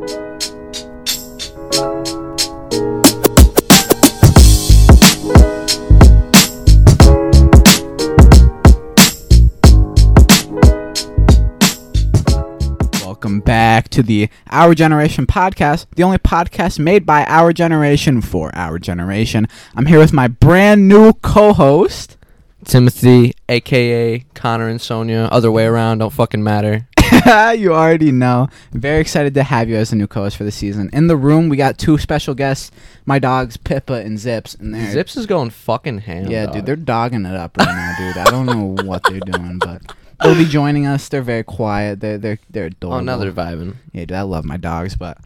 Welcome 0.00 0.20
back 13.40 13.90
to 13.90 14.02
the 14.02 14.30
Our 14.48 14.74
Generation 14.74 15.26
podcast, 15.26 15.84
the 15.94 16.02
only 16.02 16.16
podcast 16.16 16.78
made 16.78 17.04
by 17.04 17.24
our 17.26 17.52
generation 17.52 18.22
for 18.22 18.50
our 18.56 18.78
generation. 18.78 19.48
I'm 19.76 19.84
here 19.84 19.98
with 19.98 20.14
my 20.14 20.28
brand 20.28 20.88
new 20.88 21.12
co-host. 21.12 22.16
Timothy, 22.64 23.34
aka 23.50 24.20
Connor 24.34 24.68
and 24.68 24.80
Sonia. 24.80 25.28
Other 25.30 25.50
way 25.50 25.66
around, 25.66 25.98
don't 25.98 26.12
fucking 26.12 26.42
matter. 26.42 26.88
you 27.58 27.72
already 27.74 28.12
know. 28.12 28.48
Very 28.72 29.00
excited 29.00 29.34
to 29.34 29.42
have 29.42 29.68
you 29.68 29.76
as 29.76 29.92
a 29.92 29.96
new 29.96 30.06
co-host 30.06 30.36
for 30.36 30.44
the 30.44 30.50
season. 30.52 30.90
In 30.92 31.06
the 31.06 31.16
room, 31.16 31.48
we 31.48 31.56
got 31.56 31.78
two 31.78 31.98
special 31.98 32.34
guests, 32.34 32.70
my 33.06 33.18
dogs 33.18 33.56
Pippa 33.56 33.94
and 33.94 34.18
Zips, 34.18 34.54
and 34.54 34.74
they're 34.74 34.92
Zips 34.92 35.16
is 35.16 35.26
going 35.26 35.50
fucking 35.50 35.98
ham. 35.98 36.26
yeah, 36.30 36.46
dog. 36.46 36.54
dude, 36.54 36.66
they're 36.66 36.76
dogging 36.76 37.26
it 37.26 37.34
up 37.36 37.56
right 37.56 37.66
now, 37.66 37.94
dude. 37.98 38.16
I 38.16 38.30
don't 38.30 38.46
know 38.46 38.84
what 38.84 39.02
they're 39.08 39.20
doing, 39.20 39.58
but 39.58 39.82
they'll 40.22 40.34
be 40.36 40.44
joining 40.44 40.86
us. 40.86 41.08
They're 41.08 41.22
very 41.22 41.44
quiet. 41.44 42.00
They're 42.00 42.18
they're 42.18 42.38
they're 42.50 42.66
adorable. 42.66 42.98
Oh, 42.98 43.00
now 43.00 43.16
they're 43.16 43.32
vibing. 43.32 43.76
Yeah, 43.92 44.02
dude, 44.06 44.12
I 44.12 44.22
love 44.22 44.44
my 44.44 44.56
dogs, 44.56 44.96
but 44.96 45.18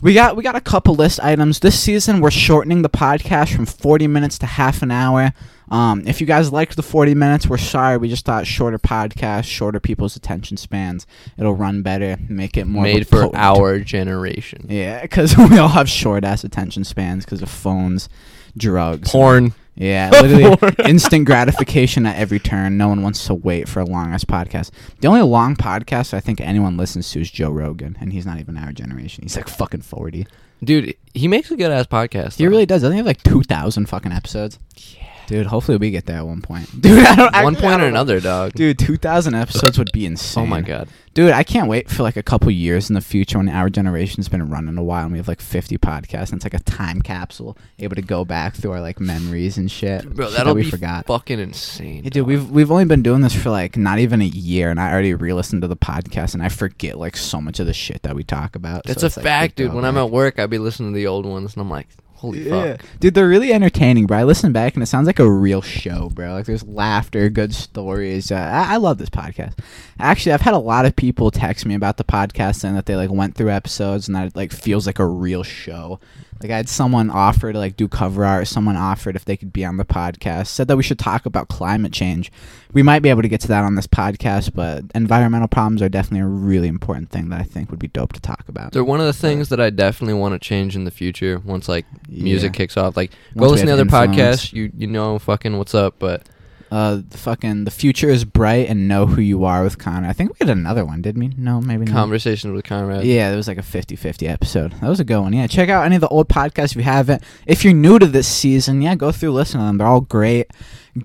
we 0.00 0.14
got 0.14 0.36
we 0.36 0.42
got 0.42 0.56
a 0.56 0.60
couple 0.60 0.94
list 0.94 1.20
items 1.20 1.60
this 1.60 1.78
season. 1.78 2.20
We're 2.20 2.30
shortening 2.30 2.82
the 2.82 2.90
podcast 2.90 3.54
from 3.54 3.66
40 3.66 4.06
minutes 4.06 4.38
to 4.38 4.46
half 4.46 4.82
an 4.82 4.90
hour. 4.90 5.32
Um, 5.70 6.02
if 6.06 6.20
you 6.20 6.26
guys 6.26 6.52
liked 6.52 6.76
the 6.76 6.82
40 6.82 7.14
minutes, 7.14 7.46
we're 7.46 7.58
sorry. 7.58 7.96
We 7.96 8.08
just 8.08 8.24
thought 8.24 8.46
shorter 8.46 8.78
podcasts, 8.78 9.44
shorter 9.44 9.78
people's 9.80 10.16
attention 10.16 10.56
spans. 10.56 11.06
It'll 11.38 11.54
run 11.54 11.82
better, 11.82 12.16
make 12.28 12.56
it 12.56 12.66
more 12.66 12.82
Made 12.82 13.06
for 13.06 13.22
potent- 13.22 13.36
our 13.36 13.78
generation. 13.78 14.66
Yeah, 14.68 15.02
because 15.02 15.36
we 15.50 15.58
all 15.58 15.68
have 15.68 15.88
short 15.88 16.24
ass 16.24 16.42
attention 16.44 16.84
spans 16.84 17.24
because 17.24 17.40
of 17.42 17.48
phones, 17.50 18.08
drugs, 18.56 19.10
Porn. 19.12 19.54
yeah, 19.76 20.10
literally 20.20 20.74
instant 20.88 21.24
gratification 21.26 22.04
at 22.04 22.16
every 22.16 22.40
turn. 22.40 22.76
No 22.76 22.88
one 22.88 23.02
wants 23.02 23.24
to 23.26 23.34
wait 23.34 23.68
for 23.68 23.78
a 23.80 23.84
long 23.84 24.12
ass 24.12 24.24
podcast. 24.24 24.70
The 25.00 25.06
only 25.08 25.22
long 25.22 25.54
podcast 25.54 26.12
I 26.14 26.20
think 26.20 26.40
anyone 26.40 26.76
listens 26.76 27.10
to 27.12 27.20
is 27.20 27.30
Joe 27.30 27.50
Rogan, 27.50 27.96
and 28.00 28.12
he's 28.12 28.26
not 28.26 28.40
even 28.40 28.56
our 28.56 28.72
generation. 28.72 29.22
He's 29.22 29.36
like 29.36 29.48
fucking 29.48 29.82
forty. 29.82 30.26
Dude, 30.62 30.94
he 31.14 31.26
makes 31.28 31.50
a 31.50 31.56
good 31.56 31.70
ass 31.70 31.86
podcast. 31.86 32.36
He 32.36 32.44
though. 32.44 32.50
really 32.50 32.66
does. 32.66 32.82
Doesn't 32.82 32.92
he 32.94 32.98
have 32.98 33.06
like 33.06 33.22
two 33.22 33.42
thousand 33.44 33.86
fucking 33.86 34.12
episodes? 34.12 34.58
Yeah, 34.76 35.06
dude. 35.30 35.46
Hopefully 35.46 35.78
we 35.78 35.90
get 35.90 36.06
there 36.06 36.18
at 36.18 36.26
one 36.26 36.42
point. 36.42 36.68
Dude, 36.80 37.06
I 37.06 37.14
don't. 37.14 37.32
One 37.44 37.56
I 37.56 37.60
point 37.60 37.64
or 37.64 37.68
don't 37.70 37.80
know. 37.80 37.86
another, 37.86 38.20
dog. 38.20 38.52
Dude, 38.52 38.78
two 38.78 38.96
thousand 38.96 39.34
episodes 39.34 39.78
would 39.78 39.92
be 39.92 40.04
insane. 40.06 40.42
oh 40.42 40.46
my 40.46 40.60
god. 40.60 40.88
Dude, 41.14 41.32
I 41.32 41.42
can't 41.42 41.68
wait 41.68 41.88
for 41.90 42.02
like 42.04 42.16
a 42.16 42.22
couple 42.22 42.50
years 42.52 42.88
in 42.88 42.94
the 42.94 43.00
future 43.00 43.38
when 43.38 43.48
our 43.48 43.68
generation's 43.68 44.28
been 44.28 44.48
running 44.48 44.76
a 44.78 44.82
while 44.82 45.02
and 45.04 45.12
we 45.12 45.18
have 45.18 45.26
like 45.26 45.40
50 45.40 45.76
podcasts 45.78 46.30
and 46.30 46.34
it's 46.34 46.44
like 46.44 46.54
a 46.54 46.60
time 46.60 47.02
capsule 47.02 47.58
able 47.80 47.96
to 47.96 48.02
go 48.02 48.24
back 48.24 48.54
through 48.54 48.70
our 48.70 48.80
like 48.80 49.00
memories 49.00 49.58
and 49.58 49.68
shit. 49.68 50.08
Bro, 50.08 50.26
shit 50.26 50.36
that'll 50.36 50.54
that 50.54 50.58
we 50.58 50.62
be 50.62 50.70
forgot. 50.70 51.06
fucking 51.06 51.40
insane. 51.40 52.04
Yeah, 52.04 52.10
dude, 52.10 52.26
we've 52.26 52.48
we've 52.50 52.70
only 52.70 52.84
been 52.84 53.02
doing 53.02 53.22
this 53.22 53.34
for 53.34 53.50
like 53.50 53.76
not 53.76 53.98
even 53.98 54.22
a 54.22 54.26
year, 54.26 54.70
and 54.70 54.78
I 54.80 54.92
already 54.92 55.14
re-listened 55.14 55.62
to 55.62 55.68
the 55.68 55.76
podcast, 55.76 56.34
and 56.34 56.42
I 56.42 56.48
forget 56.48 56.96
like 56.98 57.16
so 57.16 57.40
much 57.40 57.58
of 57.58 57.66
the 57.66 57.74
shit 57.74 58.02
that 58.02 58.14
we 58.14 58.22
talk 58.22 58.54
about. 58.54 58.88
It's 58.88 59.00
so 59.00 59.08
a 59.08 59.10
like, 59.16 59.24
fact, 59.24 59.56
good 59.56 59.64
dude. 59.64 59.74
When 59.74 59.84
I'm 59.84 59.96
at 59.98 60.10
work, 60.10 60.38
I'd 60.38 60.50
be 60.50 60.58
listening 60.58 60.92
to 60.92 60.96
the 60.96 61.08
old 61.08 61.26
ones, 61.26 61.54
and 61.54 61.60
I'm 61.60 61.70
like, 61.70 61.88
holy 62.20 62.46
Yeah. 62.48 62.76
fuck. 62.76 62.86
Dude, 63.00 63.14
they're 63.14 63.28
really 63.28 63.52
entertaining, 63.52 64.06
bro. 64.06 64.18
I 64.18 64.24
listen 64.24 64.52
back 64.52 64.74
and 64.74 64.82
it 64.82 64.86
sounds 64.86 65.06
like 65.06 65.18
a 65.18 65.30
real 65.30 65.62
show, 65.62 66.10
bro. 66.10 66.34
Like 66.34 66.46
there's 66.46 66.62
laughter, 66.66 67.28
good 67.30 67.54
stories. 67.54 68.30
Uh, 68.30 68.36
I, 68.36 68.74
I 68.74 68.76
love 68.76 68.98
this 68.98 69.10
podcast. 69.10 69.58
Actually, 69.98 70.32
I've 70.32 70.40
had 70.42 70.54
a 70.54 70.58
lot 70.58 70.86
of 70.86 70.94
people 70.96 71.30
text 71.30 71.64
me 71.66 71.74
about 71.74 71.96
the 71.96 72.04
podcast 72.04 72.62
and 72.64 72.76
that 72.76 72.86
they 72.86 72.96
like 72.96 73.10
went 73.10 73.34
through 73.34 73.50
episodes 73.50 74.06
and 74.08 74.14
that 74.14 74.28
it 74.28 74.36
like 74.36 74.52
feels 74.52 74.86
like 74.86 74.98
a 74.98 75.06
real 75.06 75.42
show. 75.42 75.98
Like 76.42 76.50
I 76.52 76.56
had 76.56 76.70
someone 76.70 77.10
offer 77.10 77.52
to 77.52 77.58
like 77.58 77.76
do 77.76 77.86
cover 77.86 78.24
art. 78.24 78.48
Someone 78.48 78.74
offered 78.76 79.14
if 79.14 79.26
they 79.26 79.36
could 79.36 79.52
be 79.52 79.62
on 79.62 79.76
the 79.76 79.84
podcast. 79.84 80.46
Said 80.46 80.68
that 80.68 80.76
we 80.78 80.82
should 80.82 80.98
talk 80.98 81.26
about 81.26 81.48
climate 81.48 81.92
change. 81.92 82.32
We 82.72 82.82
might 82.82 83.00
be 83.00 83.10
able 83.10 83.20
to 83.20 83.28
get 83.28 83.42
to 83.42 83.48
that 83.48 83.62
on 83.64 83.74
this 83.74 83.86
podcast, 83.86 84.54
but 84.54 84.84
environmental 84.94 85.48
problems 85.48 85.82
are 85.82 85.90
definitely 85.90 86.20
a 86.20 86.26
really 86.26 86.68
important 86.68 87.10
thing 87.10 87.28
that 87.28 87.40
I 87.40 87.42
think 87.42 87.68
would 87.70 87.78
be 87.80 87.88
dope 87.88 88.14
to 88.14 88.20
talk 88.20 88.48
about. 88.48 88.72
They're 88.72 88.84
one 88.84 89.00
of 89.00 89.06
the 89.06 89.12
things 89.12 89.50
that 89.50 89.60
I 89.60 89.68
definitely 89.68 90.14
want 90.14 90.32
to 90.32 90.38
change 90.38 90.76
in 90.76 90.84
the 90.84 90.90
future 90.90 91.40
once 91.44 91.68
like 91.68 91.84
music 92.10 92.52
Yeah. 92.52 92.56
kicks 92.58 92.76
off. 92.76 92.96
Like 92.96 93.10
go 93.10 93.16
Once 93.46 93.50
we 93.50 93.52
listen 93.52 93.66
to 93.68 93.72
other 93.74 93.84
podcasts. 93.86 94.52
You 94.52 94.70
you 94.76 94.86
know 94.86 95.18
fucking 95.18 95.56
what's 95.58 95.74
up, 95.74 95.94
but 95.98 96.26
Uh, 96.70 97.00
the 97.10 97.18
fucking 97.18 97.64
the 97.64 97.70
future 97.72 98.08
is 98.08 98.24
bright 98.24 98.68
and 98.68 98.86
know 98.86 99.04
who 99.06 99.20
you 99.20 99.44
are 99.44 99.64
with 99.64 99.76
Connor. 99.76 100.06
I 100.08 100.12
think 100.12 100.30
we 100.30 100.36
had 100.46 100.56
another 100.56 100.84
one, 100.84 101.02
didn't 101.02 101.18
we? 101.20 101.32
No, 101.36 101.60
maybe 101.60 101.84
not. 101.84 101.92
conversations 101.94 102.54
with 102.54 102.64
Conrad. 102.64 103.02
Yeah, 103.04 103.32
it 103.32 103.34
was 103.34 103.48
like 103.48 103.58
a 103.58 103.62
50-50 103.62 104.28
episode. 104.28 104.72
That 104.80 104.88
was 104.88 105.00
a 105.00 105.04
good 105.04 105.18
one. 105.18 105.32
Yeah, 105.32 105.48
check 105.48 105.68
out 105.68 105.84
any 105.84 105.96
of 105.96 106.00
the 106.00 106.06
old 106.08 106.28
podcasts 106.28 106.70
if 106.70 106.76
you 106.76 106.82
haven't. 106.84 107.24
If 107.44 107.64
you're 107.64 107.74
new 107.74 107.98
to 107.98 108.06
this 108.06 108.28
season, 108.28 108.82
yeah, 108.82 108.94
go 108.94 109.10
through 109.10 109.32
listen 109.32 109.58
to 109.58 109.66
them. 109.66 109.78
They're 109.78 109.86
all 109.88 110.00
great. 110.02 110.46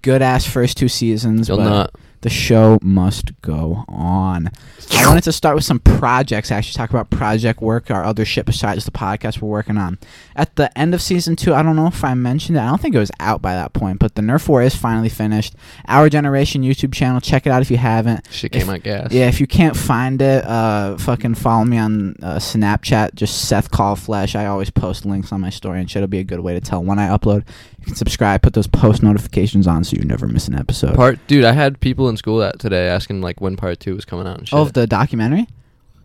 Good 0.04 0.22
ass 0.22 0.46
first 0.46 0.78
two 0.78 0.88
seasons. 0.88 1.48
You'll 1.48 1.58
but 1.58 1.64
not. 1.70 1.96
The 2.26 2.30
show 2.32 2.80
must 2.82 3.40
go 3.44 3.86
on. 3.88 4.50
I 4.98 5.08
wanted 5.08 5.26
to 5.26 5.32
start 5.32 5.54
with 5.56 5.64
some 5.64 5.78
projects. 5.78 6.50
Actually, 6.52 6.74
talk 6.74 6.90
about 6.90 7.12
project 7.12 7.62
work 7.62 7.92
or 7.92 8.04
other 8.04 8.26
shit 8.26 8.48
besides 8.48 8.84
the 8.84 8.90
podcast 8.90 9.40
we're 9.42 9.48
working 9.48 9.78
on. 9.78 10.00
At 10.36 10.56
the 10.56 10.76
end 10.76 10.96
of 10.96 11.04
season 11.04 11.36
two, 11.36 11.54
I 11.54 11.62
don't 11.62 11.76
know 11.76 11.86
if 11.86 12.04
I 12.04 12.16
mentioned 12.16 12.58
it. 12.58 12.62
I 12.62 12.66
don't 12.66 12.82
think 12.82 12.96
it 12.96 13.00
was 13.00 13.12
out 13.20 13.44
by 13.44 13.54
that 13.54 13.74
point, 13.74 14.00
but 14.00 14.16
the 14.16 14.24
Nerf 14.24 14.48
War 14.48 14.64
is 14.64 14.76
finally 14.76 15.08
finished. 15.08 15.54
Our 15.88 16.10
Generation 16.10 16.64
YouTube 16.64 16.94
channel. 16.96 17.22
Check 17.22 17.46
it 17.46 17.52
out 17.52 17.62
if 17.62 17.70
you 17.70 17.78
haven't. 17.78 18.26
Shit 18.32 18.56
If- 18.56 18.64
came 18.64 18.74
out 18.74 18.82
gas. 18.82 19.12
Yeah, 19.12 19.28
if 19.28 19.40
you 19.40 19.46
can't 19.46 19.78
find 19.78 20.20
it, 20.20 20.44
uh, 20.46 20.98
fucking 20.98 21.36
follow 21.36 21.64
me 21.64 21.78
on 21.78 22.16
uh, 22.24 22.38
Snapchat. 22.38 23.14
Just 23.14 23.48
Seth 23.48 23.70
Call 23.70 23.96
Flesh. 23.96 24.34
I 24.36 24.48
always 24.48 24.72
post 24.72 25.06
links 25.06 25.32
on 25.32 25.42
my 25.42 25.52
story, 25.52 25.80
and 25.80 25.88
shit. 25.92 25.98
It'll 25.98 26.08
be 26.08 26.18
a 26.20 26.24
good 26.24 26.40
way 26.40 26.56
to 26.56 26.60
tell 26.60 26.84
when 26.84 26.98
I 26.98 27.08
upload. 27.08 27.46
You 27.80 27.86
can 27.86 27.96
subscribe, 27.96 28.42
put 28.42 28.54
those 28.54 28.66
post 28.66 29.04
notifications 29.04 29.68
on, 29.68 29.84
so 29.84 29.96
you 29.96 30.04
never 30.06 30.28
miss 30.28 30.48
an 30.48 30.56
episode. 30.56 30.96
Part 30.96 31.20
dude, 31.28 31.46
I 31.46 31.52
had 31.52 31.80
people 31.80 32.10
in 32.10 32.15
school 32.18 32.40
that 32.40 32.60
today 32.60 32.88
asking 32.88 33.22
like 33.22 33.42
when 33.42 33.56
part 33.56 33.80
two 33.80 33.96
was 33.96 34.06
coming 34.06 34.28
out 34.28 34.40
and 34.40 34.48
shit. 34.48 34.58
Oh, 34.58 34.62
of 34.64 34.74
the 34.74 34.88
documentary. 34.88 35.48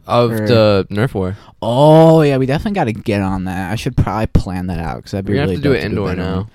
of 0.06 0.32
or- 0.32 0.46
the 0.46 0.86
Nerf 0.90 1.14
war. 1.14 1.36
Oh 1.62 2.22
yeah, 2.22 2.36
we 2.38 2.46
definitely 2.46 2.74
got 2.74 2.84
to 2.84 2.92
get 2.92 3.20
on 3.20 3.44
that. 3.44 3.70
I 3.72 3.76
should 3.76 3.96
probably 3.96 4.26
plan 4.28 4.66
that 4.68 4.78
out 4.80 4.96
because 4.96 5.14
I'd 5.14 5.24
be 5.24 5.32
We're 5.32 5.36
gonna 5.46 5.46
really 5.52 5.54
have 5.56 5.62
to 5.62 5.68
do 5.68 5.74
dope 5.74 5.82
it 5.82 5.84
indoor 5.86 6.14
now. 6.14 6.36
one. 6.36 6.50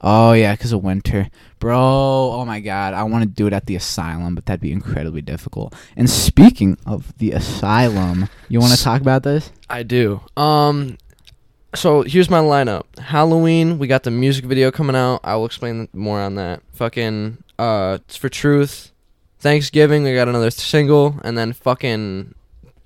Oh 0.00 0.32
yeah, 0.32 0.52
because 0.54 0.72
of 0.72 0.82
winter, 0.84 1.28
bro. 1.58 1.76
Oh 1.80 2.44
my 2.44 2.60
god, 2.60 2.94
I 2.94 3.02
want 3.02 3.24
to 3.24 3.28
do 3.28 3.48
it 3.48 3.52
at 3.52 3.66
the 3.66 3.74
asylum, 3.74 4.36
but 4.36 4.46
that'd 4.46 4.60
be 4.60 4.70
incredibly 4.70 5.20
difficult. 5.22 5.74
And 5.96 6.08
speaking 6.08 6.78
of 6.86 7.12
the 7.18 7.32
asylum, 7.32 8.28
you 8.48 8.60
want 8.60 8.70
to 8.70 8.78
S- 8.78 8.84
talk 8.84 9.00
about 9.00 9.24
this? 9.24 9.50
I 9.68 9.82
do. 9.82 10.20
Um 10.36 10.98
so 11.74 12.02
here's 12.02 12.30
my 12.30 12.38
lineup. 12.38 12.84
Halloween, 12.98 13.78
we 13.78 13.86
got 13.88 14.02
the 14.04 14.10
music 14.10 14.44
video 14.44 14.70
coming 14.70 14.96
out. 14.96 15.20
I 15.24 15.34
will 15.36 15.44
explain 15.46 15.88
more 15.92 16.18
on 16.20 16.36
that. 16.36 16.62
Fucking 16.72 17.38
uh 17.58 17.98
it's 18.00 18.16
for 18.16 18.28
truth. 18.28 18.92
Thanksgiving, 19.40 20.02
we 20.02 20.14
got 20.14 20.28
another 20.28 20.50
single 20.50 21.20
and 21.22 21.38
then 21.38 21.52
fucking 21.52 22.34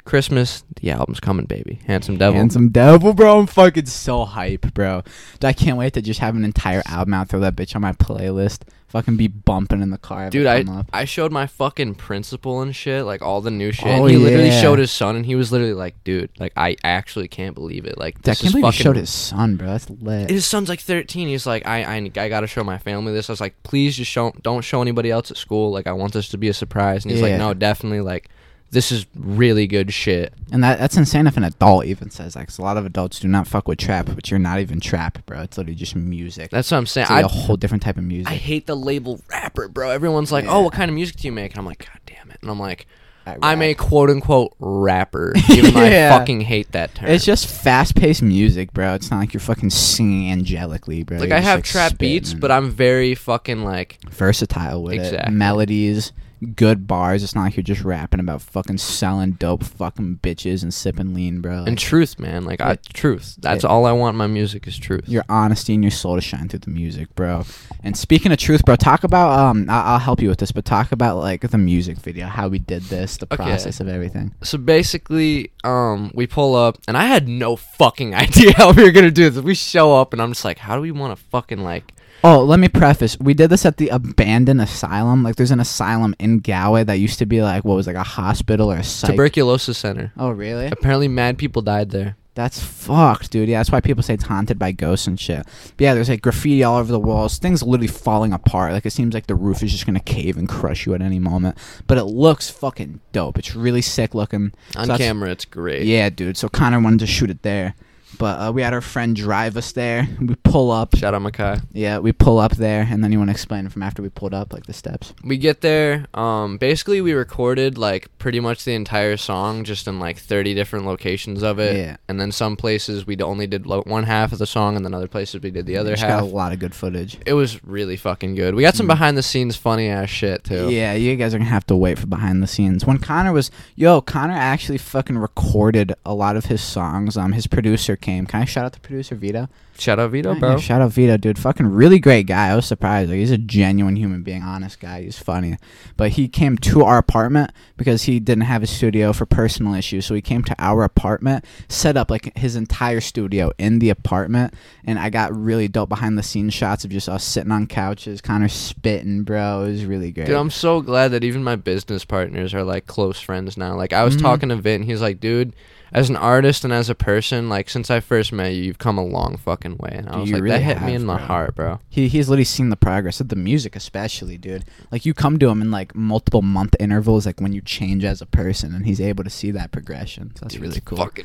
Christmas, 0.04 0.64
the 0.80 0.90
album's 0.90 1.20
coming, 1.20 1.46
baby. 1.46 1.78
Handsome 1.86 2.18
Devil. 2.18 2.38
Handsome 2.38 2.70
Devil, 2.70 3.14
bro. 3.14 3.38
I'm 3.40 3.46
fucking 3.46 3.86
so 3.86 4.24
hype, 4.24 4.74
bro. 4.74 5.02
Dude, 5.34 5.44
I 5.44 5.52
can't 5.52 5.78
wait 5.78 5.94
to 5.94 6.02
just 6.02 6.20
have 6.20 6.34
an 6.34 6.44
entire 6.44 6.82
album 6.86 7.14
out, 7.14 7.28
throw 7.28 7.40
that 7.40 7.54
bitch 7.56 7.76
on 7.76 7.82
my 7.82 7.92
playlist. 7.92 8.62
Fucking 8.92 9.16
be 9.16 9.26
bumping 9.26 9.80
in 9.82 9.90
the 9.90 9.98
car. 9.98 10.28
Dude, 10.30 10.46
I 10.46 10.62
up. 10.62 10.86
I 10.92 11.04
showed 11.06 11.32
my 11.32 11.46
fucking 11.46 11.94
principal 11.94 12.60
and 12.60 12.76
shit, 12.76 13.04
like 13.04 13.22
all 13.22 13.40
the 13.40 13.50
new 13.50 13.72
shit. 13.72 13.86
Oh, 13.86 14.02
and 14.04 14.10
he 14.10 14.16
literally 14.18 14.50
showed 14.50 14.78
his 14.78 14.90
son, 14.90 15.16
and 15.16 15.24
he 15.26 15.34
was 15.34 15.50
literally 15.50 15.72
like, 15.72 15.94
"Dude, 16.04 16.28
like 16.38 16.52
I 16.56 16.76
actually 16.84 17.26
can't 17.28 17.54
believe 17.54 17.86
it. 17.86 17.96
Like 17.98 18.16
Dude, 18.16 18.28
I 18.28 18.30
this 18.32 18.42
can't 18.42 18.52
believe 18.52 18.64
he 18.66 18.70
fucking 18.72 18.84
showed 18.84 18.96
his 18.96 19.10
son, 19.10 19.56
bro. 19.56 19.66
That's 19.68 19.88
lit. 19.88 20.28
his 20.30 20.44
son's 20.46 20.68
like 20.68 20.80
13 20.80 21.28
he's 21.28 21.46
like 21.46 21.66
I, 21.66 21.82
I 21.84 21.96
i 22.16 22.28
gotta 22.28 22.46
show 22.46 22.62
my 22.64 22.76
family 22.78 23.12
this 23.12 23.28
i 23.30 23.32
was 23.32 23.40
like 23.40 23.60
please 23.62 23.96
just 23.96 24.10
show 24.10 24.32
don't 24.42 24.62
show 24.62 24.82
anybody 24.82 25.10
else 25.10 25.30
at 25.30 25.36
school 25.36 25.70
like 25.70 25.86
i 25.86 25.92
want 25.92 26.12
this 26.12 26.28
to 26.30 26.36
be 26.38 26.48
a 26.48 26.54
surprise 26.54 27.04
and 27.04 27.12
he's 27.12 27.20
Yeah. 27.20 27.28
like 27.28 27.38
no 27.38 27.54
definitely 27.54 28.00
like 28.00 28.28
this 28.72 28.90
is 28.90 29.06
really 29.14 29.66
good 29.66 29.92
shit 29.92 30.32
And 30.50 30.64
that 30.64 30.78
that's 30.80 30.96
insane 30.96 31.26
if 31.26 31.36
an 31.36 31.44
adult 31.44 31.84
even 31.84 32.10
says 32.10 32.34
that. 32.34 32.46
'cause 32.46 32.58
a 32.58 32.62
lot 32.62 32.76
of 32.76 32.84
adults 32.86 33.20
do 33.20 33.28
not 33.28 33.46
fuck 33.46 33.68
with 33.68 33.78
trap, 33.78 34.08
but 34.14 34.30
you're 34.30 34.40
not 34.40 34.58
even 34.60 34.80
trap, 34.80 35.24
bro. 35.26 35.42
It's 35.42 35.56
literally 35.58 35.76
just 35.76 35.94
music. 35.94 36.50
that's 36.50 36.70
what 36.70 36.78
i'm 36.78 36.86
saying 36.86 37.04
it's 37.04 37.10
like 37.10 37.24
I, 37.24 37.26
a 37.26 37.30
whole 37.30 37.56
different 37.56 37.82
type 37.82 37.96
of 37.98 38.04
music. 38.04 38.32
I 38.32 38.36
hate 38.36 38.66
the 38.66 38.74
label 38.76 39.20
rapper 39.30 39.68
bro 39.68 39.90
everyone's 39.90 40.32
like 40.32 40.44
oh, 40.44 40.48
Yeah. 40.48 40.54
oh 40.54 40.60
what 40.62 40.72
kind 40.72 40.90
of 40.90 40.94
music 40.94 41.16
do 41.16 41.28
you 41.28 41.32
make 41.32 41.52
and 41.52 41.58
i'm 41.60 41.66
like 41.66 41.78
god 41.86 42.00
damn 42.06 42.30
it 42.30 42.38
and 42.42 42.50
i'm 42.50 42.58
like 42.58 42.86
i'm 43.24 43.62
a 43.62 43.72
quote 43.74 44.10
unquote 44.10 44.52
rapper 44.58 45.32
even 45.50 45.72
though 45.74 45.84
Yeah. 45.84 46.12
i 46.14 46.18
fucking 46.18 46.40
hate 46.40 46.72
that 46.72 46.94
term 46.94 47.08
It's 47.10 47.24
just 47.24 47.46
fast 47.46 47.94
paced 47.94 48.20
music, 48.22 48.72
bro. 48.72 48.94
It's 48.94 49.10
not 49.12 49.18
like 49.18 49.32
you're 49.32 49.40
fucking 49.40 49.70
singing 49.70 50.28
angelically, 50.36 51.04
bro. 51.06 51.18
like 51.18 51.28
You're 51.28 51.38
i 51.38 51.40
have 51.40 51.58
like, 51.58 51.64
trap 51.64 51.98
beats 51.98 52.34
but 52.34 52.50
i'm 52.50 52.70
very 52.70 53.14
fucking 53.14 53.62
like 53.64 53.98
versatile 54.10 54.82
with 54.82 54.94
it. 54.94 54.98
Exactly. 55.06 55.34
Melodies, 55.34 56.12
good 56.54 56.86
bars. 56.86 57.22
It's 57.22 57.34
not 57.34 57.42
like 57.44 57.56
you're 57.56 57.62
just 57.62 57.82
rapping 57.82 58.20
about 58.20 58.42
fucking 58.42 58.78
selling 58.78 59.32
dope, 59.32 59.62
fucking 59.62 60.18
bitches 60.22 60.62
and 60.62 60.72
sipping 60.74 61.14
lean, 61.14 61.40
bro. 61.40 61.60
Like, 61.60 61.68
and 61.68 61.78
truth, 61.78 62.18
man. 62.18 62.44
Like 62.44 62.60
I 62.60 62.76
truth. 62.92 63.36
That's 63.40 63.62
Yeah. 63.64 63.70
all 63.70 63.86
I 63.86 63.92
want 63.92 64.14
in 64.14 64.18
my 64.18 64.26
music 64.26 64.66
is 64.66 64.76
truth. 64.78 65.08
your 65.08 65.24
honesty 65.28 65.74
and 65.74 65.84
your 65.84 65.90
soul 65.90 66.16
to 66.16 66.20
shine 66.20 66.48
through 66.48 66.60
the 66.60 66.70
music, 66.70 67.14
bro. 67.14 67.44
And 67.84 67.96
speaking 67.96 68.32
of 68.32 68.38
truth, 68.38 68.64
bro, 68.64 68.76
talk 68.76 69.04
about 69.04 69.38
um, 69.38 69.66
I- 69.68 69.82
I'll 69.92 69.98
help 69.98 70.20
you 70.20 70.28
with 70.28 70.38
this, 70.38 70.52
but 70.52 70.64
talk 70.64 70.92
about 70.92 71.18
like 71.18 71.40
the 71.42 71.58
music 71.58 71.98
video, 71.98 72.26
how 72.26 72.48
we 72.48 72.58
did 72.58 72.82
this, 72.84 73.16
the 73.18 73.26
Okay. 73.26 73.36
process 73.36 73.80
of 73.80 73.88
everything. 73.88 74.34
so 74.42 74.58
basically, 74.58 75.50
um, 75.64 76.10
we 76.14 76.26
pull 76.26 76.54
up, 76.56 76.78
and 76.88 76.96
I 76.96 77.06
had 77.06 77.28
no 77.28 77.56
fucking 77.56 78.14
idea 78.24 78.52
how 78.56 78.72
we 78.72 78.82
were 78.82 78.90
gonna 78.90 79.10
do 79.10 79.30
this. 79.30 79.42
We 79.42 79.54
show 79.54 79.94
up, 79.96 80.12
and 80.12 80.20
I'm 80.20 80.32
just 80.32 80.44
like, 80.44 80.58
how 80.58 80.74
do 80.74 80.80
we 80.82 80.90
want 80.90 81.16
to 81.16 81.24
fucking 81.26 81.62
like? 81.62 81.92
Oh, 82.24 82.44
let 82.44 82.58
me 82.60 82.68
preface. 82.68 83.18
We 83.18 83.34
did 83.34 83.50
this 83.50 83.66
at 83.66 83.78
the 83.78 83.88
abandoned 83.88 84.60
asylum. 84.60 85.22
Like, 85.22 85.36
there's 85.36 85.50
an 85.50 85.60
asylum 85.60 86.14
in 86.18 86.38
Galway 86.38 86.84
that 86.84 86.94
used 86.94 87.18
to 87.18 87.26
be 87.26 87.42
like 87.42 87.64
what 87.64 87.74
was 87.74 87.86
like 87.86 87.96
a 87.96 88.02
hospital 88.02 88.70
or 88.70 88.76
a 88.76 88.84
psych. 88.84 89.10
Tuberculosis 89.10 89.76
center. 89.78 90.12
oh, 90.16 90.30
really? 90.30 90.66
Apparently, 90.66 91.08
mad 91.08 91.38
people 91.38 91.62
died 91.62 91.90
there. 91.90 92.16
That's 92.34 92.62
fucked, 92.62 93.30
dude. 93.30 93.50
Yeah, 93.50 93.58
that's 93.58 93.70
why 93.70 93.80
people 93.82 94.02
say 94.02 94.14
it's 94.14 94.24
haunted 94.24 94.58
by 94.58 94.72
ghosts 94.72 95.06
and 95.06 95.20
shit. 95.20 95.44
But 95.44 95.80
yeah, 95.84 95.92
there's 95.92 96.08
like 96.08 96.22
graffiti 96.22 96.64
all 96.64 96.78
over 96.78 96.90
the 96.90 96.98
walls. 96.98 97.38
Things 97.38 97.62
literally 97.62 97.88
falling 97.88 98.32
apart. 98.32 98.72
Like 98.72 98.86
it 98.86 98.92
seems 98.92 99.12
like 99.12 99.26
the 99.26 99.34
roof 99.34 99.62
is 99.62 99.70
just 99.70 99.84
gonna 99.84 100.00
cave 100.00 100.38
and 100.38 100.48
crush 100.48 100.86
you 100.86 100.94
at 100.94 101.02
any 101.02 101.18
moment. 101.18 101.58
But 101.86 101.98
it 101.98 102.04
looks 102.04 102.48
fucking 102.48 103.00
dope. 103.12 103.38
It's 103.38 103.54
really 103.54 103.82
sick 103.82 104.14
looking. 104.14 104.52
On 104.76 104.88
that's- 104.88 104.98
camera, 104.98 105.30
it's 105.30 105.44
great. 105.44 105.82
Yeah, 105.84 106.08
dude. 106.08 106.38
So 106.38 106.48
Connor 106.48 106.80
wanted 106.80 107.00
to 107.00 107.06
shoot 107.06 107.28
it 107.28 107.42
there. 107.42 107.74
But 108.18 108.38
uh, 108.48 108.52
we 108.52 108.62
had 108.62 108.72
our 108.72 108.80
friend 108.80 109.14
drive 109.16 109.56
us 109.56 109.72
there. 109.72 110.06
We 110.20 110.34
pull 110.36 110.70
up. 110.70 110.94
Shout 110.96 111.14
out 111.14 111.22
Makai. 111.22 111.62
Yeah, 111.72 111.98
we 111.98 112.12
pull 112.12 112.38
up 112.38 112.52
there, 112.56 112.86
and 112.90 113.02
then 113.02 113.10
you 113.12 113.18
want 113.18 113.28
to 113.28 113.32
explain 113.32 113.68
from 113.68 113.82
after 113.82 114.02
we 114.02 114.08
pulled 114.08 114.34
up, 114.34 114.52
like 114.52 114.66
the 114.66 114.72
steps. 114.72 115.14
We 115.24 115.36
get 115.38 115.60
there. 115.62 116.06
Um, 116.14 116.58
basically, 116.58 117.00
we 117.00 117.12
recorded 117.12 117.78
like 117.78 118.06
pretty 118.18 118.38
much 118.40 118.64
the 118.64 118.74
entire 118.74 119.16
song, 119.16 119.64
just 119.64 119.88
in 119.88 119.98
like 119.98 120.18
30 120.18 120.54
different 120.54 120.86
locations 120.86 121.42
of 121.42 121.58
it. 121.58 121.76
Yeah. 121.76 121.96
And 122.08 122.20
then 122.20 122.32
some 122.32 122.56
places 122.56 123.06
we 123.06 123.16
only 123.18 123.46
did 123.46 123.66
lo- 123.66 123.82
one 123.86 124.04
half 124.04 124.32
of 124.32 124.38
the 124.38 124.46
song, 124.46 124.76
and 124.76 124.84
then 124.84 124.94
other 124.94 125.08
places 125.08 125.40
we 125.42 125.50
did 125.50 125.66
the 125.66 125.76
other 125.76 125.90
Just 125.92 126.02
half. 126.02 126.20
got 126.20 126.22
a 126.22 126.26
lot 126.26 126.52
of 126.52 126.58
good 126.58 126.74
footage. 126.74 127.18
It 127.26 127.32
was 127.34 127.62
really 127.64 127.96
fucking 127.96 128.34
good. 128.34 128.54
We 128.54 128.62
got 128.62 128.74
some 128.74 128.86
Mm. 128.86 128.90
behind 128.90 129.16
the 129.16 129.22
scenes 129.22 129.56
funny 129.56 129.88
ass 129.88 130.08
shit 130.10 130.44
too. 130.44 130.70
Yeah, 130.70 130.92
you 130.94 131.16
guys 131.16 131.34
are 131.34 131.38
gonna 131.38 131.50
have 131.50 131.66
to 131.66 131.76
wait 131.76 131.98
for 131.98 132.06
behind 132.06 132.42
the 132.42 132.46
scenes. 132.46 132.84
When 132.84 132.98
Connor 132.98 133.32
was, 133.32 133.50
yo, 133.74 134.00
Connor 134.00 134.34
actually 134.34 134.78
fucking 134.78 135.16
recorded 135.18 135.94
a 136.04 136.14
lot 136.14 136.36
of 136.36 136.46
his 136.46 136.60
songs. 136.60 137.16
Um, 137.16 137.32
his 137.32 137.46
producer 137.46 137.96
came. 138.02 138.26
Can 138.26 138.42
I 138.42 138.44
shout 138.44 138.64
out 138.66 138.72
the 138.72 138.80
producer 138.80 139.14
Vito? 139.14 139.48
Shout 139.78 139.98
out 139.98 140.10
Vito, 140.10 140.34
Yeah, 140.34 140.38
bro. 140.38 140.50
yeah, 140.50 140.56
shout 140.58 140.82
out 140.82 140.92
Vito, 140.92 141.16
dude. 141.16 141.38
Fucking 141.38 141.66
really 141.66 141.98
great 141.98 142.26
guy. 142.26 142.48
I 142.48 142.56
was 142.56 142.66
surprised. 142.66 143.08
Like, 143.08 143.18
he's 143.18 143.30
a 143.30 143.38
genuine 143.38 143.96
human 143.96 144.22
being, 144.22 144.42
honest 144.42 144.78
guy. 144.80 145.02
He's 145.02 145.18
funny. 145.18 145.56
But 145.96 146.10
he 146.12 146.28
came 146.28 146.58
to 146.58 146.84
our 146.84 146.98
apartment 146.98 147.52
because 147.78 148.02
he 148.02 148.20
didn't 148.20 148.44
have 148.44 148.62
a 148.62 148.66
studio 148.66 149.14
for 149.14 149.24
personal 149.24 149.72
issues. 149.74 150.04
So 150.04 150.14
he 150.14 150.20
came 150.20 150.44
to 150.44 150.54
our 150.58 150.84
apartment, 150.84 151.46
set 151.68 151.96
up 151.96 152.10
like 152.10 152.36
his 152.36 152.54
entire 152.54 153.00
studio 153.00 153.50
in 153.58 153.78
the 153.78 153.88
apartment, 153.88 154.52
and 154.84 154.98
I 154.98 155.08
got 155.08 155.34
really 155.34 155.68
dope 155.68 155.88
behind 155.88 156.18
the 156.18 156.22
scenes 156.22 156.52
shots 156.52 156.84
of 156.84 156.90
just 156.90 157.08
us 157.08 157.24
sitting 157.24 157.50
on 157.50 157.66
couches, 157.66 158.20
kind 158.20 158.44
of 158.44 158.52
spitting, 158.52 159.22
bro. 159.22 159.62
It 159.62 159.68
was 159.70 159.84
really 159.86 160.12
great. 160.12 160.26
Dude, 160.26 160.36
I'm 160.36 160.50
so 160.50 160.82
glad 160.82 161.08
that 161.12 161.24
even 161.24 161.42
my 161.42 161.56
business 161.56 162.04
partners 162.04 162.52
are 162.52 162.62
like 162.62 162.86
close 162.86 163.18
friends 163.20 163.56
now. 163.56 163.74
Like 163.74 163.94
I 163.94 164.04
was 164.04 164.16
Mhm. 164.16 164.20
talking 164.22 164.48
to 164.50 164.56
Vin, 164.56 164.82
he's 164.82 165.00
like, 165.00 165.18
dude, 165.18 165.54
as 165.94 166.08
an 166.10 166.16
artist 166.16 166.64
and 166.64 166.72
as 166.72 166.88
a 166.88 166.94
person, 166.94 167.48
like 167.48 167.68
since 167.68 167.90
I 167.90 168.00
first 168.00 168.32
met 168.32 168.48
you, 168.54 168.62
you've 168.62 168.78
come 168.78 168.98
a 168.98 169.04
long 169.04 169.36
fucking 169.36 169.76
way. 169.78 169.90
And 169.92 170.08
I 170.08 170.12
Dude, 170.12 170.20
was 170.20 170.28
you 170.30 170.34
like, 170.36 170.42
really 170.42 170.56
that 170.58 170.62
hit 170.62 170.76
me 170.82 170.92
have, 170.92 171.00
in 171.02 171.06
my 171.06 171.16
bro. 171.18 171.26
heart, 171.26 171.54
bro. 171.54 171.80
He 171.88 172.08
he's 172.08 172.28
literally 172.28 172.44
seen 172.44 172.70
the 172.70 172.76
progress 172.76 173.20
of 173.20 173.28
the 173.28 173.36
music, 173.36 173.76
especially, 173.76 174.38
dude. 174.38 174.64
Like 174.90 175.04
you 175.06 175.14
come 175.14 175.38
to 175.38 175.48
him 175.48 175.60
in 175.60 175.70
like 175.70 175.94
multiple 175.94 176.42
month 176.42 176.74
intervals, 176.80 177.26
like 177.26 177.40
when 177.40 177.52
you 177.52 177.60
change 177.60 178.04
as 178.04 178.20
a 178.22 178.26
person, 178.26 178.74
and 178.74 178.86
he's 178.86 179.00
able 179.00 179.24
to 179.24 179.30
see 179.30 179.50
that 179.52 179.70
progression. 179.70 180.32
So 180.34 180.40
that's 180.42 180.54
Dude, 180.54 180.62
really 180.62 180.80
cool. 180.84 180.98
Fucking, 180.98 181.24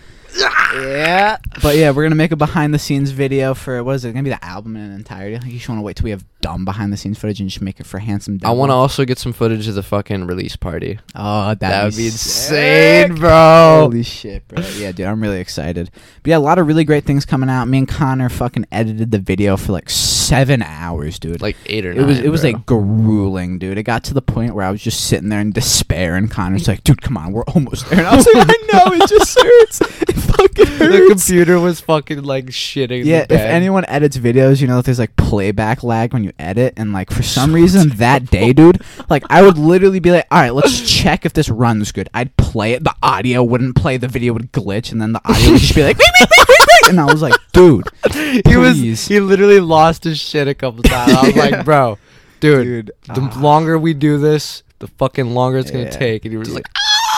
Yeah, 0.76 1.38
but 1.62 1.76
yeah, 1.78 1.92
we're 1.92 2.04
gonna 2.04 2.16
make 2.16 2.32
a 2.32 2.36
behind 2.36 2.74
the 2.74 2.80
scenes 2.80 3.12
video 3.12 3.54
for 3.54 3.84
what 3.84 3.96
is 3.96 4.06
it? 4.06 4.12
Gonna 4.14 4.24
be 4.24 4.30
the 4.30 4.44
album 4.46 4.76
in 4.76 4.92
entirety. 4.92 5.36
I 5.36 5.40
think 5.40 5.54
you 5.54 5.60
just 5.60 5.70
want 5.70 5.80
to 5.80 5.84
wait 5.84 5.96
till 5.96 6.04
we 6.06 6.12
have 6.12 6.26
dumb 6.48 6.64
behind 6.64 6.94
the 6.94 6.98
scenes 6.98 7.20
footage 7.20 7.42
and 7.42 7.50
just 7.50 7.62
make 7.62 7.78
it 7.82 7.86
for 7.86 8.00
handsome. 8.00 8.40
I 8.44 8.52
want 8.52 8.70
to 8.70 8.74
also 8.74 9.04
get 9.04 9.18
some 9.18 9.34
footage 9.34 9.68
of 9.68 9.76
the 9.76 9.84
fucking 9.84 10.28
release 10.28 10.56
party. 10.56 10.98
Oh, 11.14 11.48
that'd 11.56 11.60
That 11.60 11.84
would 11.84 11.92
be 11.96 12.04
be 12.04 12.06
insane, 12.08 13.16
bro. 13.16 13.80
Holy 13.82 14.04
shit, 14.04 14.48
bro. 14.48 14.64
Yeah, 14.78 14.94
dude, 14.94 15.08
I'm 15.08 15.22
really 15.22 15.42
excited. 15.42 15.90
But 16.24 16.30
yeah, 16.30 16.38
a 16.38 16.40
lot 16.40 16.58
of 16.58 16.66
really 16.66 16.86
great 16.86 17.04
things 17.04 17.26
coming 17.26 17.50
out. 17.50 17.66
Me 17.68 17.80
and 17.80 17.88
Connor 17.88 18.30
fucking 18.30 18.66
edited 18.72 19.12
the 19.12 19.20
video 19.20 19.58
for 19.58 19.74
like 19.74 19.90
seven 19.90 20.62
hours, 20.62 21.20
dude. 21.20 21.42
Like 21.42 21.58
eight 21.66 21.86
or 21.86 21.92
It 21.92 21.98
nine. 21.98 22.08
was 22.08 22.20
it 22.20 22.30
was 22.30 22.42
bro. 22.42 22.52
like 22.52 22.66
grueling, 22.66 23.60
dude. 23.60 23.78
It 23.78 23.84
got 23.84 24.06
to 24.06 24.14
the 24.14 24.22
point 24.22 24.56
where 24.56 24.66
I 24.66 24.72
was 24.72 24.82
just 24.82 25.02
sitting 25.06 25.28
there 25.28 25.42
in 25.42 25.52
despair, 25.52 26.16
and 26.16 26.32
Connor's 26.32 26.68
like, 26.70 26.84
"Dude, 26.86 27.02
come 27.02 27.18
on, 27.18 27.34
we're 27.34 27.44
almost 27.44 27.90
there." 27.90 28.00
And 28.00 28.08
I 28.08 28.16
was 28.16 28.26
like, 28.34 28.48
"I 28.50 28.58
know, 28.72 28.94
it 28.94 29.10
just 29.10 29.38
hurts. 29.38 30.27
The 30.56 31.06
computer 31.10 31.60
was 31.60 31.80
fucking 31.82 32.24
like 32.24 32.46
shitting. 32.48 33.06
Yeah, 33.06 33.26
if 33.30 33.32
anyone 33.32 33.86
edits 33.88 34.18
videos, 34.18 34.62
you 34.62 34.68
know 34.68 34.78
that 34.78 34.86
there's 34.86 35.00
like 35.00 35.16
playback 35.16 35.84
lag 35.84 36.14
when 36.14 36.24
you 36.24 36.32
edit, 36.40 36.74
and 36.78 36.94
like 36.94 37.12
for 37.12 37.24
some 37.24 37.54
reason 37.54 37.90
that 37.98 38.30
day, 38.30 38.54
dude, 38.54 38.82
like 39.10 39.24
I 39.30 39.42
would 39.42 39.58
literally 39.58 40.00
be 40.00 40.12
like, 40.12 40.26
"All 40.32 40.40
right, 40.40 40.54
let's 40.54 40.82
check 41.02 41.26
if 41.26 41.34
this 41.34 41.50
runs 41.50 41.92
good." 41.92 42.10
I'd 42.14 42.36
play 42.38 42.74
it, 42.74 42.84
the 42.84 42.96
audio 43.04 43.44
wouldn't 43.44 43.76
play, 43.76 43.98
the 43.98 44.08
video 44.08 44.34
would 44.34 44.52
glitch, 44.52 44.92
and 44.92 45.02
then 45.02 45.14
the 45.14 45.22
audio 45.26 45.52
would 45.52 45.62
just 45.62 45.76
be 45.76 45.84
like, 45.84 45.98
"Wait, 45.98 46.06
wait, 46.20 46.30
wait, 46.38 46.48
wait, 46.50 46.68
wait," 46.84 46.90
and 46.90 47.00
I 47.00 47.06
was 47.06 47.22
like, 47.22 47.34
"Dude, 47.54 47.88
he 48.46 48.56
was 48.58 49.08
he 49.08 49.20
literally 49.20 49.60
lost 49.60 50.04
his 50.04 50.20
shit 50.20 50.48
a 50.48 50.54
couple 50.54 50.84
times. 50.84 51.14
I 51.14 51.22
was 51.28 51.36
Yeah. 51.36 51.44
like, 51.44 51.66
bro, 51.66 51.98
dude, 52.40 52.64
dude." 52.66 52.92
the 53.16 53.22
ah. 53.34 53.40
longer 53.42 53.78
we 53.78 53.94
do 53.94 54.18
this, 54.18 54.64
the 54.80 54.88
fucking 54.88 55.34
longer 55.34 55.58
it's 55.58 55.72
gonna 55.72 55.86
Yeah, 55.86 55.90
take. 55.92 56.26
And 56.26 56.32
he 56.32 56.38
was 56.38 56.48
dude. 56.50 56.56
like, 56.56 56.68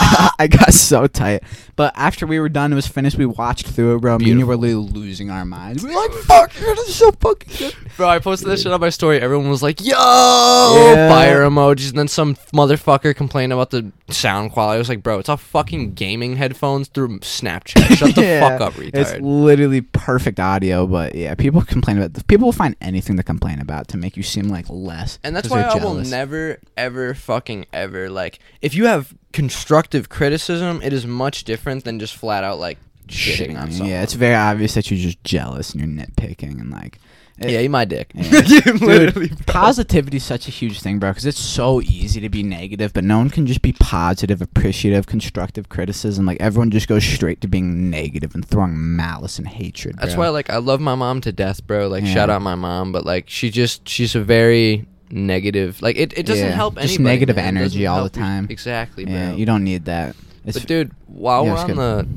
I 0.40 0.48
got 0.50 0.74
so 0.74 1.08
tight. 1.08 1.44
But 1.76 1.94
after 1.96 2.26
we 2.28 2.40
were 2.40 2.50
done, 2.50 2.72
it 2.72 2.76
was 2.76 2.88
finished. 2.88 3.18
We 3.18 3.26
watched 3.26 3.68
through 3.68 3.96
it, 3.96 4.00
bro. 4.02 4.18
Me 4.18 4.32
and 4.32 4.40
you 4.40 4.46
were 4.46 4.58
literally 4.58 4.90
losing 4.90 5.30
our 5.30 5.46
minds. 5.46 5.84
We 5.84 5.94
were 5.94 6.02
like, 6.02 6.12
"Fuck, 6.12 6.54
this 6.54 6.80
is 6.90 6.96
so 6.96 7.12
fucking 7.12 7.54
good." 7.58 7.76
bro, 7.98 8.08
I 8.08 8.20
posted 8.20 8.48
this 8.48 8.64
shit 8.64 8.72
on 8.72 8.80
my 8.80 8.90
story. 8.90 9.20
Everyone 9.20 9.50
was 9.50 9.62
like, 9.62 9.82
yo, 9.82 9.92
Yeah. 9.96 11.10
fire 11.10 11.42
emojis. 11.42 11.90
And 11.90 12.00
then 12.00 12.08
some 12.08 12.36
motherfucker 12.54 13.14
complained 13.16 13.52
about 13.52 13.72
the 13.72 13.92
sound 14.10 14.52
quality. 14.54 14.76
I 14.76 14.80
was 14.80 14.88
like, 14.90 15.04
bro, 15.04 15.20
it's 15.20 15.28
all 15.28 15.36
fucking 15.38 15.96
gaming 15.96 16.38
headphones 16.38 16.88
through 16.88 17.20
Snapchat. 17.20 17.84
Shut 17.98 18.16
the 18.16 18.40
fuck 18.40 18.62
up, 18.62 18.74
retard." 18.74 18.92
It's 18.96 19.14
literally 19.20 19.82
perfect 19.82 20.40
audio, 20.40 20.88
but 20.88 21.14
yeah, 21.16 21.36
people 21.36 21.62
complain 21.62 21.98
about. 21.98 22.26
People 22.28 22.46
will 22.46 22.54
find 22.54 22.76
anything 22.82 23.18
to 23.18 23.24
complain 23.24 23.60
about 23.60 23.90
to 23.90 23.98
make 23.98 24.16
you 24.16 24.24
seem 24.24 24.48
like 24.48 24.66
less. 24.70 25.20
And 25.24 25.36
that's 25.36 25.50
why 25.50 25.62
I 25.64 25.76
will 25.76 25.96
never, 25.96 26.60
ever, 26.78 27.14
fucking 27.14 27.66
ever 27.74 28.10
like. 28.10 28.40
If 28.62 28.76
you 28.76 28.86
have 28.86 29.14
constructive 29.34 30.10
criticism, 30.10 30.82
it 30.84 30.94
is 30.94 31.06
much 31.06 31.44
different 31.44 31.84
than 31.84 32.00
just 32.00 32.16
flat 32.16 32.44
out 32.44 32.60
like 32.60 32.78
shitting 33.08 33.60
on 33.60 33.72
someone. 33.72 33.90
Yeah, 33.90 34.04
it's 34.04 34.14
very 34.14 34.36
obvious 34.36 34.74
that 34.76 34.90
you're 34.92 35.00
just 35.00 35.24
jealous 35.24 35.74
and 35.74 35.80
you're 35.82 36.06
nitpicking 36.06 36.60
and 36.60 36.70
like. 36.72 37.00
it- 37.40 37.52
yeah, 37.52 37.60
you 37.60 37.70
my 37.70 37.86
dick. 37.86 38.12
Yeah. 38.14 38.42
Dude, 38.66 39.46
positivity 39.48 40.18
is 40.18 40.24
such 40.24 40.48
a 40.48 40.52
huge 40.52 40.82
thing, 40.82 41.00
bro, 41.00 41.12
because 41.12 41.26
it's 41.26 41.40
so 41.40 41.82
easy 41.82 42.20
to 42.22 42.28
be 42.30 42.44
negative, 42.44 42.92
but 42.94 43.04
no 43.06 43.18
one 43.18 43.30
can 43.30 43.48
just 43.48 43.62
be 43.62 43.72
positive, 43.74 44.42
appreciative, 44.42 45.08
constructive 45.08 45.70
criticism. 45.70 46.26
Like 46.26 46.42
everyone 46.42 46.70
just 46.70 46.88
goes 46.88 47.04
straight 47.04 47.40
to 47.42 47.48
being 47.48 47.90
negative 47.90 48.36
and 48.36 48.46
throwing 48.46 48.96
malice 48.96 49.38
and 49.40 49.48
hatred. 49.48 49.98
That's 50.00 50.16
why, 50.18 50.28
like, 50.30 50.50
I 50.50 50.58
love 50.58 50.82
my 50.82 50.96
mom 50.96 51.22
to 51.22 51.32
death, 51.32 51.66
bro. 51.66 51.88
Like, 51.88 52.04
Yeah. 52.04 52.14
shout 52.14 52.30
out 52.30 52.42
my 52.42 52.56
mom, 52.56 52.92
but 52.92 53.06
like, 53.06 53.30
she 53.30 53.50
just 53.50 53.88
she's 53.88 54.16
a 54.16 54.22
very 54.22 54.86
negative. 55.12 55.82
Like, 55.82 55.96
it, 55.98 56.18
it 56.18 56.26
doesn't 56.26 56.46
Yeah, 56.46 56.52
help 56.52 56.76
just 56.76 56.96
anybody. 56.96 57.04
negative 57.04 57.36
man. 57.38 57.58
It 57.58 57.60
energy 57.62 57.86
all 57.88 57.98
the 57.98 58.02
help 58.04 58.16
you- 58.16 58.22
time. 58.22 58.48
Exactly, 58.50 59.06
bro. 59.06 59.14
Yeah, 59.14 59.34
you 59.34 59.46
don't 59.46 59.64
need 59.64 59.86
that. 59.86 60.16
It's 60.46 60.58
but 60.60 60.68
dude, 60.68 60.92
while 61.08 61.44
Yeah, 61.46 61.50
we're 61.50 61.56
it's 61.62 61.64
on 61.64 61.76
good. 61.76 61.78
the 61.78 62.08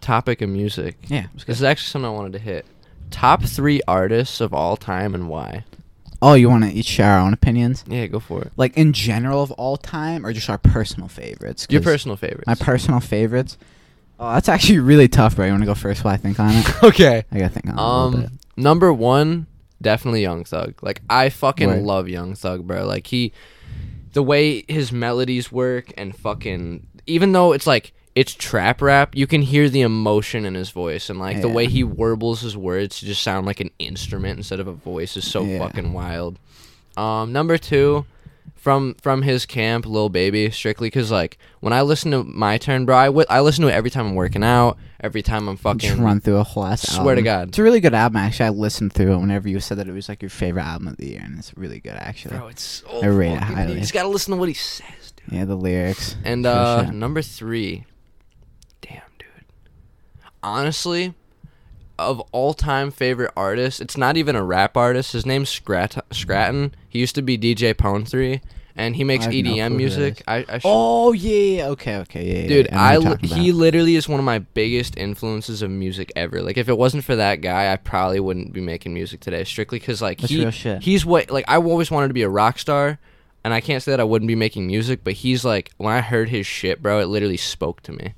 topic 0.00 0.40
of 0.42 0.48
music, 0.48 0.96
yeah. 1.08 1.26
it's 1.34 1.44
this 1.44 1.58
is 1.58 1.62
actually 1.64 1.88
something 1.88 2.06
I 2.08 2.12
wanted 2.12 2.32
to 2.34 2.38
hit. 2.38 2.64
Top 3.10 3.42
three 3.42 3.80
artists 3.88 4.40
of 4.40 4.52
all 4.54 4.76
time 4.76 5.14
and 5.14 5.28
why? 5.28 5.64
Oh, 6.20 6.34
you 6.34 6.48
want 6.50 6.64
to 6.64 6.70
each 6.70 6.86
share 6.86 7.12
our 7.12 7.20
own 7.20 7.32
opinions? 7.32 7.84
Yeah, 7.86 8.06
go 8.06 8.18
for 8.20 8.42
it. 8.42 8.52
Like 8.56 8.76
in 8.76 8.92
general 8.92 9.42
of 9.42 9.52
all 9.52 9.76
time, 9.76 10.26
or 10.26 10.32
just 10.32 10.50
our 10.50 10.58
personal 10.58 11.08
favorites? 11.08 11.66
Your 11.70 11.80
'Cause 11.80 11.92
personal 11.92 12.16
favorites. 12.16 12.46
My 12.46 12.54
personal 12.56 13.00
favorites. 13.00 13.56
Oh, 14.20 14.32
that's 14.32 14.48
actually 14.48 14.80
really 14.80 15.06
tough, 15.06 15.36
bro. 15.36 15.46
You 15.46 15.52
want 15.52 15.62
to 15.62 15.66
go 15.66 15.74
first 15.76 16.02
while 16.04 16.12
I 16.14 16.16
think 16.16 16.40
on 16.40 16.50
it? 16.54 16.66
okay. 16.82 17.24
I 17.30 17.38
gotta 17.38 17.50
think 17.54 17.66
on 17.68 17.74
it 17.74 17.80
a 17.80 17.84
little 18.06 18.20
bit. 18.22 18.30
Um, 18.30 18.38
number 18.56 18.92
one, 18.92 19.46
definitely 19.80 20.22
Young 20.22 20.44
Thug. 20.44 20.74
Like 20.82 21.02
I 21.10 21.28
fucking 21.28 21.68
Right. 21.68 21.82
love 21.82 22.08
Young 22.08 22.34
Thug, 22.34 22.66
bro. 22.66 22.86
Like 22.86 23.06
he, 23.08 23.32
the 24.12 24.22
way 24.22 24.64
his 24.68 24.90
melodies 24.92 25.52
work 25.52 25.92
and 25.96 26.16
fucking, 26.16 26.86
even 27.06 27.32
though 27.32 27.52
it's 27.52 27.66
like 27.66 27.92
it's 28.14 28.34
trap 28.34 28.82
rap, 28.82 29.14
you 29.14 29.26
can 29.28 29.42
hear 29.42 29.68
the 29.68 29.80
emotion 29.82 30.44
in 30.44 30.54
his 30.54 30.70
voice 30.70 31.08
and 31.08 31.20
like 31.20 31.40
the 31.40 31.48
way 31.48 31.66
he 31.66 31.84
warbles 31.84 32.40
his 32.40 32.56
words 32.56 32.98
to 32.98 33.06
just 33.06 33.22
sound 33.22 33.46
like 33.46 33.60
an 33.60 33.70
instrument 33.78 34.38
instead 34.38 34.58
of 34.58 34.66
a 34.66 34.72
voice 34.72 35.16
is 35.16 35.30
so 35.30 35.44
Yeah. 35.44 35.58
fucking 35.58 35.92
wild. 35.92 36.38
Um, 36.96 37.32
number 37.32 37.56
two, 37.58 38.06
from 38.58 38.94
from 39.00 39.22
his 39.22 39.46
camp, 39.46 39.86
Lil 39.86 40.08
Baby, 40.08 40.50
strictly 40.50 40.88
because 40.88 41.10
like 41.10 41.38
when 41.60 41.72
I 41.72 41.82
listen 41.82 42.10
to 42.10 42.24
My 42.24 42.58
Turn, 42.58 42.84
bro, 42.84 42.96
I, 42.96 43.06
w- 43.06 43.26
I 43.30 43.40
listen 43.40 43.62
to 43.62 43.68
it 43.68 43.72
every 43.72 43.90
time 43.90 44.06
I'm 44.06 44.14
working 44.14 44.42
out, 44.42 44.76
every 45.00 45.22
time 45.22 45.48
I'm 45.48 45.56
fucking. 45.56 45.78
Just 45.78 45.98
run 45.98 46.20
through 46.20 46.36
a 46.36 46.42
whole 46.42 46.64
ass 46.64 46.82
Swear 46.82 47.14
to. 47.14 47.22
God. 47.22 47.48
It's 47.48 47.58
a 47.58 47.62
really 47.62 47.80
good 47.80 47.94
album, 47.94 48.16
actually. 48.16 48.46
I 48.46 48.50
listened 48.50 48.92
through 48.92 49.12
it 49.14 49.18
whenever 49.18 49.48
you 49.48 49.60
said 49.60 49.78
that 49.78 49.88
it 49.88 49.92
was 49.92 50.08
like 50.08 50.20
your 50.20 50.28
favorite 50.28 50.64
album 50.64 50.88
of 50.88 50.96
the 50.96 51.06
year, 51.06 51.22
and 51.24 51.38
it's 51.38 51.56
really 51.56 51.80
good, 51.80 51.94
actually. 51.94 52.36
Bro, 52.36 52.48
it's 52.48 52.62
so 52.62 53.00
I 53.02 53.06
rate 53.06 53.32
it 53.32 53.42
highly. 53.42 53.74
You 53.74 53.80
just 53.80 53.94
gotta 53.94 54.08
listen 54.08 54.32
to 54.32 54.38
what 54.38 54.48
he 54.48 54.54
says, 54.54 55.12
dude. 55.16 55.34
Yeah, 55.38 55.44
the 55.44 55.56
lyrics. 55.56 56.16
And 56.24 56.44
uh 56.44 56.84
sure. 56.84 56.92
number 56.92 57.22
three, 57.22 57.86
damn, 58.82 59.02
dude. 59.18 59.28
Honestly, 60.42 61.14
of 61.98 62.20
all 62.32 62.54
time 62.54 62.90
favorite 62.90 63.32
artists, 63.36 63.80
it's 63.80 63.96
not 63.96 64.16
even 64.16 64.36
a 64.36 64.42
rap 64.44 64.76
artist. 64.76 65.12
His 65.12 65.26
name's 65.26 65.48
Scrat- 65.48 66.04
Scratton. 66.12 66.74
He 66.88 66.98
used 66.98 67.14
to 67.16 67.22
be 67.22 67.36
DJ 67.38 67.76
Pone 67.76 68.04
Three, 68.04 68.40
and 68.76 68.96
he 68.96 69.04
makes 69.04 69.24
have 69.24 69.34
no 69.34 69.40
EDM 69.40 69.76
music. 69.76 70.22
I, 70.28 70.44
I 70.48 70.58
sh- 70.58 70.62
Oh 70.64 71.12
yeah, 71.12 71.66
okay, 71.68 71.96
okay, 71.98 72.42
yeah, 72.42 72.48
dude, 72.48 72.68
yeah, 72.70 72.80
I 72.80 72.96
li- 72.96 73.16
he 73.22 73.52
literally 73.52 73.96
is 73.96 74.08
one 74.08 74.20
of 74.20 74.24
my 74.24 74.38
biggest 74.38 74.96
influences 74.96 75.62
of 75.62 75.70
music 75.70 76.12
ever. 76.16 76.42
Like, 76.42 76.56
if 76.56 76.68
it 76.68 76.78
wasn't 76.78 77.04
for 77.04 77.16
that 77.16 77.36
guy, 77.40 77.72
I 77.72 77.76
probably 77.76 78.20
wouldn't 78.20 78.52
be 78.52 78.60
making 78.60 78.94
music 78.94 79.20
today. 79.20 79.44
Strictly 79.44 79.78
because 79.78 80.00
like 80.00 80.20
That's 80.20 80.32
he 80.32 80.44
he's 80.80 81.04
what 81.04 81.30
like 81.30 81.44
I 81.48 81.56
always 81.56 81.90
wanted 81.90 82.08
to 82.08 82.14
be 82.14 82.22
a 82.22 82.28
rock 82.28 82.58
star. 82.58 82.98
And 83.44 83.54
I 83.54 83.60
can't 83.60 83.82
say 83.82 83.92
that 83.92 84.00
I 84.00 84.04
wouldn't 84.04 84.26
be 84.26 84.34
making 84.34 84.66
music, 84.66 85.04
but 85.04 85.12
he's 85.14 85.44
like 85.44 85.70
when 85.78 85.94
I 85.94 86.00
heard 86.00 86.28
his 86.28 86.44
shit, 86.44 86.82
bro, 86.82 86.98
it 87.00 87.06
literally 87.06 87.36
spoke 87.36 87.80
to 87.82 87.92
me. 87.92 88.14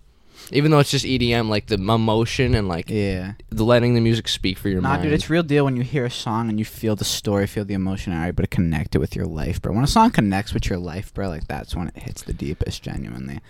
Even 0.53 0.71
though 0.71 0.79
it's 0.79 0.91
just 0.91 1.05
EDM, 1.05 1.49
like 1.49 1.67
the 1.67 1.77
emotion 1.77 2.55
and 2.55 2.69
like 2.69 2.91
yeah. 2.91 3.35
the 3.51 3.65
letting 3.65 3.95
the 3.95 4.01
music 4.01 4.29
speak 4.29 4.59
for 4.59 4.69
your 4.69 4.81
mind. 4.81 4.83
Nah, 4.83 4.97
mind. 4.97 5.03
dude, 5.05 5.13
it's 5.13 5.31
real 5.31 5.43
deal 5.43 5.65
when 5.65 5.77
you 5.77 5.83
hear 5.83 6.05
a 6.05 6.11
song 6.11 6.49
and 6.49 6.59
you 6.59 6.65
feel 6.65 6.97
the 6.97 7.05
story, 7.05 7.47
feel 7.47 7.65
the 7.65 7.75
emotion, 7.75 8.13
and 8.13 8.23
are 8.23 8.29
able 8.29 8.43
to 8.43 8.49
connect 8.49 8.95
it 8.95 8.99
with 8.99 9.15
your 9.15 9.27
life, 9.27 9.63
bro. 9.63 9.73
When 9.73 9.85
a 9.85 9.89
song 9.89 10.11
connects 10.11 10.53
with 10.53 10.69
your 10.69 10.79
life, 10.79 11.15
bro, 11.15 11.29
like 11.29 11.47
that's 11.47 11.75
when 11.75 11.89
it 11.89 11.97
hits 11.97 12.23
the 12.23 12.33
deepest, 12.33 12.83
genuinely. 12.83 13.41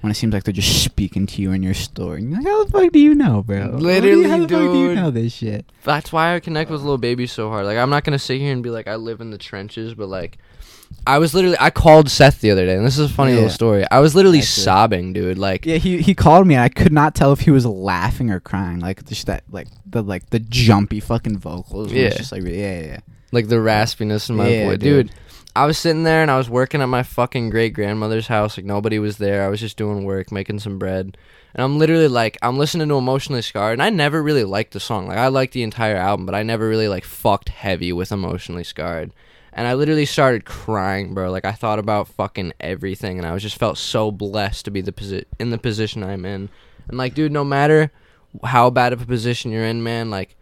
When 0.00 0.10
it 0.10 0.16
seems 0.16 0.34
like 0.34 0.44
they're 0.44 0.52
just 0.52 0.84
speaking 0.84 1.26
to 1.28 1.40
you 1.40 1.52
in 1.52 1.62
your 1.62 1.72
story, 1.72 2.20
and 2.20 2.30
you're 2.30 2.38
like, 2.38 2.46
how 2.46 2.64
the 2.64 2.70
fuck 2.70 2.92
do 2.92 2.98
you 2.98 3.14
know, 3.14 3.42
bro? 3.42 3.70
Literally, 3.70 4.28
how 4.28 4.38
the 4.38 4.48
fuck 4.48 4.72
do 4.72 4.78
you 4.78 4.94
know 4.94 5.10
this 5.10 5.32
shit? 5.32 5.64
That's 5.82 6.12
why 6.12 6.34
I 6.34 6.40
connect 6.40 6.70
with 6.70 6.82
Lil 6.82 6.98
Baby 6.98 7.26
so 7.26 7.48
hard. 7.48 7.64
Like 7.64 7.78
I'm 7.78 7.90
not 7.90 8.04
gonna 8.04 8.18
sit 8.18 8.38
here 8.38 8.52
and 8.52 8.62
be 8.62 8.70
like 8.70 8.86
I 8.86 8.96
live 8.96 9.20
in 9.20 9.30
the 9.30 9.38
trenches, 9.38 9.94
but 9.94 10.08
like 10.08 10.38
I 11.06 11.18
was 11.18 11.34
literally 11.34 11.56
I 11.60 11.70
called 11.70 12.08
Seth 12.10 12.40
the 12.40 12.50
other 12.50 12.64
day, 12.64 12.74
and 12.76 12.84
this 12.86 12.98
is 12.98 13.10
a 13.10 13.12
funny 13.12 13.32
Yeah. 13.32 13.36
little 13.38 13.50
story. 13.50 13.84
I 13.90 14.00
was 14.00 14.14
literally 14.14 14.38
Actually. 14.38 14.62
sobbing, 14.62 15.12
dude. 15.12 15.38
Like 15.38 15.66
Yeah, 15.66 15.76
he 15.76 16.00
he 16.00 16.14
called 16.14 16.46
me, 16.46 16.54
and 16.54 16.62
I 16.62 16.68
could 16.68 16.92
not 16.92 17.14
tell 17.14 17.32
if 17.32 17.40
he 17.40 17.50
was 17.50 17.66
laughing 17.66 18.30
or 18.30 18.40
crying. 18.40 18.80
Like 18.80 19.04
just 19.04 19.26
that, 19.26 19.44
like 19.50 19.68
the 19.86 20.02
like 20.02 20.30
the 20.30 20.38
jumpy 20.38 21.00
fucking 21.00 21.38
vocals. 21.38 21.92
Yeah, 21.92 22.04
Yeah. 22.04 22.16
just 22.16 22.32
like 22.32 22.42
yeah, 22.42 22.50
yeah, 22.50 22.80
yeah. 22.86 22.98
like 23.32 23.48
the 23.48 23.56
raspiness 23.56 24.30
in 24.30 24.36
my 24.36 24.48
Yeah, 24.48 24.64
voice, 24.68 24.78
dude. 24.78 25.06
dude. 25.08 25.16
I 25.56 25.66
was 25.66 25.78
sitting 25.78 26.02
there 26.02 26.20
and 26.22 26.30
I 26.32 26.36
was 26.38 26.50
working 26.50 26.80
at 26.82 26.86
my 26.88 27.04
fucking 27.04 27.50
great 27.50 27.74
grandmother's 27.74 28.26
house. 28.26 28.56
Like 28.56 28.66
nobody 28.66 28.98
was 28.98 29.18
there. 29.18 29.44
I 29.44 29.48
was 29.48 29.60
just 29.60 29.76
doing 29.76 30.04
work, 30.04 30.32
making 30.32 30.58
some 30.60 30.78
bread. 30.80 31.16
And 31.54 31.62
I'm 31.62 31.78
literally 31.78 32.08
like, 32.08 32.36
I'm 32.42 32.58
listening 32.58 32.88
to 32.88 32.96
Emotionally 32.96 33.40
Scarred, 33.42 33.74
and 33.74 33.82
I 33.82 33.88
never 33.90 34.20
really 34.20 34.42
liked 34.42 34.72
the 34.72 34.80
song. 34.80 35.06
Like 35.06 35.18
I 35.18 35.28
liked 35.28 35.52
the 35.52 35.62
entire 35.62 35.94
album, 35.94 36.26
but 36.26 36.34
I 36.34 36.42
never 36.42 36.66
really 36.68 36.88
like 36.88 37.04
fucked 37.04 37.50
heavy 37.50 37.92
with 37.92 38.10
Emotionally 38.10 38.64
Scarred. 38.64 39.12
And 39.56 39.68
I 39.68 39.74
literally 39.74 40.04
started 40.06 40.44
crying, 40.44 41.14
bro. 41.14 41.30
Like 41.30 41.44
I 41.44 41.52
thought 41.52 41.78
about 41.78 42.08
fucking 42.08 42.52
everything, 42.60 43.18
and 43.18 43.26
I 43.26 43.32
was 43.32 43.42
just 43.42 43.56
felt 43.58 43.78
so 43.78 44.10
blessed 44.10 44.64
to 44.64 44.70
be 44.70 44.80
the 44.80 44.92
posi- 44.92 45.24
in 45.38 45.50
the 45.50 45.58
position 45.58 46.02
I'm 46.02 46.24
in. 46.24 46.48
And 46.88 46.98
like, 46.98 47.14
dude, 47.14 47.30
no 47.32 47.44
matter 47.44 47.92
how 48.42 48.70
bad 48.70 48.92
of 48.92 49.00
a 49.00 49.06
position 49.06 49.52
you're 49.52 49.64
in, 49.64 49.82
man, 49.82 50.10
like 50.10 50.36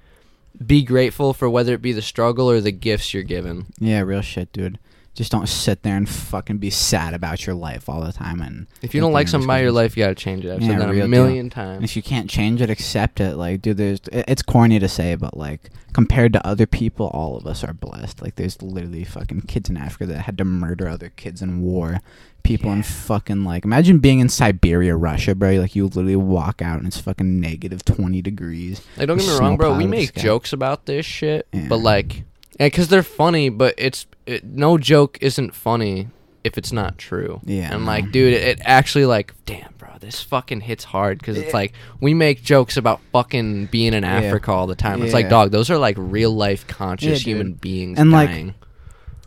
be 0.64 0.82
grateful 0.82 1.32
for 1.34 1.48
whether 1.48 1.74
it 1.74 1.82
be 1.82 1.92
the 1.92 2.02
struggle 2.02 2.50
or 2.50 2.60
the 2.60 2.72
gifts 2.72 3.12
you're 3.12 3.22
given. 3.22 3.66
Yeah, 3.78 4.00
real 4.00 4.22
shit, 4.22 4.52
dude. 4.52 4.78
Just 5.14 5.30
don't 5.30 5.46
sit 5.46 5.82
there 5.82 5.94
and 5.96 6.08
fucking 6.08 6.56
be 6.56 6.70
sad 6.70 7.12
about 7.12 7.46
your 7.46 7.54
life 7.54 7.86
all 7.86 8.00
the 8.00 8.12
time. 8.14 8.40
And 8.40 8.66
If 8.80 8.94
you 8.94 9.00
don't 9.02 9.12
like 9.12 9.28
something 9.28 9.46
about 9.46 9.60
your 9.60 9.70
life, 9.72 9.94
you 9.94 10.04
gotta 10.04 10.14
change 10.14 10.46
it. 10.46 10.50
I've 10.52 10.62
Yeah, 10.62 10.68
said 10.68 10.80
that 10.80 10.88
a 10.88 10.94
deal. 10.94 11.06
million 11.08 11.40
And 11.40 11.52
times. 11.52 11.84
if 11.84 11.96
you 11.96 12.02
can't 12.02 12.30
change 12.30 12.62
it, 12.62 12.70
accept 12.70 13.20
it. 13.20 13.36
Like, 13.36 13.60
dude, 13.60 13.76
there's 13.76 14.00
it's 14.10 14.40
corny 14.40 14.78
to 14.78 14.88
say, 14.88 15.14
but 15.16 15.36
like 15.36 15.68
compared 15.92 16.32
to 16.32 16.46
other 16.46 16.64
people, 16.66 17.08
all 17.08 17.36
of 17.36 17.46
us 17.46 17.62
are 17.62 17.74
blessed. 17.74 18.22
Like, 18.22 18.36
there's 18.36 18.62
literally 18.62 19.04
fucking 19.04 19.42
kids 19.42 19.68
in 19.68 19.76
Africa 19.76 20.06
that 20.06 20.22
had 20.22 20.38
to 20.38 20.44
murder 20.46 20.88
other 20.88 21.10
kids 21.10 21.42
in 21.42 21.60
war. 21.60 22.00
People 22.42 22.72
in 22.72 22.82
fucking 22.82 23.44
like 23.44 23.64
imagine 23.66 23.98
being 23.98 24.18
in 24.18 24.30
Siberia, 24.30 24.96
Russia, 24.96 25.34
bro. 25.34 25.52
Like 25.60 25.76
you 25.76 25.84
literally 25.84 26.16
walk 26.16 26.62
out 26.62 26.78
and 26.78 26.86
it's 26.88 26.98
fucking 26.98 27.38
negative 27.38 27.84
twenty 27.84 28.22
degrees. 28.22 28.80
Like, 28.96 29.08
don't 29.08 29.18
get 29.18 29.26
me 29.28 29.38
wrong, 29.38 29.56
bro. 29.58 29.76
We 29.76 29.86
make 29.86 30.14
jokes 30.14 30.52
about 30.54 30.86
this 30.86 31.04
shit, 31.06 31.46
Yeah. 31.52 31.66
but 31.68 31.76
like, 31.80 32.24
yeah, 32.58 32.66
because 32.66 32.88
they're 32.88 33.02
funny. 33.02 33.48
But 33.48 33.74
it's 33.78 34.06
it, 34.26 34.44
no 34.44 34.78
joke 34.78 35.18
isn't 35.20 35.54
funny 35.54 36.08
if 36.44 36.58
it's 36.58 36.72
not 36.72 36.98
true. 36.98 37.40
Yeah, 37.44 37.72
And 37.72 37.86
like, 37.86 38.10
dude, 38.10 38.32
it, 38.34 38.42
it 38.42 38.60
actually 38.64 39.06
like, 39.06 39.32
damn, 39.46 39.72
bro, 39.78 39.90
this 40.00 40.20
fucking 40.22 40.60
hits 40.62 40.82
hard 40.84 41.18
because 41.18 41.38
it's 41.38 41.54
like 41.54 41.72
we 42.00 42.14
make 42.14 42.42
jokes 42.42 42.76
about 42.76 43.00
fucking 43.12 43.66
being 43.66 43.94
in. 43.94 44.02
Africa 44.04 44.50
all 44.52 44.66
the 44.66 44.74
time. 44.74 45.02
It's 45.02 45.12
like, 45.14 45.24
Yeah. 45.26 45.30
dog, 45.30 45.50
those 45.52 45.70
are 45.70 45.78
like 45.78 45.94
real 45.98 46.32
life 46.34 46.66
conscious 46.66 47.18
dude. 47.20 47.26
human 47.28 47.52
beings 47.54 47.98
And, 47.98 48.10
like, 48.10 48.28
dying. 48.30 48.54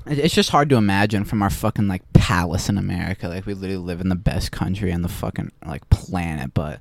It- 0.08 0.20
It's 0.20 0.36
just 0.36 0.50
hard 0.50 0.70
to 0.70 0.76
imagine 0.76 1.24
from 1.24 1.42
our 1.42 1.50
fucking 1.50 1.88
like 1.88 2.04
palace 2.14 2.68
in 2.70 2.78
America. 2.78 3.28
Like 3.30 3.46
we 3.46 3.54
literally 3.54 3.78
live 3.84 4.02
in 4.02 4.10
the 4.10 4.16
best 4.16 4.52
country 4.52 4.92
on 4.94 5.02
the 5.02 5.08
fucking 5.10 5.52
like 5.66 5.90
planet, 5.90 6.54
but 6.54 6.80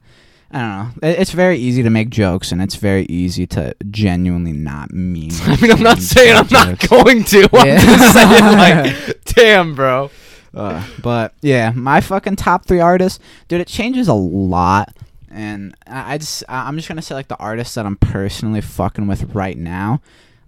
I 0.51 0.61
don't 0.61 1.03
know. 1.03 1.09
It's 1.09 1.33
very 1.33 1.57
easy 1.59 1.83
to 1.83 1.91
make 1.91 2.11
jokes, 2.11 2.53
and 2.53 2.63
it's 2.63 2.77
very 2.77 3.07
easy 3.09 3.47
to 3.49 3.75
genuinely 3.91 4.53
not 4.53 4.93
mean. 4.93 5.33
I 5.43 5.61
mean, 5.61 5.73
I'm 5.73 5.83
not 5.83 5.99
saying 5.99 6.37
I'm 6.37 6.47
not 6.51 6.69
jokes. 6.79 6.87
going 6.89 7.25
to. 7.25 7.49
I'm 7.53 7.67
Yeah. 7.67 7.81
just 7.85 8.13
saying, 8.15 8.57
like, 8.59 9.25
damn, 9.25 9.75
bro. 9.75 10.11
Uh, 10.55 10.87
but 11.03 11.35
yeah, 11.43 11.73
my 11.75 12.01
fucking 12.01 12.37
top 12.37 12.67
three 12.67 12.79
artists, 12.81 13.19
dude. 13.49 13.61
It 13.61 13.67
changes 13.67 14.07
a 14.07 14.15
lot, 14.15 14.95
and 15.29 15.75
I, 15.89 16.15
I 16.15 16.19
just 16.19 16.45
I- 16.49 16.69
I'm 16.69 16.77
just 16.77 16.87
gonna 16.89 17.03
say 17.03 17.15
like 17.17 17.27
the 17.27 17.37
artists 17.39 17.75
that 17.75 17.87
I'm 17.87 17.97
personally 17.97 18.61
fucking 18.61 19.09
with 19.09 19.35
right 19.35 19.59
now. 19.59 20.01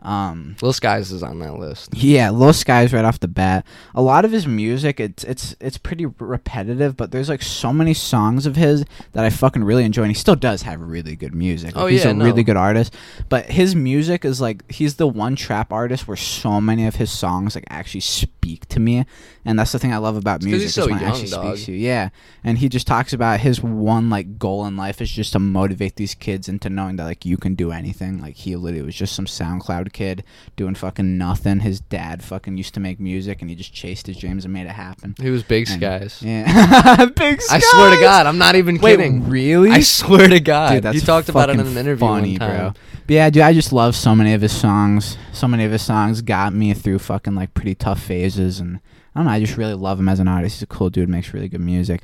Um, 0.07 0.55
Lil 0.63 0.73
Skies 0.73 1.11
is 1.11 1.25
on 1.25 1.41
that 1.41 1.59
list. 1.59 1.93
Yeah, 1.93 2.31
Low 2.31 2.53
Skies 2.53 2.93
right 2.93 3.05
off 3.05 3.19
the 3.19 3.27
bat. 3.27 3.67
A 3.93 4.01
lot 4.01 4.25
of 4.25 4.31
his 4.31 4.47
music, 4.47 5.01
it's 5.01 5.25
it's 5.25 5.57
it's 5.61 5.79
pretty 5.79 6.07
repetitive, 6.07 6.97
but 6.97 7.11
there's 7.11 7.29
like 7.29 7.43
so 7.43 7.73
many 7.73 7.93
songs 7.93 8.47
of 8.47 8.55
his 8.55 8.85
that 9.15 9.25
I 9.25 9.31
fucking 9.31 9.65
really 9.65 9.83
enjoy, 9.85 10.03
and 10.03 10.11
he 10.13 10.15
still 10.15 10.37
does 10.37 10.63
have 10.63 10.81
really 10.81 11.17
good 11.17 11.35
music. 11.35 11.75
Like, 11.75 11.85
Oh, 11.85 11.87
he's 11.89 12.05
yeah, 12.05 12.11
a 12.11 12.15
no. 12.15 12.25
really 12.25 12.45
good 12.45 12.57
artist. 12.57 12.95
But 13.29 13.47
his 13.47 13.75
music 13.75 14.25
is 14.25 14.41
like 14.41 14.71
he's 14.71 14.95
the 14.95 15.09
one 15.09 15.35
trap 15.35 15.73
artist 15.73 16.07
where 16.07 16.17
so 16.17 16.61
many 16.61 16.87
of 16.87 16.95
his 16.97 17.11
songs 17.11 17.57
like 17.57 17.65
actually 17.69 18.01
speak 18.03 18.67
to 18.69 18.79
me, 18.79 19.07
and 19.45 19.59
that's 19.59 19.73
the 19.73 19.81
thing 19.81 19.93
I 19.93 19.97
love 19.99 20.17
about 20.17 20.45
music. 20.45 20.63
he's 20.63 20.75
so 20.75 20.89
young, 20.89 21.03
actually 21.03 21.31
dog. 21.31 21.47
speaks 21.57 21.67
to 21.67 21.73
you. 21.73 21.79
Yeah, 21.79 22.11
and 22.45 22.59
he 22.59 22.69
just 22.69 22.87
talks 22.87 23.13
about 23.13 23.41
his 23.41 23.61
one 23.61 24.09
like 24.09 24.39
goal 24.39 24.65
in 24.67 24.77
life 24.77 25.01
is 25.03 25.11
just 25.11 25.33
to 25.33 25.41
motivate 25.41 25.97
these 25.97 26.15
kids 26.15 26.49
into 26.49 26.71
knowing 26.71 26.95
that 26.95 27.05
like 27.07 27.25
you 27.27 27.37
can 27.37 27.57
do 27.57 27.73
anything. 27.73 28.21
Like 28.23 28.37
he 28.37 28.55
literally 28.55 28.87
was 28.87 28.95
just 28.95 29.17
some 29.17 29.27
SoundCloud 29.27 29.93
kid 29.97 30.23
doing 30.57 30.75
fucking 30.75 31.17
nothing. 31.19 31.61
His 31.61 31.81
dad 31.81 32.23
fucking 32.23 32.57
used 32.57 32.75
to 32.75 32.81
make 32.81 33.01
music, 33.01 33.41
and 33.41 33.49
he 33.51 33.57
just 33.57 33.73
chased 33.73 34.07
his 34.07 34.17
dreams 34.19 34.45
and 34.45 34.53
made 34.55 34.67
it 34.67 34.73
happen. 34.73 35.15
He 35.21 35.31
was 35.31 35.43
Big 35.43 35.69
And- 35.69 35.81
Skies. 35.81 36.23
Yeah, 36.23 37.07
big. 37.17 37.41
Skies. 37.41 37.51
I 37.51 37.59
swear 37.61 37.91
to! 37.97 38.01
God, 38.01 38.27
I'm 38.27 38.39
not 38.39 38.55
even 38.55 38.79
Wait, 38.79 38.97
kidding. 38.99 39.29
really? 39.29 39.71
I 39.71 39.81
swear 39.81 40.29
to 40.29 40.39
God. 40.41 40.83
Dude, 40.83 40.95
he 40.95 41.01
talked 41.01 41.29
about 41.29 41.51
it 41.51 41.55
in 41.55 41.61
an 41.67 41.77
interview 41.77 41.97
funny, 42.07 42.39
bro. 42.39 42.73
But 43.07 43.15
yeah, 43.15 43.31
dude, 43.31 43.43
I 43.43 43.53
just 43.53 43.73
love 43.73 43.95
so 43.97 44.15
many 44.15 44.35
of 44.35 44.43
his 44.43 44.53
songs. 44.53 45.17
So 45.33 45.49
many 45.49 45.65
of 45.65 45.73
his 45.73 45.83
songs 45.83 46.23
got 46.23 46.53
me 46.55 46.75
through 46.75 46.99
fucking 46.99 47.35
like 47.35 47.55
pretty 47.55 47.75
tough 47.75 48.03
phases, 48.03 48.61
and 48.61 48.81
I 49.15 49.19
don't 49.21 49.27
know. 49.27 49.33
I 49.33 49.41
just 49.41 49.57
really 49.57 49.75
love 49.75 49.99
him 49.99 50.09
as 50.09 50.21
an 50.21 50.29
artist. 50.29 50.57
He's 50.57 50.63
a 50.63 50.67
cool 50.67 50.91
dude, 50.91 51.09
makes 51.09 51.33
really 51.33 51.49
good 51.49 51.61
music, 51.63 52.03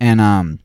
and 0.00 0.20
um. 0.20 0.60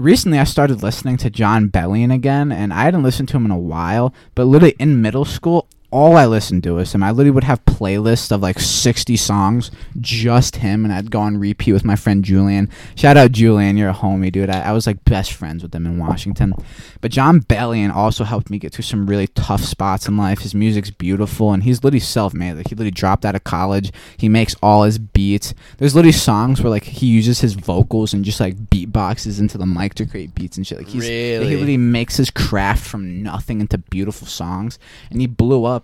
Recently, 0.00 0.38
I 0.38 0.44
started 0.44 0.80
listening 0.80 1.16
to 1.16 1.28
Jon 1.28 1.70
Bellion 1.70 2.14
again, 2.14 2.52
and 2.52 2.72
I 2.72 2.82
hadn't 2.84 3.02
listened 3.02 3.28
to 3.30 3.36
him 3.36 3.44
in 3.46 3.50
a 3.50 3.58
while. 3.58 4.14
But 4.36 4.44
literally 4.44 4.76
in 4.78 5.02
middle 5.02 5.24
school, 5.24 5.66
all 5.90 6.16
I 6.16 6.26
listened 6.26 6.62
to 6.64 6.74
was 6.74 6.94
him. 6.94 7.02
I 7.02 7.10
literally 7.10 7.30
would 7.30 7.44
have 7.44 7.64
playlists 7.64 8.30
of 8.30 8.42
like 8.42 8.60
60 8.60 9.16
songs, 9.16 9.70
just 10.00 10.56
him, 10.56 10.84
and 10.84 10.92
I'd 10.92 11.10
go 11.10 11.20
on 11.20 11.38
repeat 11.38 11.72
with 11.72 11.84
my 11.84 11.96
friend 11.96 12.22
Julian. 12.22 12.68
Shout 12.94 13.16
out 13.16 13.32
Julian, 13.32 13.76
you're 13.78 13.88
a 13.88 13.94
homie, 13.94 14.30
dude. 14.30 14.50
I, 14.50 14.60
I 14.60 14.72
was 14.72 14.86
like 14.86 15.02
best 15.04 15.32
friends 15.32 15.62
with 15.62 15.74
him 15.74 15.86
in 15.86 15.98
Washington. 15.98 16.52
But 17.00 17.10
Jon 17.10 17.40
Bellion 17.40 17.94
also 17.94 18.24
helped 18.24 18.50
me 18.50 18.58
get 18.58 18.74
through 18.74 18.82
some 18.82 19.06
really 19.06 19.28
tough 19.28 19.62
spots 19.64 20.06
in 20.06 20.16
life. 20.18 20.40
His 20.40 20.54
music's 20.54 20.90
beautiful, 20.90 21.52
and 21.52 21.62
he's 21.62 21.82
literally 21.82 22.00
self-made. 22.00 22.54
Like 22.54 22.68
he 22.68 22.74
literally 22.74 22.90
dropped 22.90 23.24
out 23.24 23.34
of 23.34 23.44
college. 23.44 23.90
He 24.18 24.28
makes 24.28 24.54
all 24.62 24.82
his 24.82 24.98
beats. 24.98 25.54
There's 25.78 25.94
literally 25.94 26.12
songs 26.12 26.60
where 26.62 26.70
like 26.70 26.84
he 26.84 27.06
uses 27.06 27.40
his 27.40 27.54
vocals 27.54 28.12
and 28.12 28.24
just 28.24 28.40
like 28.40 28.56
beatboxes 28.56 29.40
into 29.40 29.56
the 29.56 29.66
mic 29.66 29.94
to 29.94 30.06
create 30.06 30.34
beats 30.34 30.56
and 30.58 30.66
shit. 30.66 30.78
Like 30.78 30.88
he's 30.88 31.08
Really? 31.08 31.46
he 31.46 31.52
literally 31.54 31.76
makes 31.78 32.16
his 32.18 32.30
craft 32.30 32.84
from 32.84 33.22
nothing 33.22 33.60
into 33.62 33.78
beautiful 33.78 34.26
songs, 34.26 34.78
and 35.10 35.20
he 35.20 35.26
blew 35.26 35.64
up. 35.64 35.77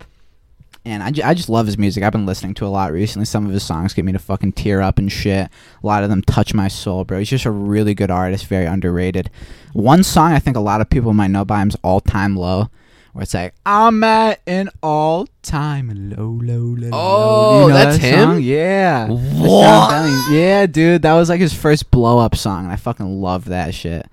And 0.87 1.03
I, 1.03 1.11
ju- 1.11 1.23
I 1.25 1.33
just 1.33 1.49
love 1.49 1.65
his 1.65 1.79
music. 1.79 2.03
I've 2.03 2.13
been 2.13 2.27
listening 2.27 2.53
to 2.55 2.67
a 2.67 2.69
lot 2.69 2.93
recently. 2.93 3.25
Some 3.25 3.47
of 3.47 3.53
his 3.53 3.63
songs 3.63 3.95
get 3.95 4.05
me 4.05 4.13
to 4.13 4.19
fucking 4.19 4.53
tear 4.53 4.83
up 4.83 4.99
and 4.99 5.11
shit. 5.11 5.49
A 5.83 5.87
lot 5.87 6.03
of 6.03 6.11
them 6.11 6.21
touch 6.21 6.53
my 6.53 6.69
soul, 6.69 7.05
bro. 7.05 7.21
He's 7.21 7.31
just 7.31 7.47
a 7.47 7.51
really 7.51 7.95
good 7.95 8.11
artist, 8.11 8.47
very 8.47 8.67
underrated. 8.67 9.31
One 9.73 10.03
song 10.03 10.33
I 10.33 10.39
think 10.39 10.57
a 10.57 10.61
lot 10.61 10.83
of 10.83 10.91
people 10.91 11.15
might 11.15 11.29
know 11.31 11.45
by 11.45 11.63
him 11.63 11.69
is 11.69 11.77
All 11.83 12.01
Time 12.01 12.37
Low, 12.37 12.69
where 13.15 13.23
it's 13.23 13.33
like 13.33 13.55
I'm 13.65 14.05
at 14.05 14.41
an 14.47 14.69
all 14.83 15.27
time 15.43 15.89
low, 16.17 16.39
low, 16.43 16.75
low. 16.79 16.91
Oh, 16.93 16.99
low. 16.99 17.63
You 17.63 17.69
know 17.69 17.75
that's 17.75 17.97
that 17.99 18.07
him? 18.07 18.29
song? 18.29 18.43
Yeah. 18.43 19.09
What? 19.09 19.21
what 19.49 19.67
I'm 19.67 19.91
telling 19.91 20.13
you. 20.35 20.39
Yeah, 20.39 20.67
dude, 20.67 21.03
that 21.03 21.15
was 21.15 21.31
like 21.31 21.41
his 21.41 21.55
first 21.55 21.91
blow 21.91 22.19
up 22.19 22.37
song, 22.37 22.65
and 22.65 22.73
I 22.73 22.77
fucking 22.77 23.23
love 23.23 23.47
that 23.47 23.75
shit. 23.75 24.07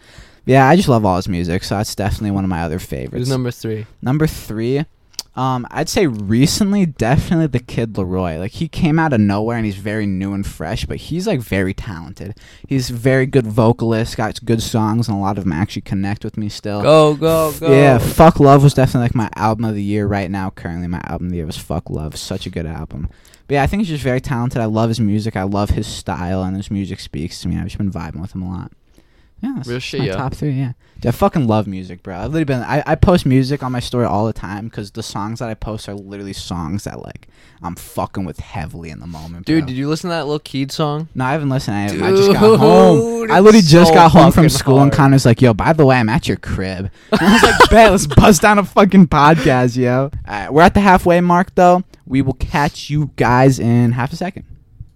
Yeah, 0.45 0.67
I 0.69 0.75
just 0.77 0.87
love 0.87 1.05
all 1.05 1.17
his 1.17 1.27
music, 1.27 1.63
so 1.65 1.75
that's 1.75 1.93
definitely 1.95 2.31
one 2.31 2.43
of 2.45 2.49
my 2.49 2.61
other 2.63 2.79
favorites. 2.79 3.17
Who's 3.23 3.29
number 3.29 3.51
three? 3.51 3.85
Number 4.01 4.25
three, 4.25 4.85
um, 5.35 5.65
I'd 5.71 5.87
say 5.87 6.07
recently, 6.07 6.85
definitely 6.85 7.47
the 7.47 7.59
Kid 7.59 7.93
LAROI. 7.93 8.37
Like 8.39 8.51
he 8.51 8.67
came 8.67 8.99
out 8.99 9.13
of 9.13 9.21
nowhere 9.21 9.55
and 9.55 9.65
he's 9.65 9.77
very 9.77 10.05
new 10.05 10.33
and 10.33 10.45
fresh, 10.45 10.85
but 10.85 10.97
he's 10.97 11.25
like 11.25 11.39
very 11.39 11.73
talented. 11.73 12.37
He's 12.67 12.89
a 12.89 12.93
very 12.93 13.25
good 13.25 13.47
vocalist, 13.47 14.17
got 14.17 14.43
good 14.43 14.61
songs, 14.61 15.07
and 15.07 15.17
a 15.17 15.21
lot 15.21 15.37
of 15.37 15.45
them 15.45 15.53
actually 15.53 15.83
connect 15.83 16.25
with 16.25 16.35
me 16.35 16.49
still. 16.49 16.81
Go, 16.81 17.15
go, 17.15 17.53
go. 17.57 17.71
Yeah, 17.71 17.97
Fuck 17.97 18.41
Love 18.41 18.61
was 18.61 18.73
definitely 18.73 19.05
like 19.05 19.15
my 19.15 19.29
album 19.35 19.63
of 19.65 19.75
the 19.75 19.83
year 19.83 20.05
right 20.05 20.29
now. 20.29 20.49
Currently, 20.49 20.87
my 20.87 21.01
album 21.05 21.27
of 21.27 21.31
the 21.31 21.37
year 21.37 21.45
was 21.45 21.57
Fuck 21.57 21.89
Love. 21.89 22.17
Such 22.17 22.45
a 22.45 22.49
good 22.49 22.65
album. 22.65 23.07
But 23.47 23.55
yeah, 23.55 23.63
I 23.63 23.67
think 23.67 23.81
he's 23.81 23.89
just 23.89 24.03
very 24.03 24.21
talented. 24.21 24.61
I 24.61 24.65
love 24.65 24.89
his 24.89 24.99
music. 24.99 25.37
I 25.37 25.43
love 25.43 25.69
his 25.69 25.87
style, 25.87 26.43
and 26.43 26.57
his 26.57 26.69
music 26.69 26.99
speaks 26.99 27.41
to 27.41 27.47
me. 27.47 27.57
I've 27.57 27.65
just 27.65 27.77
been 27.77 27.91
vibing 27.91 28.19
with 28.19 28.35
him 28.35 28.41
a 28.41 28.49
lot. 28.49 28.71
Yeah, 29.41 29.53
that's 29.55 29.67
Real 29.67 29.79
shit, 29.79 30.01
my 30.01 30.05
yeah. 30.07 30.15
top 30.15 30.35
three. 30.35 30.51
Yeah, 30.51 30.73
Dude, 30.95 31.07
I 31.07 31.11
fucking 31.11 31.47
love 31.47 31.65
music, 31.65 32.03
bro. 32.03 32.15
I've 32.15 32.25
literally 32.25 32.43
been. 32.45 32.61
I, 32.61 32.83
I 32.85 32.93
post 32.93 33.25
music 33.25 33.63
on 33.63 33.71
my 33.71 33.79
story 33.79 34.05
all 34.05 34.27
the 34.27 34.33
time 34.33 34.65
because 34.65 34.91
the 34.91 35.01
songs 35.01 35.39
that 35.39 35.49
I 35.49 35.55
post 35.55 35.89
are 35.89 35.95
literally 35.95 36.33
songs 36.33 36.83
that 36.83 37.01
like 37.01 37.27
I'm 37.63 37.75
fucking 37.75 38.23
with 38.23 38.39
heavily 38.39 38.91
in 38.91 38.99
the 38.99 39.07
moment. 39.07 39.47
Dude, 39.47 39.61
bro. 39.63 39.67
did 39.67 39.77
you 39.77 39.89
listen 39.89 40.11
to 40.11 40.15
that 40.15 40.27
Lil 40.27 40.37
Keed 40.37 40.71
song? 40.71 41.09
No, 41.15 41.25
I 41.25 41.31
haven't 41.31 41.49
listened. 41.49 41.75
I, 41.75 41.85
I 41.85 42.11
just 42.11 42.31
got 42.31 42.59
home. 42.59 42.99
Dude, 42.99 43.31
I 43.31 43.39
literally 43.39 43.59
it's 43.59 43.71
just 43.71 43.89
so 43.89 43.95
got 43.95 44.11
home 44.11 44.31
from 44.31 44.43
fucking 44.43 44.49
school, 44.49 44.79
and 44.79 44.93
hard. 44.93 44.93
Connor's 44.93 45.25
like, 45.25 45.41
"Yo, 45.41 45.55
by 45.55 45.73
the 45.73 45.87
way, 45.87 45.97
I'm 45.97 46.09
at 46.09 46.27
your 46.27 46.37
crib." 46.37 46.91
And 47.11 47.21
I 47.21 47.33
was 47.33 47.43
like, 47.43 47.69
"Bet, 47.71 47.91
let's 47.91 48.05
bust 48.05 48.43
down 48.43 48.59
a 48.59 48.63
fucking 48.63 49.07
podcast, 49.07 49.75
yo." 49.75 50.03
All 50.03 50.11
right, 50.27 50.53
we're 50.53 50.61
at 50.61 50.75
the 50.75 50.81
halfway 50.81 51.19
mark, 51.19 51.55
though. 51.55 51.83
We 52.05 52.21
will 52.21 52.33
catch 52.33 52.91
you 52.91 53.09
guys 53.15 53.57
in 53.57 53.93
half 53.93 54.13
a 54.13 54.15
second, 54.15 54.45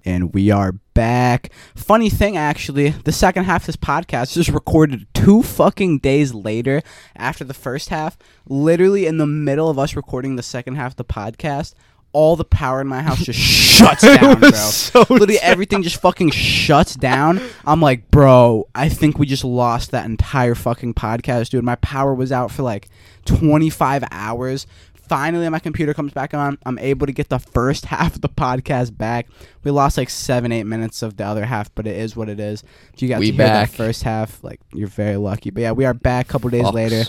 and 0.05 0.35
we 0.35 0.51
are 0.51 0.75
back. 0.95 1.51
Funny 1.75 2.09
thing, 2.09 2.35
actually, 2.35 2.89
the 2.89 3.11
second 3.11 3.43
half 3.43 3.61
of 3.61 3.65
this 3.67 3.75
podcast 3.75 4.35
is 4.35 4.49
recorded 4.49 5.05
two 5.13 5.43
fucking 5.43 5.99
days 5.99 6.33
later 6.33 6.81
after 7.15 7.43
the 7.43 7.53
first 7.53 7.89
half. 7.89 8.17
Literally 8.49 9.05
in 9.05 9.17
the 9.19 9.27
middle 9.27 9.69
of 9.69 9.77
us 9.77 9.95
recording 9.95 10.35
the 10.35 10.41
second 10.43 10.75
half 10.75 10.93
of 10.93 10.97
the 10.97 11.05
podcast. 11.05 11.75
All 12.13 12.37
the 12.37 12.45
power 12.45 12.79
in 12.79 12.87
my 12.87 13.01
house 13.01 13.19
just 13.19 13.37
shuts 13.39 14.01
down, 14.01 14.39
bro. 14.39 14.51
so 14.51 15.01
Literally 15.09 15.37
everything 15.39 15.83
just 15.83 15.99
fucking 16.01 16.31
shuts 16.31 16.95
down. 16.95 17.41
I'm 17.65 17.81
like, 17.81 18.09
bro, 18.09 18.69
I 18.73 18.87
think 18.87 19.19
we 19.19 19.25
just 19.25 19.43
lost 19.43 19.91
that 19.91 20.05
entire 20.05 20.55
fucking 20.55 20.93
podcast, 20.93 21.49
dude. 21.49 21.65
My 21.65 21.75
power 21.75 22.15
was 22.15 22.31
out 22.31 22.51
for 22.51 22.63
like 22.63 22.87
25 23.25 24.05
hours. 24.11 24.65
Finally, 25.07 25.47
my 25.49 25.59
computer 25.59 25.93
comes 25.93 26.13
back 26.13 26.33
on. 26.33 26.57
I'm 26.65 26.79
able 26.79 27.05
to 27.07 27.13
get 27.13 27.29
the 27.29 27.39
first 27.39 27.85
half 27.93 28.15
of 28.15 28.21
the 28.21 28.29
podcast 28.29 28.97
back. 28.97 29.27
We 29.63 29.71
lost 29.71 29.97
like 29.97 30.09
seven, 30.09 30.51
eight 30.51 30.63
minutes 30.65 31.01
of 31.01 31.17
the 31.17 31.25
other 31.25 31.45
half, 31.45 31.73
but 31.75 31.85
it 31.87 31.95
is 31.95 32.15
what 32.15 32.29
it 32.29 32.39
is. 32.39 32.63
If 32.93 33.01
you 33.01 33.09
got 33.09 33.19
We 33.19 33.27
to 33.31 33.37
hear 33.37 33.45
back. 33.45 33.69
that 33.71 33.75
first 33.77 34.03
half, 34.03 34.43
like 34.43 34.59
you're 34.73 34.87
very 34.87 35.17
lucky. 35.17 35.49
But 35.51 35.61
yeah, 35.61 35.71
we 35.73 35.85
are 35.85 35.93
back 35.93 36.27
a 36.27 36.31
couple 36.31 36.49
days 36.49 36.63
Fucks. 36.63 36.73
later. 36.73 37.03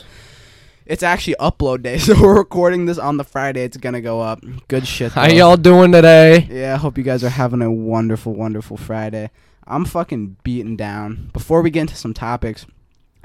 It's 0.84 1.02
actually 1.02 1.34
upload 1.40 1.82
day, 1.82 1.98
so 1.98 2.20
we're 2.20 2.36
recording 2.38 2.86
this 2.86 2.98
on 2.98 3.16
the 3.16 3.24
Friday. 3.24 3.64
It's 3.64 3.76
gonna 3.76 4.00
go 4.00 4.20
up. 4.20 4.44
Good 4.68 4.86
shit. 4.86 5.12
How 5.12 5.26
y'all 5.26 5.56
doing 5.56 5.90
today? 5.90 6.46
Yeah, 6.50 6.74
I 6.74 6.76
hope 6.76 6.96
you 6.96 7.02
guys 7.04 7.24
are 7.24 7.28
having 7.28 7.60
a 7.62 7.72
wonderful, 7.72 8.34
wonderful 8.34 8.76
Friday. 8.76 9.30
I'm 9.66 9.84
fucking 9.84 10.36
beaten 10.44 10.76
down. 10.76 11.30
Before 11.32 11.60
we 11.60 11.70
get 11.70 11.80
into 11.82 11.96
some 11.96 12.14
topics, 12.14 12.66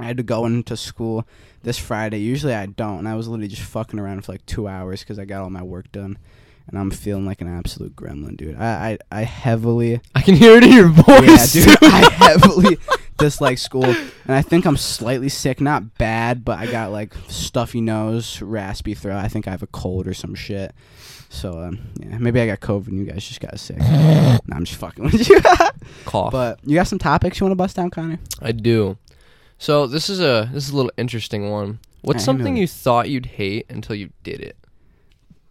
I 0.02 0.06
had 0.06 0.18
to 0.18 0.24
go 0.24 0.46
into 0.46 0.76
school 0.78 1.28
this 1.64 1.78
Friday. 1.78 2.20
Usually 2.20 2.54
I 2.54 2.66
don't. 2.66 3.00
And 3.00 3.08
I 3.08 3.16
was 3.16 3.28
literally 3.28 3.48
just 3.48 3.62
fucking 3.62 4.00
around 4.00 4.26
for 4.26 4.32
like 4.34 4.46
two 4.46 4.68
hours 4.68 5.02
because 5.02 5.20
I 5.20 5.26
got 5.26 5.42
all 5.44 5.50
my 5.50 5.64
work 5.64 5.92
done. 5.92 6.18
And 6.68 6.80
I'm 6.80 6.92
feeling 6.92 7.26
like 7.26 7.42
an 7.42 7.48
absolute 7.48 7.96
gremlin, 7.96 8.38
dude. 8.38 8.56
I, 8.56 8.98
I, 9.12 9.20
I 9.20 9.24
heavily 9.24 10.00
I 10.16 10.22
can 10.22 10.36
hear 10.36 10.56
it 10.58 10.64
in 10.64 10.72
your 10.72 10.88
voice. 10.90 11.56
yeah, 11.56 11.66
dude. 11.66 11.78
I 11.84 12.10
heavily 12.12 12.78
dislike 13.18 13.58
school, 13.58 13.84
and 13.86 14.02
I 14.30 14.42
think 14.42 14.66
I'm 14.66 14.78
slightly 14.78 15.28
sick. 15.30 15.60
Not 15.60 15.98
bad, 15.98 16.46
but 16.46 16.60
I 16.60 16.68
got 16.72 16.92
like 16.92 17.14
stuffy 17.28 17.82
nose, 17.82 18.42
raspy 18.42 18.94
throat. 18.94 19.18
I 19.18 19.28
think 19.28 19.48
I 19.48 19.52
have 19.52 19.64
a 19.64 19.68
cold 19.68 20.08
or 20.08 20.14
some 20.14 20.36
shit. 20.36 20.74
So 21.30 21.60
um, 21.60 21.80
yeah, 22.00 22.18
maybe 22.18 22.42
I 22.42 22.46
got 22.46 22.60
COVID. 22.60 22.88
and 22.88 23.00
You 23.00 23.06
guys 23.06 23.26
just 23.26 23.40
got 23.40 23.60
sick. 23.60 23.78
nah, 23.80 24.38
I'm 24.52 24.66
just 24.66 24.80
fucking 24.80 25.06
with 25.06 25.28
you. 25.30 25.40
Cough. 26.06 26.32
but 26.32 26.60
you 26.64 26.76
got 26.76 26.88
some 26.88 27.00
topics 27.00 27.40
you 27.40 27.46
want 27.46 27.52
to 27.52 27.56
bust 27.56 27.76
down, 27.76 27.90
Connor? 27.90 28.20
I 28.42 28.52
do. 28.52 28.98
So 29.62 29.86
this 29.86 30.10
is 30.10 30.20
a 30.20 30.50
this 30.52 30.64
is 30.68 30.72
a 30.72 30.76
little 30.76 30.92
interesting 30.98 31.52
one. 31.52 31.78
What's 32.02 32.24
something 32.24 32.58
you 32.58 32.66
thought 32.66 33.10
you'd 33.10 33.28
hate 33.28 33.68
until 33.70 33.96
you 33.96 34.10
did 34.24 34.42
it? 34.42 34.58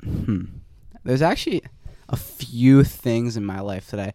Hmm. 0.03 0.47
There's 1.05 1.23
actually 1.23 1.63
a 2.09 2.17
few 2.17 2.83
things 2.83 3.37
in 3.37 3.45
my 3.45 3.61
life 3.61 3.93
that 3.93 4.01
I. 4.01 4.13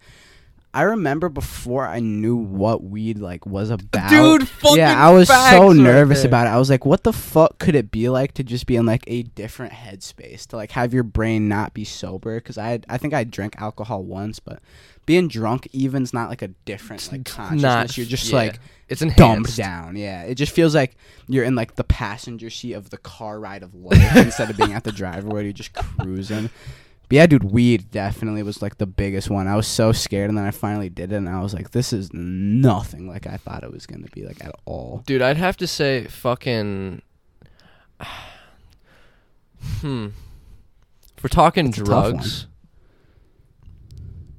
I 0.75 0.81
remember 0.81 1.29
before 1.29 1.87
I 1.87 2.01
knew 2.01 2.35
what 2.35 2.83
weed 2.83 3.17
like 3.17 3.45
was 3.45 3.69
about. 3.69 4.09
Dude, 4.09 4.45
fucking 4.45 4.77
yeah, 4.77 5.07
I 5.07 5.09
was 5.09 5.29
so 5.29 5.71
nervous 5.71 6.25
about 6.25 6.47
it. 6.47 6.49
I 6.49 6.57
was 6.57 6.69
like, 6.69 6.85
what 6.85 7.03
the 7.03 7.13
fuck 7.13 7.59
could 7.59 7.75
it 7.75 7.91
be 7.91 8.09
like 8.09 8.33
to 8.33 8.43
just 8.43 8.67
be 8.67 8.75
in 8.75 8.85
like 8.85 9.05
a 9.07 9.23
different 9.23 9.71
headspace 9.71 10.45
to 10.47 10.57
like 10.57 10.71
have 10.71 10.93
your 10.93 11.03
brain 11.03 11.47
not 11.47 11.73
be 11.73 11.85
sober? 11.85 12.35
Because 12.35 12.57
I 12.57 12.81
I 12.89 12.97
think 12.97 13.13
I 13.13 13.23
drank 13.23 13.55
alcohol 13.61 14.03
once, 14.03 14.39
but 14.39 14.59
being 15.05 15.29
drunk 15.29 15.69
even's 15.71 16.13
not 16.13 16.27
like 16.27 16.41
a 16.41 16.49
different 16.49 17.09
like 17.09 17.23
consciousness. 17.23 17.61
Not 17.61 17.97
you're 17.97 18.05
just 18.05 18.29
yeah. 18.29 18.35
like 18.35 18.59
it's 18.89 19.01
enhanced. 19.01 19.55
down. 19.55 19.95
Yeah, 19.95 20.23
it 20.23 20.35
just 20.35 20.51
feels 20.51 20.75
like 20.75 20.97
you're 21.29 21.45
in 21.45 21.55
like 21.55 21.75
the 21.75 21.85
passenger 21.85 22.49
seat 22.49 22.73
of 22.73 22.89
the 22.89 22.97
car 22.97 23.39
ride 23.39 23.63
of 23.63 23.73
life 23.73 24.15
instead 24.17 24.49
of 24.49 24.57
being 24.57 24.73
at 24.73 24.83
the 24.83 24.91
driver 24.91 25.29
where 25.29 25.41
you're 25.41 25.53
just 25.53 25.73
cruising. 25.73 26.49
But 27.07 27.15
yeah, 27.15 27.27
dude, 27.27 27.43
weed 27.43 27.91
definitely 27.91 28.43
was 28.43 28.61
like 28.61 28.77
the 28.77 28.85
biggest 28.87 29.29
one. 29.29 29.47
I 29.47 29.55
was 29.55 29.67
so 29.67 29.91
scared, 29.91 30.29
and 30.29 30.37
then 30.37 30.45
I 30.45 30.51
finally 30.51 30.89
did 30.89 31.11
it, 31.11 31.17
and 31.17 31.29
I 31.29 31.41
was 31.41 31.53
like, 31.53 31.71
"This 31.71 31.93
is 31.93 32.11
nothing 32.13 33.07
like 33.07 33.27
I 33.27 33.37
thought 33.37 33.63
it 33.63 33.71
was 33.71 33.85
gonna 33.85 34.07
be 34.13 34.25
like 34.25 34.43
at 34.43 34.55
all." 34.65 35.03
Dude, 35.05 35.21
I'd 35.21 35.37
have 35.37 35.57
to 35.57 35.67
say 35.67 36.05
fucking 36.05 37.01
Hmm. 39.81 40.07
If 41.17 41.23
we're 41.23 41.29
talking 41.29 41.65
That's 41.65 41.79
a 41.79 41.83
tough 41.83 42.11
drugs. 42.11 42.47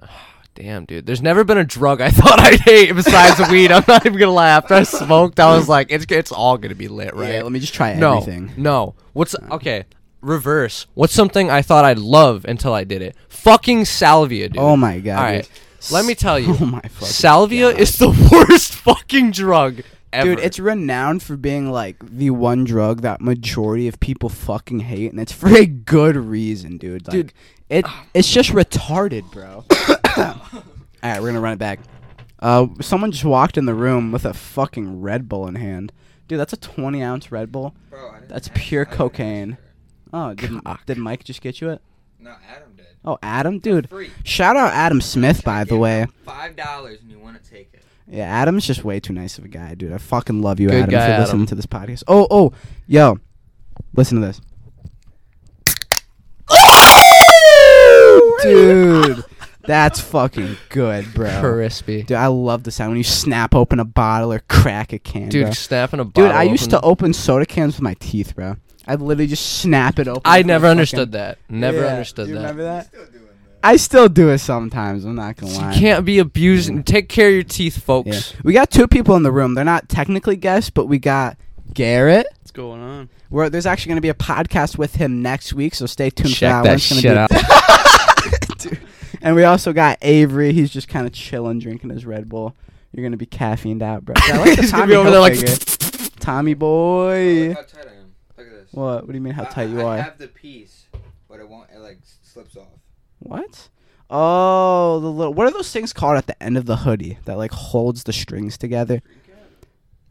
Damn, 0.55 0.85
dude. 0.85 1.07
There's 1.07 1.23
never 1.23 1.45
been 1.45 1.59
a 1.59 1.65
drug 1.65 2.01
I 2.01 2.11
thought 2.13 2.39
I'd 2.39 2.61
hate 2.61 2.93
besides 2.93 3.51
weed. 3.51 3.73
I'm 3.73 3.85
not 3.87 4.07
even 4.07 4.19
gonna 4.19 4.33
lie. 4.33 4.51
After 4.51 4.75
I 4.75 4.83
smoked, 4.85 5.41
I 5.41 5.55
was 5.57 5.69
like, 5.69 5.91
it's 5.91 6.07
it's 6.09 6.33
all 6.33 6.59
gonna 6.59 6.75
be 6.75 6.89
lit, 6.89 7.15
right? 7.15 7.35
Yeah, 7.35 7.43
let 7.43 7.53
me 7.53 7.61
just 7.61 7.75
try 7.75 7.95
no, 7.95 8.19
everything. 8.19 8.53
no. 8.57 8.95
What's 9.13 9.35
okay? 9.51 9.85
Reverse. 10.27 10.87
What's 10.95 11.13
something 11.15 11.51
I 11.51 11.63
thought 11.63 11.85
I'd 11.85 11.99
love 11.99 12.45
until 12.47 12.73
I 12.75 12.85
did 12.85 13.01
it? 13.03 13.17
Fucking 13.29 13.85
salvia, 13.85 14.49
dude. 14.49 14.59
Oh 14.59 14.77
my 14.77 14.99
god! 15.01 15.17
All 15.19 15.25
right. 15.25 15.43
dude. 15.43 15.93
Let 15.93 16.05
me 16.05 16.15
tell 16.15 16.39
you. 16.39 16.55
Oh 16.61 16.67
my 16.67 16.81
fucking 16.81 17.07
Salvia 17.09 17.71
God. 17.73 17.81
is 17.81 17.97
the 17.99 18.09
worst 18.33 18.75
fucking 18.75 19.31
drug 19.31 19.83
ever. 20.13 20.35
Dude, 20.35 20.45
it's 20.45 20.59
renowned 20.59 21.23
for 21.23 21.37
being 21.37 21.71
like 21.71 21.97
the 22.05 22.31
one 22.31 22.65
drug 22.65 23.03
that 23.03 23.21
majority 23.21 23.87
of 23.87 24.01
people 24.01 24.29
fucking 24.29 24.81
hate, 24.81 25.13
and 25.13 25.21
it's 25.21 25.33
for 25.33 25.49
a 25.55 25.65
good 25.67 26.17
reason, 26.17 26.77
dude. 26.79 27.07
Like, 27.07 27.13
Dude. 27.13 27.33
it 27.69 27.87
it's 28.15 28.31
just 28.33 28.51
retarded, 28.51 29.31
bro. 29.31 29.65
All 30.17 31.13
right, 31.13 31.21
we're 31.21 31.29
gonna 31.29 31.41
run 31.41 31.53
it 31.53 31.59
back. 31.61 31.81
Uh, 32.41 32.67
someone 32.81 33.13
just 33.13 33.25
walked 33.25 33.57
in 33.57 33.67
the 33.67 33.75
room 33.75 34.11
with 34.13 34.25
a 34.25 34.35
fucking 34.35 35.01
Red 35.01 35.29
Bull 35.29 35.47
in 35.47 35.55
hand, 35.55 35.93
dude. 36.27 36.41
That's 36.41 36.53
a 36.53 36.57
twenty 36.57 37.01
ounce 37.03 37.31
Red 37.31 37.53
Bull. 37.53 37.75
Bro, 37.91 38.15
That's 38.29 38.51
pure 38.55 38.85
cocaine. 38.85 39.57
Oh, 40.13 40.35
did, 40.35 40.53
did 40.87 40.99
Mike 40.99 41.25
just 41.25 41.41
get 41.41 41.61
you 41.61 41.71
it? 41.71 41.81
No, 42.21 42.35
Adam 42.51 42.75
did. 42.77 42.87
Oh, 43.05 43.19
Adam, 43.23 43.59
dude. 43.59 43.89
Free. 43.89 44.11
Shout 44.25 44.57
out 44.57 44.73
Adam 44.73 45.01
Smith, 45.01 45.45
by 45.45 45.65
the 45.65 45.77
way. 45.77 46.07
Five 46.25 46.57
dollars 46.57 46.99
and 47.03 47.11
you 47.11 47.19
want 47.19 47.43
to 47.43 47.51
take 47.51 47.71
it. 47.75 47.83
Yeah, 48.09 48.25
Adam's 48.25 48.65
just 48.67 48.85
way 48.85 49.01
too 49.01 49.13
nice 49.13 49.37
of 49.37 49.45
a 49.45 49.49
guy, 49.49 49.75
dude. 49.75 49.93
I 49.93 49.99
fucking 49.99 50.41
love 50.41 50.61
you, 50.61 50.69
Good 50.69 50.77
Adam, 50.85 50.91
guy, 50.91 50.99
for 51.07 51.13
Adam. 51.13 51.21
listening 51.25 51.47
to 51.47 51.55
this 51.57 51.67
podcast. 51.67 52.05
Oh, 52.07 52.27
oh, 52.31 52.53
yo, 52.87 53.19
listen 53.95 54.21
to 54.21 54.27
this, 54.27 54.41
dude. 58.43 59.25
That's 59.65 59.99
fucking 60.01 60.57
good, 60.69 61.13
bro. 61.15 61.41
crispy. 61.41 62.05
Dude, 62.05 62.17
I 62.17 62.29
love 62.29 62.63
the 62.63 62.71
sound 62.71 62.91
when 62.91 62.99
you 62.99 63.03
snap 63.05 63.53
open 63.57 63.81
a 63.81 63.85
bottle 63.85 64.33
or 64.33 64.39
crack 64.49 64.93
a 64.93 64.99
can, 65.01 65.29
Dude, 65.29 65.47
bro. 65.47 65.53
snapping 65.53 65.99
a 65.99 66.05
bottle. 66.05 66.29
Dude, 66.29 66.37
I 66.37 66.45
used 66.45 66.71
to 66.71 66.77
open- 66.79 66.91
open 66.91 67.13
soda 67.13 67.47
cans 67.47 67.75
with 67.75 67.83
my 67.83 67.95
teeth, 67.99 68.37
bro. 68.37 68.57
I'd 68.87 69.01
literally 69.01 69.27
just 69.27 69.59
snap 69.59 69.99
it 69.99 70.09
open. 70.09 70.23
I 70.25 70.39
with 70.39 70.47
my 70.47 70.53
never 70.53 70.63
fucking- 70.65 70.71
understood 70.71 71.13
that. 71.13 71.39
Never 71.49 71.81
Yeah, 71.83 71.87
understood 71.87 72.27
do 72.27 72.33
you 72.33 72.39
that. 72.39 72.43
Remember 72.43 72.63
that? 72.65 72.89
I 73.65 73.77
still 73.77 74.09
do 74.09 74.29
it 74.31 74.39
sometimes. 74.39 75.05
I'm 75.05 75.17
not 75.17 75.37
gonna 75.37 75.53
lie. 75.53 75.73
You 75.75 75.81
can't 75.81 76.05
be 76.05 76.19
abusing. 76.21 76.85
Take 76.85 77.09
care 77.09 77.29
of 77.29 77.35
your 77.35 77.43
teeth, 77.43 77.83
folks. 77.83 78.33
Yeah. 78.33 78.41
We 78.45 78.53
got 78.53 78.71
two 78.71 78.87
people 78.87 79.17
in 79.17 79.25
the 79.25 79.33
room. 79.33 79.55
They're 79.55 79.65
not 79.65 79.89
technically 79.89 80.37
guests, 80.37 80.71
but 80.71 80.87
we 80.87 80.99
got 81.01 81.37
Garrett. 81.75 82.27
What's 82.39 82.53
going 82.53 82.81
on? 82.81 83.09
Where 83.29 83.51
there's 83.51 83.67
actually 83.67 83.89
going 83.89 83.97
to 83.97 84.03
be 84.03 84.09
a 84.09 84.15
podcast 84.15 84.79
with 84.79 84.95
him 84.97 85.21
next 85.21 85.53
week, 85.53 85.75
so 85.75 85.87
stay 85.87 86.11
tuned 86.11 86.33
Check 86.35 86.63
for 86.63 86.63
that. 86.63 86.63
that 86.63 86.69
one. 86.69 86.75
It's 86.77 86.89
gonna 87.03 87.27
shit 87.29 88.71
be- 88.71 88.77
out. 88.77 88.83
And 89.23 89.35
we 89.35 89.43
also 89.43 89.73
got 89.73 89.99
Avery. 90.03 90.53
He's 90.53 90.71
just 90.71 90.87
kind 90.87 91.05
of 91.05 91.13
chilling, 91.13 91.59
drinking 91.59 91.91
his 91.91 92.07
Red 92.07 92.29
Bull. 92.29 92.55
You're 92.93 93.03
gonna 93.05 93.17
be 93.17 93.27
caffeined 93.27 93.83
out, 93.83 94.05
bro. 94.05 94.15
I 94.23 94.37
like 94.39 94.57
the 94.57 94.63
He's 94.63 94.71
gonna 94.71 94.83
Tommy 94.83 94.93
be 94.93 94.97
over 94.97 95.11
there 95.11 95.21
like. 95.21 95.33
Hilfiger. 95.33 96.11
Tommy 96.21 96.55
boy. 96.55 97.57
This. 98.67 98.73
this. 98.73 98.79
What? 98.79 99.03
What 99.03 99.09
do 99.09 99.15
you 99.15 99.21
mean 99.21 99.35
how 99.35 99.43
I- 99.43 99.47
tight 99.47 99.71
you 99.71 99.81
I 99.81 99.85
are? 99.85 99.93
I 99.95 100.01
have 100.01 100.19
the 100.19 100.29
piece, 100.29 100.85
but 101.29 101.41
it 101.41 101.49
won't. 101.49 101.71
It 101.75 101.79
like 101.79 101.99
slips 102.23 102.57
off. 102.57 102.69
What? 103.19 103.69
Oh, 104.09 105.01
the 105.01 105.09
little. 105.11 105.35
What 105.35 105.47
are 105.47 105.51
those 105.51 105.73
things 105.73 105.93
called 105.93 106.17
at 106.17 106.27
the 106.27 106.41
end 106.43 106.57
of 106.57 106.67
the 106.67 106.77
hoodie 106.77 107.19
that 107.25 107.37
like 107.37 107.51
holds 107.53 108.05
the 108.05 108.13
strings 108.13 108.57
together? 108.57 109.03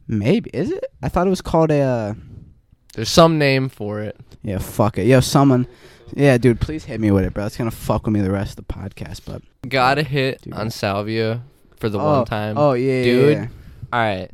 Maybe 0.08 0.50
is 0.54 0.72
it? 0.72 0.86
I 1.02 1.10
thought 1.10 1.28
it 1.28 1.30
was 1.32 1.41
called 1.41 1.72
a. 1.72 1.80
Uh, 1.82 2.13
There's 2.94 3.10
some 3.10 3.38
name 3.38 3.70
for 3.70 4.02
it. 4.02 4.18
yeah, 4.44 4.60
fuck 4.60 4.98
it. 4.98 5.08
Yo, 5.08 5.20
someone. 5.20 5.68
Yeah, 6.13 6.38
dude, 6.38 6.62
please 6.62 6.86
hit 6.86 7.00
me 7.00 7.10
with 7.10 7.26
it, 7.26 7.34
bro. 7.34 7.46
It's 7.46 7.58
gonna 7.58 7.72
fuck 7.72 8.06
with 8.06 8.13
me 8.13 8.22
the 8.22 8.32
rest 8.32 8.60
of 8.60 8.68
the 8.68 8.74
podcast, 8.74 9.22
but. 9.26 9.41
Got 9.68 9.98
a 9.98 10.04
hit 10.04 10.41
Dude. 10.44 10.54
on 10.54 10.70
Salvia 10.70 11.41
for 11.78 11.89
the 11.89 12.00
oh, 12.00 12.18
one 12.18 12.26
time. 12.26 12.58
Oh 12.58 12.74
yeah, 12.74 12.94
yeah, 12.98 13.04
Dude. 13.04 13.34
yeah. 13.38 13.48
All 13.91 14.00
right. 14.00 14.30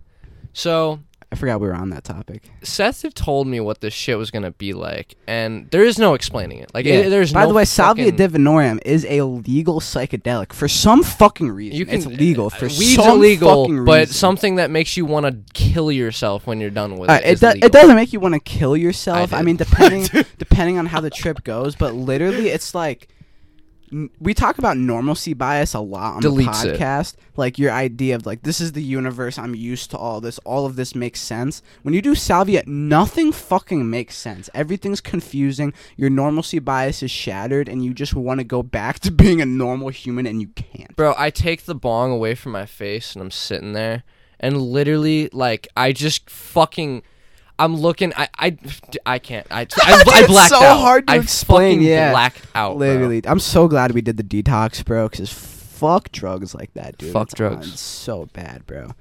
So 0.53 0.99
I 1.33 1.37
forgot 1.37 1.61
we 1.61 1.67
were 1.67 1.73
on 1.73 1.91
that 1.91 2.03
topic. 2.03 2.51
Seth 2.61 3.03
had 3.03 3.15
told 3.15 3.47
me 3.47 3.61
what 3.61 3.79
this 3.79 3.93
shit 3.93 4.17
was 4.17 4.31
gonna 4.31 4.51
be 4.51 4.73
like, 4.73 5.15
and 5.27 5.71
there 5.71 5.83
is 5.83 5.97
no 5.97 6.13
explaining 6.13 6.59
it. 6.59 6.69
Like, 6.73 6.85
it, 6.85 7.09
there's 7.09 7.31
By 7.31 7.43
no 7.43 7.47
the 7.47 7.53
way, 7.53 7.63
Salvia 7.65 8.11
fucking- 8.11 8.17
divinorum 8.17 8.79
is 8.83 9.05
a 9.07 9.21
legal 9.21 9.79
psychedelic 9.79 10.51
for 10.51 10.67
some 10.67 11.03
fucking 11.03 11.49
reason. 11.49 11.79
You 11.79 11.85
can, 11.85 11.95
it's 11.95 12.05
legal 12.05 12.49
for 12.49 12.65
uh, 12.65 12.69
weed's 12.77 12.95
some 12.95 13.17
illegal, 13.17 13.63
fucking 13.63 13.85
but 13.85 13.99
reason. 13.99 14.13
something 14.13 14.55
that 14.55 14.71
makes 14.71 14.97
you 14.97 15.05
want 15.05 15.25
to 15.25 15.37
kill 15.53 15.89
yourself 15.89 16.45
when 16.45 16.59
you're 16.59 16.69
done 16.69 16.97
with 16.97 17.09
it. 17.09 17.23
it, 17.23 17.25
is 17.25 17.39
do- 17.39 17.47
legal. 17.47 17.65
it 17.65 17.71
doesn't 17.71 17.95
make 17.95 18.11
you 18.11 18.19
want 18.19 18.33
to 18.33 18.39
kill 18.41 18.75
yourself. 18.75 19.31
I, 19.33 19.37
did. 19.37 19.45
mean, 19.45 19.55
depending 19.55 20.25
depending 20.37 20.77
on 20.79 20.85
how 20.87 20.99
the 20.99 21.09
trip 21.09 21.45
goes, 21.45 21.77
but 21.77 21.93
literally, 21.93 22.49
it's 22.49 22.75
like 22.75 23.07
we 24.19 24.33
talk 24.33 24.57
about 24.57 24.77
normalcy 24.77 25.33
bias 25.33 25.73
a 25.73 25.79
lot 25.79 26.15
on 26.15 26.21
Deletes 26.21 26.63
the 26.63 26.73
it. 26.73 26.79
podcast. 26.79 27.15
Like 27.35 27.59
your 27.59 27.71
idea 27.71 28.15
of 28.15 28.25
like 28.25 28.43
this 28.43 28.61
is 28.61 28.71
the 28.71 28.83
universe. 28.83 29.37
I'm 29.37 29.55
used 29.55 29.91
to 29.91 29.97
all 29.97 30.21
this. 30.21 30.39
All 30.39 30.65
of 30.65 30.75
this 30.75 30.95
makes 30.95 31.19
sense. 31.21 31.61
When 31.81 31.93
you 31.93 32.01
do 32.01 32.15
salvia, 32.15 32.63
nothing 32.65 33.31
fucking 33.31 33.89
makes 33.89 34.15
sense. 34.15 34.49
Everything's 34.53 35.01
confusing. 35.01 35.73
Your 35.97 36.09
normalcy 36.09 36.59
bias 36.59 37.03
is 37.03 37.11
shattered, 37.11 37.67
and 37.67 37.83
you 37.83 37.93
just 37.93 38.13
want 38.13 38.39
to 38.39 38.43
go 38.43 38.63
back 38.63 38.99
to 39.01 39.11
being 39.11 39.41
a 39.41 39.45
normal 39.45 39.89
human, 39.89 40.25
and 40.25 40.41
you 40.41 40.47
can't. 40.49 40.95
Bro, 40.95 41.15
I 41.17 41.29
take 41.29 41.65
the 41.65 41.75
bong 41.75 42.11
away 42.11 42.35
from 42.35 42.51
my 42.53 42.65
face 42.65 43.13
and 43.15 43.21
I'm 43.21 43.31
sitting 43.31 43.73
there 43.73 44.03
and 44.41 44.59
literally 44.59 45.29
like 45.31 45.67
I 45.77 45.93
just 45.93 46.29
fucking 46.29 47.03
I'm 47.59 47.75
looking 47.75 48.13
I 48.17 48.27
I, 48.37 48.57
I 49.05 49.19
can't 49.19 49.45
I 49.51 49.61
I, 49.61 49.65
I 49.65 50.19
It's 50.21 50.27
blacked 50.27 50.49
so 50.49 50.61
out. 50.63 50.79
hard 50.79 51.07
to 51.07 51.13
I 51.13 51.17
explain, 51.17 51.77
fucking 51.79 51.87
yeah. 51.87 52.11
blacked 52.11 52.41
out. 52.55 52.77
bro. 52.77 52.87
Literally, 52.87 53.21
I'm 53.25 53.39
so 53.39 53.67
glad 53.67 53.91
we 53.91 54.01
did 54.01 54.17
the 54.17 54.23
detox, 54.23 54.83
bro. 54.83 55.07
Because 55.09 55.31
fuck 55.31 56.11
drugs 56.11 56.53
like 56.55 56.73
that, 56.73 56.97
dude. 56.97 57.11
Fuck 57.13 57.33
It's- 57.33 57.37
drugs. 57.37 57.79
So 57.79 58.27
bad, 58.33 58.65
bro. 58.65 58.91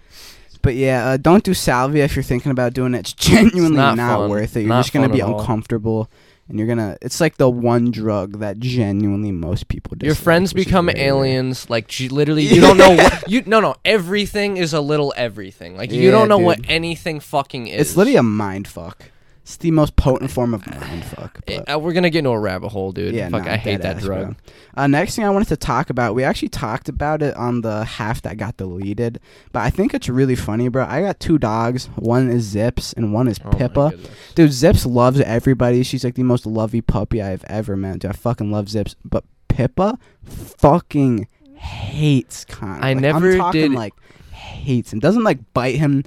But 0.63 0.75
yeah, 0.75 1.07
uh, 1.09 1.17
don't 1.17 1.43
do 1.43 1.55
salvia 1.55 2.05
if 2.05 2.15
you're 2.15 2.23
thinking 2.23 2.53
about 2.53 2.75
doing 2.75 2.93
it. 2.95 2.99
It's 3.01 3.13
genuinely 3.15 3.77
not 3.79 3.97
not, 3.97 4.29
worth 4.29 4.57
it. 4.57 4.61
You're 4.61 4.69
Not 4.69 4.83
just 4.83 4.93
gonna 4.93 5.09
be 5.09 5.21
uncomfortable. 5.21 5.93
all. 5.93 6.09
And 6.51 6.59
you're 6.59 6.69
gonna. 6.69 6.99
It's 7.01 7.21
like 7.21 7.37
the 7.37 7.49
one 7.49 7.91
drug 7.91 8.41
that 8.41 8.59
genuinely 8.59 9.33
most 9.33 9.69
people. 9.69 9.97
Do. 9.97 10.07
Your 10.07 10.15
friends 10.15 10.53
become 10.53 10.91
aliens. 10.91 11.71
Like 11.71 11.99
you 12.01 12.11
literally, 12.11 12.43
you 12.47 12.61
don't 12.61 12.77
know 12.77 12.91
what 12.91 13.31
you. 13.31 13.43
No, 13.47 13.61
no. 13.61 13.77
Everything 13.85 14.57
is 14.57 14.73
a 14.73 14.81
little 14.81 15.15
everything. 15.17 15.77
Like 15.77 15.93
you 15.93 16.11
don't 16.11 16.29
know 16.29 16.39
what 16.39 16.61
anything 16.69 17.21
fucking 17.21 17.69
is. 17.69 17.81
It's 17.81 17.97
literally 17.97 18.17
a 18.17 18.23
mind 18.23 18.69
fuck. 18.69 19.11
It's 19.51 19.57
the 19.57 19.73
most 19.73 19.97
potent 19.97 20.31
form 20.31 20.55
of 20.55 20.65
mind 20.65 21.05
fuck. 21.05 21.41
Eh, 21.49 21.59
but- 21.59 21.75
uh, 21.75 21.79
we're 21.81 21.93
gonna 21.93 22.09
get 22.09 22.21
into 22.21 22.31
a 22.31 22.39
rabbit 22.39 22.69
hole, 22.69 22.93
dude. 22.93 23.15
Yeah, 23.17 23.29
Fuck, 23.31 23.49
I 23.49 23.57
hate 23.57 23.83
that 23.83 23.97
deadass, 23.97 24.01
drug. 24.03 24.37
Uh, 24.77 24.87
next 24.87 25.17
thing 25.17 25.25
I 25.25 25.31
wanted 25.31 25.49
to 25.49 25.57
talk 25.57 25.91
about, 25.91 26.15
we 26.15 26.23
actually 26.23 26.51
talked 26.51 26.89
about 26.89 27.21
it 27.21 27.37
on 27.37 27.63
the 27.63 27.85
half 27.85 28.23
that 28.23 28.37
got 28.37 28.57
deleted, 28.59 29.19
but 29.51 29.61
I 29.61 29.71
think 29.71 29.93
it's 29.93 30.09
really 30.09 30.37
funny, 30.37 30.69
bro. 30.69 30.85
I 30.89 31.01
got 31.03 31.19
two 31.19 31.37
dogs. 31.37 31.87
One 31.97 32.31
is 32.31 32.45
Zips 32.45 32.93
and 32.93 33.13
one 33.13 33.27
is 33.27 33.41
Oh 33.45 33.51
Pippa. 33.51 33.93
Dude, 34.37 34.53
Zips 34.53 34.87
loves 34.87 35.21
everybody. 35.21 35.83
She's 35.83 36.05
like 36.05 36.15
the 36.15 36.23
most 36.23 36.47
lovey 36.47 36.81
puppy 36.81 37.21
I've 37.21 37.43
ever 37.49 37.77
met. 37.77 37.99
Dude, 37.99 38.11
I 38.11 38.15
fucking 38.15 38.53
love 38.53 38.69
Zips, 38.69 38.95
but 39.05 39.25
Pippa 39.49 39.99
fucking 40.25 41.27
hates 41.55 42.45
Connor. 42.45 42.85
I 42.85 42.93
Like, 42.93 43.03
never 43.03 43.33
I'm 43.33 43.39
talking, 43.39 43.61
did- 43.63 43.73
like 43.73 43.95
hates 44.33 44.93
him. 44.93 45.01
Doesn't 45.01 45.25
like 45.25 45.39
bite 45.55 45.77
him. 45.77 46.05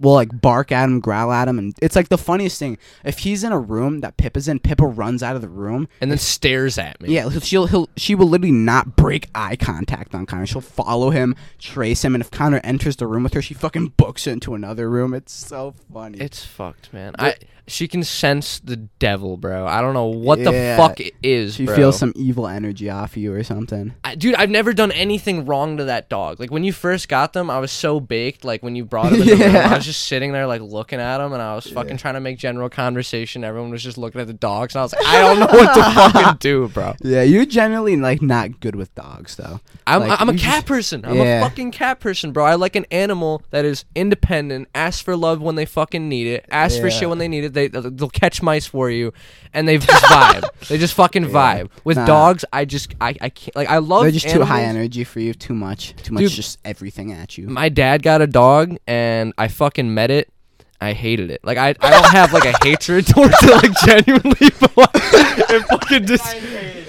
Will 0.00 0.14
like 0.14 0.40
bark 0.40 0.72
at 0.72 0.84
him, 0.84 0.98
growl 1.00 1.30
at 1.32 1.46
him, 1.48 1.58
and 1.58 1.74
it's 1.80 1.94
like 1.94 2.08
the 2.08 2.18
funniest 2.18 2.58
thing. 2.58 2.78
If 3.04 3.20
he's 3.20 3.44
in 3.44 3.52
a 3.52 3.58
room 3.58 4.00
that 4.00 4.16
Pippa's 4.16 4.48
in, 4.48 4.58
Pippa 4.58 4.84
runs 4.86 5.22
out 5.22 5.36
of 5.36 5.42
the 5.42 5.48
room 5.48 5.88
And 6.00 6.10
then 6.10 6.18
stares 6.18 6.78
at 6.78 7.00
me. 7.00 7.14
yeah, 7.14 7.28
she'll 7.40 7.66
he'll 7.66 7.88
she 7.96 8.14
will 8.14 8.28
literally 8.28 8.50
not 8.52 8.96
break 8.96 9.28
eye 9.34 9.56
contact 9.56 10.14
on 10.14 10.26
Connor. 10.26 10.46
She'll 10.46 10.60
follow 10.60 11.10
him, 11.10 11.36
trace 11.58 12.04
him, 12.04 12.14
and 12.14 12.22
if 12.22 12.30
Connor 12.30 12.60
enters 12.64 12.96
the 12.96 13.06
room 13.06 13.22
with 13.22 13.34
her, 13.34 13.42
she 13.42 13.54
fucking 13.54 13.94
books 13.96 14.26
it 14.26 14.32
into 14.32 14.54
another 14.54 14.90
room. 14.90 15.14
It's 15.14 15.32
so 15.32 15.74
funny. 15.92 16.18
It's 16.18 16.44
fucked, 16.44 16.92
man. 16.92 17.14
I 17.18 17.36
she 17.66 17.88
can 17.88 18.04
sense 18.04 18.60
the 18.60 18.76
devil, 18.76 19.36
bro. 19.36 19.66
I 19.66 19.80
don't 19.80 19.94
know 19.94 20.06
what 20.06 20.38
the 20.38 20.52
fuck 20.76 21.00
it 21.00 21.14
is, 21.22 21.54
she 21.54 21.66
bro. 21.66 21.74
feels 21.76 21.98
some 21.98 22.12
evil 22.14 22.46
energy 22.46 22.90
off 22.90 23.16
you 23.16 23.32
or 23.32 23.42
something. 23.42 23.94
I, 24.04 24.14
dude, 24.14 24.34
I've 24.34 24.50
never 24.50 24.72
done 24.72 24.92
anything 24.92 25.46
wrong 25.46 25.78
to 25.78 25.84
that 25.84 26.08
dog. 26.08 26.40
Like 26.40 26.50
when 26.50 26.64
you 26.64 26.72
first 26.72 27.08
got 27.08 27.32
them, 27.32 27.48
I 27.50 27.58
was 27.58 27.72
so 27.72 28.00
baked. 28.00 28.44
Like 28.44 28.62
when 28.62 28.76
you 28.76 28.84
brought 28.84 29.10
them 29.12 29.20
in 29.22 29.26
the 29.26 29.32
room, 29.36 29.40
Yeah. 29.54 29.70
I 29.72 29.76
was 29.76 29.84
just 29.86 30.06
sitting 30.06 30.32
there 30.32 30.46
like 30.46 30.60
looking 30.60 31.00
at 31.00 31.18
them, 31.18 31.32
and 31.32 31.40
I 31.42 31.54
was 31.54 31.66
fucking 31.66 31.92
Yeah. 31.92 31.96
trying 31.96 32.14
to 32.14 32.20
make 32.20 32.38
general 32.38 32.68
conversation. 32.68 33.44
Everyone 33.44 33.70
was 33.70 33.82
just 33.82 33.96
looking 33.98 34.20
at 34.20 34.26
the 34.26 34.32
dogs, 34.34 34.74
and 34.74 34.80
I 34.80 34.82
was 34.84 34.92
like, 34.94 35.06
I 35.06 35.20
don't 35.20 35.38
know 35.40 35.46
what 35.46 35.74
to 35.74 35.82
fucking 36.12 36.36
do, 36.40 36.68
bro. 36.68 36.94
Yeah, 37.02 37.22
you're 37.22 37.46
generally 37.46 37.96
like 37.96 38.20
not 38.22 38.60
good 38.60 38.76
with 38.76 38.94
dogs 38.94 39.36
though. 39.36 39.60
I'm 39.86 40.06
Like, 40.06 40.20
I'm 40.20 40.28
a 40.28 40.32
you 40.32 40.38
cat 40.38 40.54
just- 40.56 40.66
person. 40.66 41.04
I'm 41.04 41.16
Yeah. 41.16 41.40
a 41.40 41.42
fucking 41.48 41.70
cat 41.72 42.00
person, 42.00 42.32
bro. 42.32 42.44
I 42.44 42.54
like 42.56 42.76
an 42.76 42.86
animal 42.90 43.42
that 43.50 43.64
is 43.64 43.84
independent, 43.94 44.68
asks 44.74 45.00
for 45.00 45.16
love 45.16 45.40
when 45.40 45.54
they 45.54 45.64
fucking 45.64 46.08
need 46.08 46.26
it, 46.26 46.44
asks 46.50 46.78
for 46.78 46.88
Yeah. 46.88 46.98
shit 46.98 47.08
when 47.08 47.18
they 47.18 47.28
need 47.28 47.44
it. 47.44 47.53
They 47.54 47.68
they'll 47.68 48.10
catch 48.10 48.42
mice 48.42 48.66
for 48.66 48.90
you, 48.90 49.12
and 49.52 49.66
they 49.66 49.78
just 49.86 50.04
vibe. 50.04 50.44
They 50.68 50.76
just 50.78 50.94
fucking 50.94 51.24
Yeah. 51.24 51.28
vibe. 51.30 51.70
With 51.84 51.96
Nah. 51.96 52.06
dogs, 52.06 52.44
I 52.52 52.64
just 52.64 52.94
I 53.00 53.14
I 53.20 53.28
can't 53.30 53.56
like 53.56 53.68
I 53.70 53.78
love. 53.78 54.02
They're 54.02 54.10
just 54.10 54.28
too 54.28 54.42
high 54.42 54.60
animals. 54.60 54.76
energy 54.84 55.04
for 55.04 55.20
you. 55.20 55.32
Too 55.34 55.54
much. 55.54 55.94
Too 56.02 56.12
much. 56.12 56.22
Dude. 56.22 56.30
just 56.32 56.58
everything 56.64 57.12
at 57.12 57.38
you. 57.38 57.48
My 57.48 57.68
dad 57.68 58.02
got 58.02 58.20
a 58.20 58.26
dog, 58.26 58.76
and 58.86 59.32
I 59.38 59.48
fucking 59.48 59.94
met 59.94 60.10
it. 60.10 60.28
I 60.80 60.92
hated 60.92 61.30
it. 61.30 61.40
Like 61.44 61.56
I, 61.56 61.68
I 61.80 61.90
don't 61.90 62.10
have 62.12 62.32
like 62.34 62.44
a 62.44 62.54
hatred 62.62 63.06
towards 63.06 63.34
it. 63.42 63.50
Like 63.50 63.72
genuinely, 63.86 64.50
but 64.60 64.76
like, 64.76 64.90
it 65.50 65.62
fucking 65.68 66.06
just. 66.06 66.26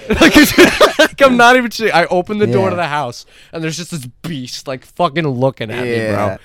Like, 0.08 0.36
it's- 0.36 0.98
like, 0.98 1.20
I'm 1.22 1.36
not 1.36 1.56
even. 1.56 1.70
Shit. 1.70 1.94
I 1.94 2.04
opened 2.06 2.40
the 2.40 2.46
door 2.46 2.64
Yeah. 2.64 2.70
to 2.70 2.76
the 2.76 2.86
house, 2.88 3.26
and 3.52 3.62
there's 3.64 3.76
just 3.76 3.90
this 3.90 4.06
beast 4.22 4.68
like 4.68 4.84
fucking 4.84 5.26
looking 5.26 5.70
at 5.70 5.82
me, 5.84 5.96
bro. 6.14 6.36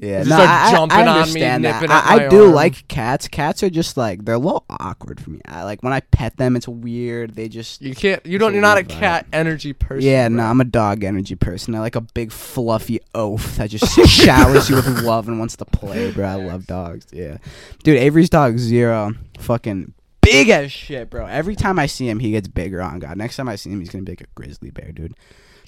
Yeah, 0.00 0.22
no, 0.22 0.34
I, 0.34 0.70
jumping 0.72 0.96
I 0.96 1.00
on 1.00 1.04
me, 1.04 1.20
understand 1.20 1.64
that. 1.66 1.90
I, 1.90 2.24
I 2.24 2.28
do 2.28 2.46
arm. 2.46 2.54
like 2.54 2.88
cats. 2.88 3.28
Cats 3.28 3.62
are 3.62 3.68
just 3.68 3.98
like 3.98 4.24
they're 4.24 4.36
a 4.36 4.38
little 4.38 4.64
awkward 4.70 5.20
for 5.20 5.28
me. 5.28 5.42
I, 5.44 5.64
like 5.64 5.82
when 5.82 5.92
I 5.92 6.00
pet 6.00 6.38
them, 6.38 6.56
it's 6.56 6.66
weird. 6.66 7.34
They 7.34 7.50
just 7.50 7.82
You 7.82 7.94
can't. 7.94 8.24
You 8.24 8.38
don't. 8.38 8.54
You're 8.54 8.62
not 8.62 8.78
a 8.78 8.82
cat 8.82 9.26
energy 9.30 9.74
person. 9.74 10.08
yeah, 10.08 10.26
bro. 10.28 10.38
no, 10.38 10.44
I'm 10.44 10.58
a 10.58 10.64
dog 10.64 11.04
energy 11.04 11.36
person. 11.36 11.74
I 11.74 11.80
like 11.80 11.96
a 11.96 12.00
big 12.00 12.32
fluffy 12.32 13.00
oaf 13.14 13.56
that 13.56 13.68
just 13.68 13.94
showers 14.08 14.70
you 14.70 14.76
with 14.76 15.02
love 15.02 15.28
and 15.28 15.38
wants 15.38 15.56
to 15.56 15.66
play, 15.66 16.10
bro. 16.12 16.26
I 16.26 16.34
love 16.36 16.66
dogs. 16.66 17.06
Yeah, 17.12 17.36
dude, 17.82 17.98
Avery's 17.98 18.30
dog 18.30 18.56
Zero, 18.56 19.12
fucking 19.38 19.92
big 20.22 20.48
as 20.48 20.72
shit, 20.72 21.10
bro. 21.10 21.26
Every 21.26 21.56
time 21.56 21.78
I 21.78 21.84
see 21.84 22.08
him, 22.08 22.20
he 22.20 22.30
gets 22.30 22.48
bigger. 22.48 22.80
On 22.80 23.00
God, 23.00 23.18
next 23.18 23.36
time 23.36 23.50
I 23.50 23.56
see 23.56 23.68
him, 23.68 23.80
he's 23.80 23.90
gonna 23.90 24.04
be 24.04 24.12
like 24.12 24.22
a 24.22 24.26
grizzly 24.34 24.70
bear, 24.70 24.92
dude. 24.92 25.14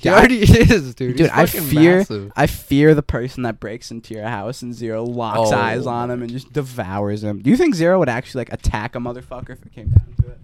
He 0.02 0.08
Dude, 0.08 0.12
I- 0.12 0.18
already 0.18 0.40
is, 0.42 0.94
dude. 0.94 1.16
Dude, 1.16 1.30
I 1.30 1.46
fear, 1.46 1.98
massive. 1.98 2.32
I 2.34 2.46
fear 2.48 2.94
the 2.94 3.02
person 3.02 3.44
that 3.44 3.60
breaks 3.60 3.90
into 3.92 4.14
your 4.14 4.26
house 4.26 4.60
and 4.62 4.74
Zero 4.74 5.04
locks 5.04 5.50
Oh. 5.52 5.56
eyes 5.56 5.86
on 5.86 6.10
him 6.10 6.22
and 6.22 6.30
just 6.30 6.52
devours 6.52 7.22
him. 7.22 7.40
Do 7.40 7.50
you 7.50 7.56
think 7.56 7.74
Zero 7.76 7.98
would 8.00 8.08
actually 8.08 8.40
like 8.40 8.52
attack 8.52 8.94
a 8.96 8.98
motherfucker 8.98 9.50
if 9.50 9.64
it 9.64 9.72
came 9.72 9.90
down 9.90 10.14
to 10.22 10.28
it? 10.32 10.38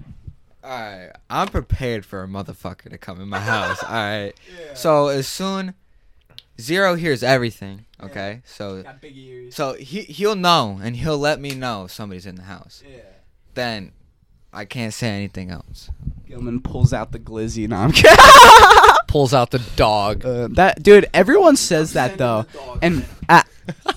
Alright, 0.64 1.10
I'm 1.30 1.48
prepared 1.48 2.04
for 2.06 2.22
a 2.22 2.28
motherfucker 2.28 2.90
to 2.90 2.98
come 2.98 3.20
in 3.20 3.28
my 3.28 3.40
house. 3.40 3.82
Alright. 3.84 4.36
So 4.74 5.08
as 5.08 5.26
soon 5.26 5.74
Zero 6.60 6.94
hears 6.94 7.22
everything, 7.22 7.86
okay? 8.02 8.42
So 8.44 8.82
Got 8.82 9.00
big 9.00 9.16
ears. 9.16 9.54
so 9.56 9.74
he 9.74 10.02
he'll 10.02 10.34
know 10.36 10.78
and 10.82 10.94
he'll 10.96 11.18
let 11.18 11.40
me 11.40 11.54
know 11.54 11.86
somebody's 11.88 12.26
in 12.26 12.34
the 12.36 12.42
house. 12.42 12.82
Yeah. 12.88 13.00
Then 13.54 13.92
I 14.52 14.64
can't 14.66 14.92
say 14.94 15.08
anything 15.10 15.50
else. 15.50 15.90
Gilman 16.28 16.60
pulls 16.60 16.92
out 16.92 17.10
the 17.10 17.18
glizzy. 17.18 17.66
No, 17.66 17.76
I'm 17.76 17.90
kidding. 17.90 18.14
Pulls 19.08 19.32
out 19.32 19.50
the 19.50 19.62
dog. 19.76 20.26
Uh, 20.26 20.48
that 20.50 20.82
dude, 20.82 21.08
everyone 21.14 21.56
says 21.56 21.94
that 21.94 22.18
though, 22.18 22.44
and 22.82 23.06
uh, 23.30 23.42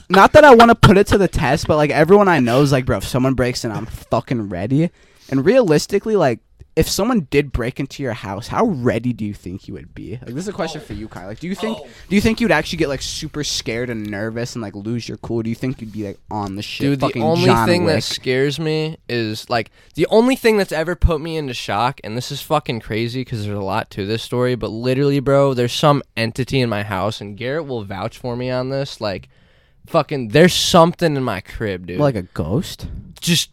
not 0.10 0.32
that 0.32 0.46
I 0.46 0.56
want 0.56 0.70
to 0.70 0.76
put 0.76 0.98
it 0.98 1.08
to 1.08 1.17
the 1.17 1.28
test, 1.28 1.67
but 1.67 1.76
like 1.76 1.89
everyone 1.89 2.30
I 2.30 2.39
know 2.39 2.62
is 2.62 2.72
like, 2.72 2.86
bro, 2.86 3.00
if 3.00 3.04
someone 3.04 3.34
breaks 3.34 3.65
in, 3.65 3.72
I'm 3.72 3.86
fucking 3.86 4.48
ready. 4.48 4.91
And 5.30 5.44
realistically, 5.44 6.15
like, 6.15 6.39
if 6.75 6.88
someone 6.88 7.27
did 7.29 7.51
break 7.51 7.79
into 7.79 8.01
your 8.01 8.13
house, 8.13 8.47
how 8.47 8.65
ready 8.65 9.12
do 9.12 9.25
you 9.25 9.34
think 9.34 9.67
you 9.67 9.73
would 9.73 9.93
be? 9.93 10.12
Like, 10.12 10.34
this 10.34 10.45
is 10.45 10.47
a 10.47 10.53
question 10.53 10.81
oh. 10.81 10.86
for 10.86 10.93
you, 10.93 11.10
Kyle. 11.10 11.27
Like, 11.27 11.39
do 11.39 11.47
you 11.47 11.55
think 11.55 11.77
oh. 11.81 11.88
do 12.07 12.15
you 12.15 12.21
think 12.21 12.39
you'd 12.39 12.51
actually 12.51 12.77
get 12.77 12.88
like 12.88 13.01
super 13.01 13.43
scared 13.43 13.89
and 13.89 14.10
nervous 14.10 14.55
and 14.55 14.62
like 14.62 14.73
lose 14.73 15.07
your 15.07 15.17
cool? 15.17 15.41
Do 15.41 15.49
you 15.49 15.55
think 15.55 15.81
you'd 15.81 15.91
be 15.91 16.05
like 16.05 16.19
on 16.29 16.55
the 16.55 16.62
shit? 16.62 16.86
Dude, 16.86 16.99
the 17.01 17.07
fucking 17.07 17.21
only 17.21 17.45
John 17.45 17.67
thing 17.67 17.86
that 17.88 18.03
scares 18.03 18.57
me 18.57 18.97
is 19.10 19.49
like 19.49 19.69
the 19.95 20.07
only 20.07 20.38
thing 20.38 20.57
that's 20.57 20.71
ever 20.71 20.95
put 20.95 21.19
me 21.19 21.36
into 21.36 21.53
shock, 21.53 21.99
and 22.03 22.15
this 22.15 22.31
is 22.31 22.41
fucking 22.41 22.79
crazy 22.79 23.21
because 23.21 23.45
there's 23.45 23.57
a 23.57 23.62
lot 23.62 23.89
to 23.91 24.05
this 24.05 24.23
story. 24.23 24.55
But 24.55 24.69
literally, 24.69 25.19
bro, 25.19 25.53
there's 25.53 25.73
some 25.73 26.01
entity 26.15 26.62
in 26.62 26.69
my 26.69 26.84
house, 26.84 27.19
and 27.19 27.36
Garrett 27.36 27.65
will 27.65 27.84
vouch 27.84 28.17
for 28.17 28.38
me 28.38 28.49
on 28.49 28.69
this. 28.69 29.01
Like, 29.01 29.27
fucking, 29.88 30.29
there's 30.29 30.53
something 30.53 31.17
in 31.17 31.23
my 31.23 31.41
crib, 31.41 31.88
dude. 31.88 31.99
like 31.99 32.15
a 32.15 32.23
ghost. 32.23 32.88
just 33.19 33.49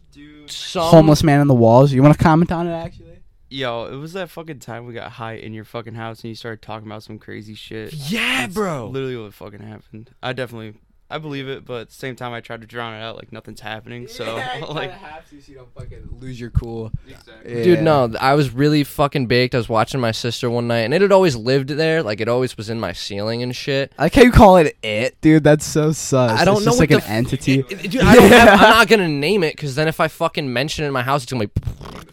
some 0.51 0.83
homeless 0.83 1.23
man 1.23 1.39
on 1.39 1.47
the 1.47 1.53
walls. 1.53 1.91
You 1.91 2.01
want 2.01 2.17
to 2.17 2.23
comment 2.23 2.51
on 2.51 2.67
it 2.67 2.73
actually? 2.73 3.05
Yo, 3.51 3.85
it 3.85 3.95
was 3.95 4.13
that 4.13 4.29
fucking 4.29 4.59
time 4.59 4.85
we 4.85 4.93
got 4.93 5.11
high 5.13 5.33
in 5.33 5.53
your 5.53 5.65
fucking 5.65 5.95
house 5.95 6.21
and 6.21 6.29
you 6.29 6.35
started 6.35 6.61
talking 6.61 6.87
about 6.87 7.01
some 7.01 7.17
crazy 7.17 7.55
shit. 7.55 7.93
Yeah, 7.93 8.41
That's 8.41 8.53
bro. 8.53 8.87
Literally 8.87 9.17
what 9.17 9.33
fucking 9.33 9.61
happened. 9.61 10.11
I 10.21 10.33
definitely, 10.33 10.79
I 11.11 11.17
believe 11.17 11.47
it, 11.47 11.65
but 11.65 11.81
at 11.81 11.87
the 11.89 11.95
same 11.95 12.15
time, 12.15 12.33
I 12.33 12.39
tried 12.41 12.61
to 12.61 12.67
drown 12.67 12.93
it 12.93 13.01
out 13.01 13.15
like 13.15 13.31
nothing's 13.31 13.61
happening. 13.61 14.07
So 14.07 14.35
like, 14.69 14.91
have 14.91 15.27
to 15.31 15.41
so 15.41 15.51
you 15.51 15.57
don't 15.57 15.73
fucking 15.73 16.07
lose 16.19 16.39
your 16.39 16.51
cool. 16.51 16.91
exactly. 17.07 17.63
Dude, 17.63 17.81
no, 17.81 18.13
I 18.21 18.35
was 18.35 18.53
really 18.53 18.83
fucking 18.83 19.25
baked. 19.25 19.55
I 19.55 19.57
was 19.57 19.67
watching 19.67 19.99
my 19.99 20.11
sister 20.11 20.49
one 20.51 20.67
night, 20.67 20.81
and 20.81 20.93
it 20.93 21.01
had 21.01 21.11
always 21.11 21.35
lived 21.35 21.69
there. 21.69 22.03
Like, 22.03 22.21
it 22.21 22.27
always 22.29 22.55
was 22.57 22.69
in 22.69 22.79
my 22.79 22.93
ceiling 22.93 23.41
and 23.41 23.55
shit. 23.55 23.91
I 23.97 24.03
like 24.03 24.13
how 24.13 24.21
you 24.21 24.31
call 24.31 24.57
it 24.57 24.77
it, 24.83 25.19
dude. 25.21 25.43
That's 25.43 25.65
so 25.65 25.91
sus. 25.93 26.31
I 26.39 26.45
don't 26.45 26.57
It's 26.57 26.65
know 26.65 26.71
just 26.71 26.79
what 26.79 26.89
like 26.89 26.89
the 26.89 26.95
an 26.97 27.01
f- 27.01 27.09
entity. 27.09 27.59
It- 27.61 27.85
it- 27.85 27.91
dude, 27.91 28.01
I 28.01 28.15
don't 28.15 28.29
have, 28.31 28.47
I'm 28.49 28.69
not 28.69 28.87
gonna 28.87 29.07
name 29.07 29.43
it 29.43 29.55
because 29.55 29.73
then 29.75 29.87
if 29.87 29.99
I 29.99 30.07
fucking 30.09 30.51
mention 30.53 30.83
it 30.85 30.87
in 30.89 30.93
my 30.93 31.01
house, 31.03 31.23
it's 31.23 31.31
gonna 31.31 31.47
be 31.47 31.61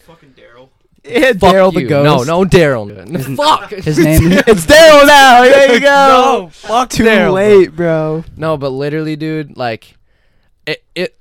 fucking 0.00 0.25
Daryl. 0.25 0.25
Yeah, 1.08 1.32
Daryl 1.32 1.72
the 1.72 1.84
ghost. 1.84 2.26
No, 2.26 2.42
no, 2.42 2.48
Daryl. 2.48 3.36
fuck 3.36 3.70
His 3.84 3.98
name. 4.04 4.20
it's 4.32 4.66
Daryl 4.66 5.06
now. 5.06 5.42
There 5.42 5.74
you 5.74 5.80
go. 5.80 5.86
No, 6.42 6.48
fuck 6.52 6.90
Too 6.90 7.04
Daryl, 7.04 7.26
bro. 7.26 7.32
late, 7.32 7.76
bro. 7.76 8.24
No, 8.36 8.56
but 8.56 8.70
literally, 8.70 9.16
dude, 9.16 9.56
like, 9.56 9.96
it, 10.66 10.84
it. 10.94 11.18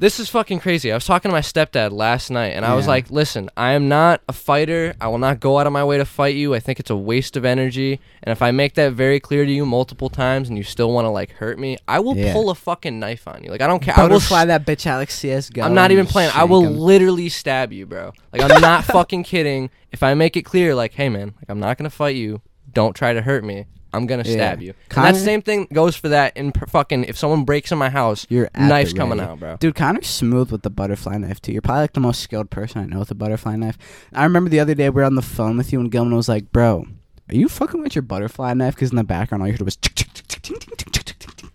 This 0.00 0.20
is 0.20 0.28
fucking 0.28 0.60
crazy. 0.60 0.92
I 0.92 0.94
was 0.94 1.04
talking 1.04 1.28
to 1.28 1.32
my 1.34 1.40
stepdad 1.40 1.90
last 1.90 2.30
night, 2.30 2.50
and 2.54 2.64
I 2.64 2.74
was 2.74 2.84
Yeah. 2.86 2.90
like, 2.92 3.10
"Listen, 3.10 3.50
I 3.56 3.72
am 3.72 3.88
not 3.88 4.20
a 4.28 4.32
fighter. 4.32 4.94
I 5.00 5.08
will 5.08 5.18
not 5.18 5.40
go 5.40 5.58
out 5.58 5.66
of 5.66 5.72
my 5.72 5.82
way 5.82 5.98
to 5.98 6.04
fight 6.04 6.36
you. 6.36 6.54
I 6.54 6.60
think 6.60 6.78
it's 6.78 6.88
a 6.90 6.94
waste 6.96 7.36
of 7.36 7.44
energy. 7.44 7.98
And 8.22 8.30
if 8.30 8.40
I 8.40 8.52
make 8.52 8.74
that 8.74 8.92
very 8.92 9.18
clear 9.18 9.44
to 9.44 9.50
you 9.50 9.66
multiple 9.66 10.08
times, 10.08 10.48
and 10.48 10.56
you 10.56 10.62
still 10.62 10.92
want 10.92 11.06
to 11.06 11.08
like 11.10 11.32
hurt 11.32 11.58
me, 11.58 11.78
I 11.88 11.98
will 11.98 12.16
Yeah. 12.16 12.32
pull 12.32 12.48
a 12.48 12.54
fucking 12.54 13.00
knife 13.00 13.26
on 13.26 13.42
you. 13.42 13.50
Like, 13.50 13.60
I 13.60 13.66
don't 13.66 13.80
care. 13.82 13.94
I 13.98 14.02
will 14.02 14.10
Butterfly 14.10 14.44
that 14.44 14.64
bitch 14.64 14.86
out 14.86 14.98
like 14.98 15.10
CS:GO. 15.10 15.64
I'm 15.64 15.74
not 15.74 15.86
and 15.90 15.94
even 15.94 16.06
playing. 16.06 16.30
I 16.32 16.44
will 16.44 16.62
literally 16.62 17.28
stab 17.28 17.72
you, 17.72 17.84
bro. 17.84 18.12
Like 18.32 18.42
I'm 18.42 18.60
not 18.60 18.84
fucking 18.84 19.24
kidding. 19.24 19.68
If 19.90 20.04
I 20.04 20.14
make 20.14 20.36
it 20.36 20.42
clear, 20.42 20.76
like, 20.76 20.94
hey 20.94 21.08
man, 21.08 21.34
like 21.38 21.48
I'm 21.48 21.58
not 21.58 21.76
gonna 21.76 21.90
fight 21.90 22.14
you. 22.14 22.40
Don't 22.72 22.94
try 22.94 23.12
to 23.12 23.22
hurt 23.22 23.42
me. 23.42 23.64
I'm 23.98 24.06
gonna 24.06 24.22
Yeah. 24.24 24.32
stab 24.32 24.62
you. 24.62 24.68
And 24.70 24.88
Connor- 24.88 25.12
that 25.12 25.18
same 25.18 25.42
thing 25.42 25.66
goes 25.72 25.94
for 25.96 26.08
that 26.08 26.36
in 26.36 26.52
per- 26.52 26.66
fucking. 26.66 27.04
If 27.04 27.18
someone 27.18 27.44
breaks 27.44 27.70
in 27.70 27.78
my 27.78 27.90
house, 27.90 28.26
You're 28.30 28.48
at 28.54 28.60
knife's 28.68 28.92
coming 28.94 29.18
ready. 29.18 29.30
out, 29.30 29.40
bro. 29.40 29.56
Dude, 29.58 29.74
Connor's 29.74 30.06
smooth 30.06 30.50
with 30.50 30.62
the 30.62 30.70
butterfly 30.70 31.18
knife 31.18 31.42
too. 31.42 31.52
You're 31.52 31.60
probably 31.62 31.82
like 31.82 31.92
the 31.92 32.00
most 32.00 32.20
skilled 32.20 32.48
person 32.50 32.80
I 32.80 32.86
know 32.86 33.00
with 33.00 33.10
a 33.10 33.14
butterfly 33.14 33.56
knife. 33.56 33.76
I 34.14 34.24
remember 34.24 34.48
the 34.48 34.60
other 34.60 34.74
day 34.74 34.88
we 34.88 35.00
were 35.00 35.04
on 35.04 35.14
the 35.16 35.22
phone 35.22 35.56
with 35.58 35.72
you 35.72 35.80
and 35.80 35.90
Gilman 35.90 36.16
was 36.16 36.28
like, 36.28 36.52
"Bro, 36.52 36.86
are 37.28 37.34
you 37.34 37.48
fucking 37.48 37.82
with 37.82 37.94
your 37.94 38.02
butterfly 38.02 38.54
knife?" 38.54 38.74
Because 38.76 38.90
in 38.90 38.96
the 38.96 39.04
background 39.04 39.42
all 39.42 39.48
you 39.48 39.52
heard 39.54 39.62
was 39.62 39.76
tick, 39.76 39.94
tick, 39.94 40.12
tick, 40.14 40.27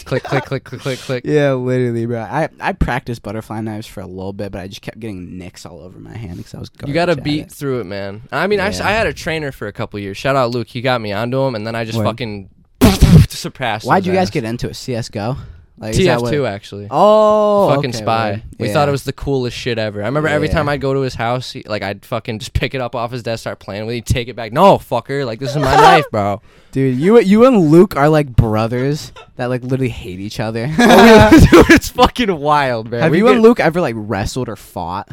click, 0.05 0.23
click, 0.23 0.45
click, 0.45 0.63
click, 0.63 0.81
click, 0.81 0.99
click. 0.99 1.23
Yeah, 1.25 1.53
literally, 1.53 2.05
bro. 2.05 2.21
I 2.21 2.49
I 2.59 2.73
practiced 2.73 3.21
butterfly 3.23 3.61
knives 3.61 3.87
for 3.87 4.01
a 4.01 4.07
little 4.07 4.33
bit, 4.33 4.51
but 4.51 4.61
I 4.61 4.67
just 4.67 4.81
kept 4.81 4.99
getting 4.99 5.37
nicks 5.37 5.65
all 5.65 5.79
over 5.81 5.99
my 5.99 6.15
hand 6.15 6.37
because 6.37 6.53
I 6.53 6.59
was. 6.59 6.69
Going. 6.69 6.87
You 6.89 6.93
gotta 6.93 7.15
beat 7.15 7.45
it. 7.47 7.51
through 7.51 7.79
it, 7.81 7.85
man. 7.85 8.23
I 8.31 8.47
mean, 8.47 8.59
I 8.59 8.69
Yeah. 8.69 8.83
had 8.89 9.07
a 9.07 9.13
trainer 9.13 9.51
for 9.51 9.67
a 9.67 9.73
couple 9.73 9.99
years. 9.99 10.17
Shout 10.17 10.35
out 10.35 10.51
Luke. 10.51 10.67
He 10.67 10.81
got 10.81 11.01
me 11.01 11.11
onto 11.11 11.41
him, 11.41 11.55
and 11.55 11.65
then 11.65 11.75
I 11.75 11.85
just 11.85 11.97
Word. 11.97 12.05
fucking 12.05 12.49
surpassed. 13.29 13.85
Why'd 13.85 14.05
you 14.05 14.13
guys 14.13 14.27
ass. 14.27 14.31
get 14.31 14.43
into 14.43 14.69
it? 14.69 14.75
CS:GO. 14.75 15.37
Like 15.77 15.95
is 15.97 16.05
that 16.05 16.21
what- 16.21 16.31
TF2 16.33 16.47
actually? 16.47 16.87
Oh, 16.91 17.69
fucking 17.73 17.89
okay, 17.89 17.97
spy. 17.97 18.31
word. 18.33 18.43
We 18.59 18.67
Yeah. 18.67 18.73
thought 18.73 18.87
it 18.87 18.91
was 18.91 19.03
the 19.05 19.11
coolest 19.13 19.57
shit 19.57 19.79
ever. 19.79 20.03
I 20.03 20.05
remember 20.05 20.29
every 20.29 20.47
time 20.47 20.69
I'd 20.69 20.79
go 20.81 20.93
to 20.93 20.99
his 21.01 21.15
house, 21.15 21.51
he, 21.51 21.63
like 21.65 21.81
I'd 21.81 22.05
fucking 22.05 22.39
just 22.39 22.53
pick 22.53 22.75
it 22.75 22.79
up 22.81 22.95
off 22.95 23.11
his 23.11 23.23
desk, 23.23 23.41
start 23.41 23.59
playing 23.59 23.85
with 23.87 23.93
it, 23.93 23.95
he'd 23.95 24.05
take 24.05 24.27
it 24.27 24.35
back. 24.35 24.53
No, 24.53 24.77
fucker, 24.77 25.25
like 25.25 25.39
this 25.39 25.49
is 25.49 25.57
my 25.57 25.75
life, 25.81 26.05
bro. 26.11 26.41
Dude, 26.71 26.97
you 26.99 27.19
you 27.21 27.45
and 27.45 27.69
Luke 27.71 27.95
are 27.95 28.07
like 28.07 28.35
brothers 28.35 29.11
that 29.35 29.47
like 29.47 29.63
literally 29.63 29.89
hate 29.89 30.19
each 30.19 30.39
other. 30.39 30.67
Oh, 30.79 31.29
dude, 31.51 31.69
it's 31.71 31.89
fucking 31.89 32.33
wild, 32.39 32.91
man. 32.91 33.01
Have 33.01 33.11
We 33.11 33.17
you 33.17 33.25
get- 33.25 33.33
and 33.33 33.41
Luke 33.41 33.59
ever 33.59 33.81
like 33.81 33.95
wrestled 33.97 34.49
or 34.49 34.55
fought, 34.55 35.09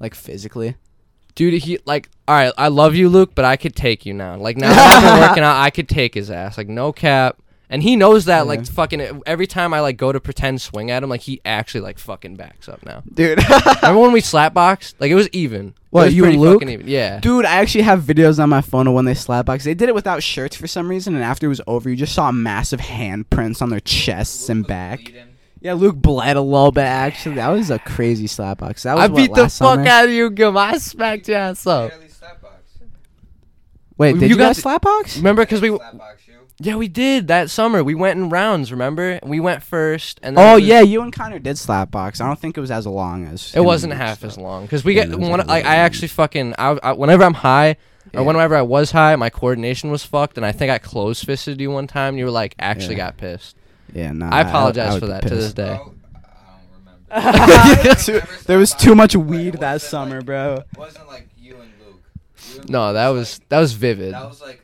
like 0.00 0.14
physically? 0.14 0.76
dude? 1.34 1.54
He 1.62 1.78
like, 1.86 2.08
all 2.28 2.34
right, 2.36 2.52
I 2.56 2.68
love 2.68 2.94
you, 2.94 3.08
Luke, 3.08 3.32
but 3.34 3.44
I 3.44 3.56
could 3.56 3.74
take 3.74 4.06
you 4.06 4.12
now. 4.14 4.36
Like 4.36 4.56
now 4.58 4.68
that 4.68 5.02
I've 5.02 5.02
been 5.18 5.28
working 5.28 5.42
out, 5.42 5.56
I 5.60 5.70
could 5.70 5.88
take 5.88 6.14
his 6.14 6.30
ass. 6.30 6.56
Like 6.58 6.68
no 6.68 6.92
cap. 6.92 7.38
And 7.70 7.82
he 7.82 7.96
knows 7.96 8.26
that, 8.26 8.46
like 8.46 8.66
fucking. 8.66 9.22
Every 9.26 9.46
time 9.46 9.72
I 9.74 9.80
like 9.80 9.96
go 9.96 10.12
to 10.12 10.20
pretend 10.20 10.60
swing 10.60 10.90
at 10.90 11.02
him, 11.02 11.08
like 11.08 11.22
he 11.22 11.40
actually 11.44 11.80
like 11.80 11.98
fucking 11.98 12.36
backs 12.36 12.68
up 12.68 12.84
now. 12.84 13.02
Dude, 13.12 13.38
Remember 13.82 14.00
when 14.00 14.12
we 14.12 14.20
slap 14.32 14.52
boxed? 14.54 15.00
Like 15.00 15.10
it 15.10 15.14
was 15.14 15.28
even. 15.30 15.68
It 15.68 15.74
What, 15.90 16.04
was 16.06 16.14
you 16.14 16.22
pretty 16.22 16.34
and 16.34 16.42
Luke? 16.42 16.60
fucking 16.60 16.68
Even. 16.74 16.88
Yeah. 16.88 17.20
dude, 17.20 17.46
I 17.46 17.56
actually 17.56 17.82
have 17.82 18.02
videos 18.02 18.38
on 18.40 18.50
my 18.50 18.60
phone 18.60 18.86
of 18.86 18.92
when 18.94 19.06
they 19.06 19.14
slap 19.14 19.46
box. 19.46 19.64
They 19.64 19.74
did 19.74 19.88
it 19.88 19.94
without 19.94 20.22
shirts 20.22 20.54
for 20.56 20.66
some 20.66 20.88
reason, 20.88 21.14
and 21.14 21.24
after 21.24 21.46
it 21.46 21.48
was 21.48 21.62
over, 21.66 21.88
you 21.88 21.96
just 21.96 22.14
saw 22.14 22.30
massive 22.30 22.80
handprints 22.80 23.62
on 23.62 23.70
their 23.70 23.80
chests 23.80 24.48
and 24.50 24.66
back. 24.66 25.00
Yeah, 25.60 25.72
Luke 25.72 25.96
bled 25.96 26.36
a 26.36 26.42
little 26.42 26.70
bit. 26.70 26.82
Actually, 26.82 27.36
that 27.36 27.48
was 27.48 27.70
a 27.70 27.78
crazy 27.78 28.26
slapbox. 28.26 28.82
That 28.82 28.94
was 28.96 29.04
I 29.04 29.06
what, 29.06 29.16
beat 29.16 29.34
the 29.34 29.42
last 29.44 29.58
fuck 29.58 29.76
summer? 29.78 29.88
out 29.88 30.04
of 30.04 30.10
you, 30.10 30.28
Gum. 30.28 30.58
I 30.58 30.76
smacked 30.76 31.26
your 31.28 31.38
ass 31.38 31.66
up. 31.66 31.90
Wait, 33.96 34.14
You 34.16 34.20
did 34.20 34.30
you, 34.30 34.36
got 34.36 34.48
guys 34.48 34.56
the- 34.56 34.62
slap? 34.62 34.84
Remember, 35.16 35.42
because 35.42 35.60
we 35.62 35.70
yeah 35.70 35.78
we 36.60 36.88
did 36.88 37.28
that 37.28 37.50
summer. 37.50 37.82
We 37.82 37.94
went 37.94 38.18
in 38.18 38.28
rounds. 38.30 38.70
Remember, 38.70 39.18
we 39.24 39.40
went 39.40 39.62
first, 39.62 40.20
and 40.22 40.36
then 40.36 40.46
Oh 40.50 40.54
was- 40.54 40.64
yeah, 40.64 40.80
you 40.80 41.02
and 41.02 41.12
Connor 41.12 41.38
did 41.38 41.58
slap 41.58 41.90
box. 41.90 42.20
I 42.20 42.26
don't 42.26 42.38
think 42.38 42.56
it 42.56 42.60
was 42.60 42.70
as 42.70 42.86
long 42.86 43.26
as 43.26 43.52
it 43.54 43.60
wasn't 43.60 43.92
and 43.92 44.00
half 44.02 44.18
stuff. 44.18 44.30
as 44.32 44.38
long 44.38 44.62
because 44.64 44.84
we 44.84 44.94
Yeah, 44.96 45.06
get 45.06 45.18
one. 45.18 45.40
like 45.40 45.46
Like 45.48 45.64
I 45.64 45.76
actually 45.76 46.08
fucking 46.08 46.54
I, 46.58 46.78
I 46.82 46.92
whenever 46.92 47.24
I'm 47.24 47.34
high 47.34 47.76
Yeah. 48.12 48.20
or 48.20 48.24
whenever 48.24 48.54
I 48.56 48.62
was 48.62 48.92
high, 48.92 49.16
my 49.16 49.30
coordination 49.30 49.90
was 49.90 50.04
fucked, 50.04 50.36
and 50.36 50.46
I 50.46 50.52
think 50.52 50.70
I 50.70 50.78
close 50.78 51.24
fisted 51.24 51.60
you 51.60 51.70
one 51.70 51.86
time. 51.88 52.10
and 52.10 52.18
You 52.18 52.26
were 52.26 52.30
like 52.30 52.54
actually 52.58 52.96
Yeah. 52.96 53.06
got 53.06 53.16
pissed. 53.16 53.56
Yeah, 53.92 54.12
no. 54.12 54.26
I 54.26 54.40
apologize 54.42 54.92
would 54.94 55.00
for 55.00 55.06
be 55.06 55.12
that 55.12 55.22
to 55.22 55.28
this 55.34 55.44
pissed. 55.46 55.56
day. 55.56 55.78
Oh, 55.80 55.92
too- 58.04 58.20
there 58.46 58.58
was 58.58 58.72
too 58.74 58.94
much 58.94 59.14
weed 59.16 59.54
that 59.54 59.80
summer, 59.82 60.20
bro. 60.22 60.56
It 60.72 60.78
wasn't 60.78 61.06
like 61.08 61.28
you 61.36 61.54
and 61.56 61.70
Luke. 61.84 62.02
You 62.54 62.60
and 62.60 62.70
No, 62.70 62.86
Luke 62.86 62.94
that 62.94 63.08
was 63.08 63.40
that 63.50 63.58
was 63.60 63.72
vivid. 63.72 64.14
that 64.14 64.24
was 64.24 64.40
like 64.40 64.62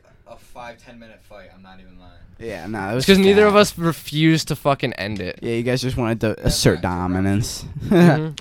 five 0.61 0.77
ten 0.77 0.99
minute 0.99 1.19
fight. 1.23 1.49
I'm 1.55 1.63
not 1.63 1.79
even 1.79 1.97
lying. 1.99 2.11
Yeah, 2.37 2.67
no, 2.67 2.91
it 2.91 2.95
was 2.95 3.05
because 3.05 3.17
neither 3.17 3.47
of 3.47 3.55
us 3.55 3.75
refused 3.77 4.49
to 4.49 4.55
fucking 4.55 4.93
end 4.93 5.19
it. 5.19 5.39
Yeah, 5.41 5.53
you 5.53 5.63
guys 5.63 5.81
just 5.81 5.97
wanted 5.97 6.21
to 6.21 6.45
assert 6.45 6.81
dominance. 6.81 7.65
Mhm. 7.85 8.37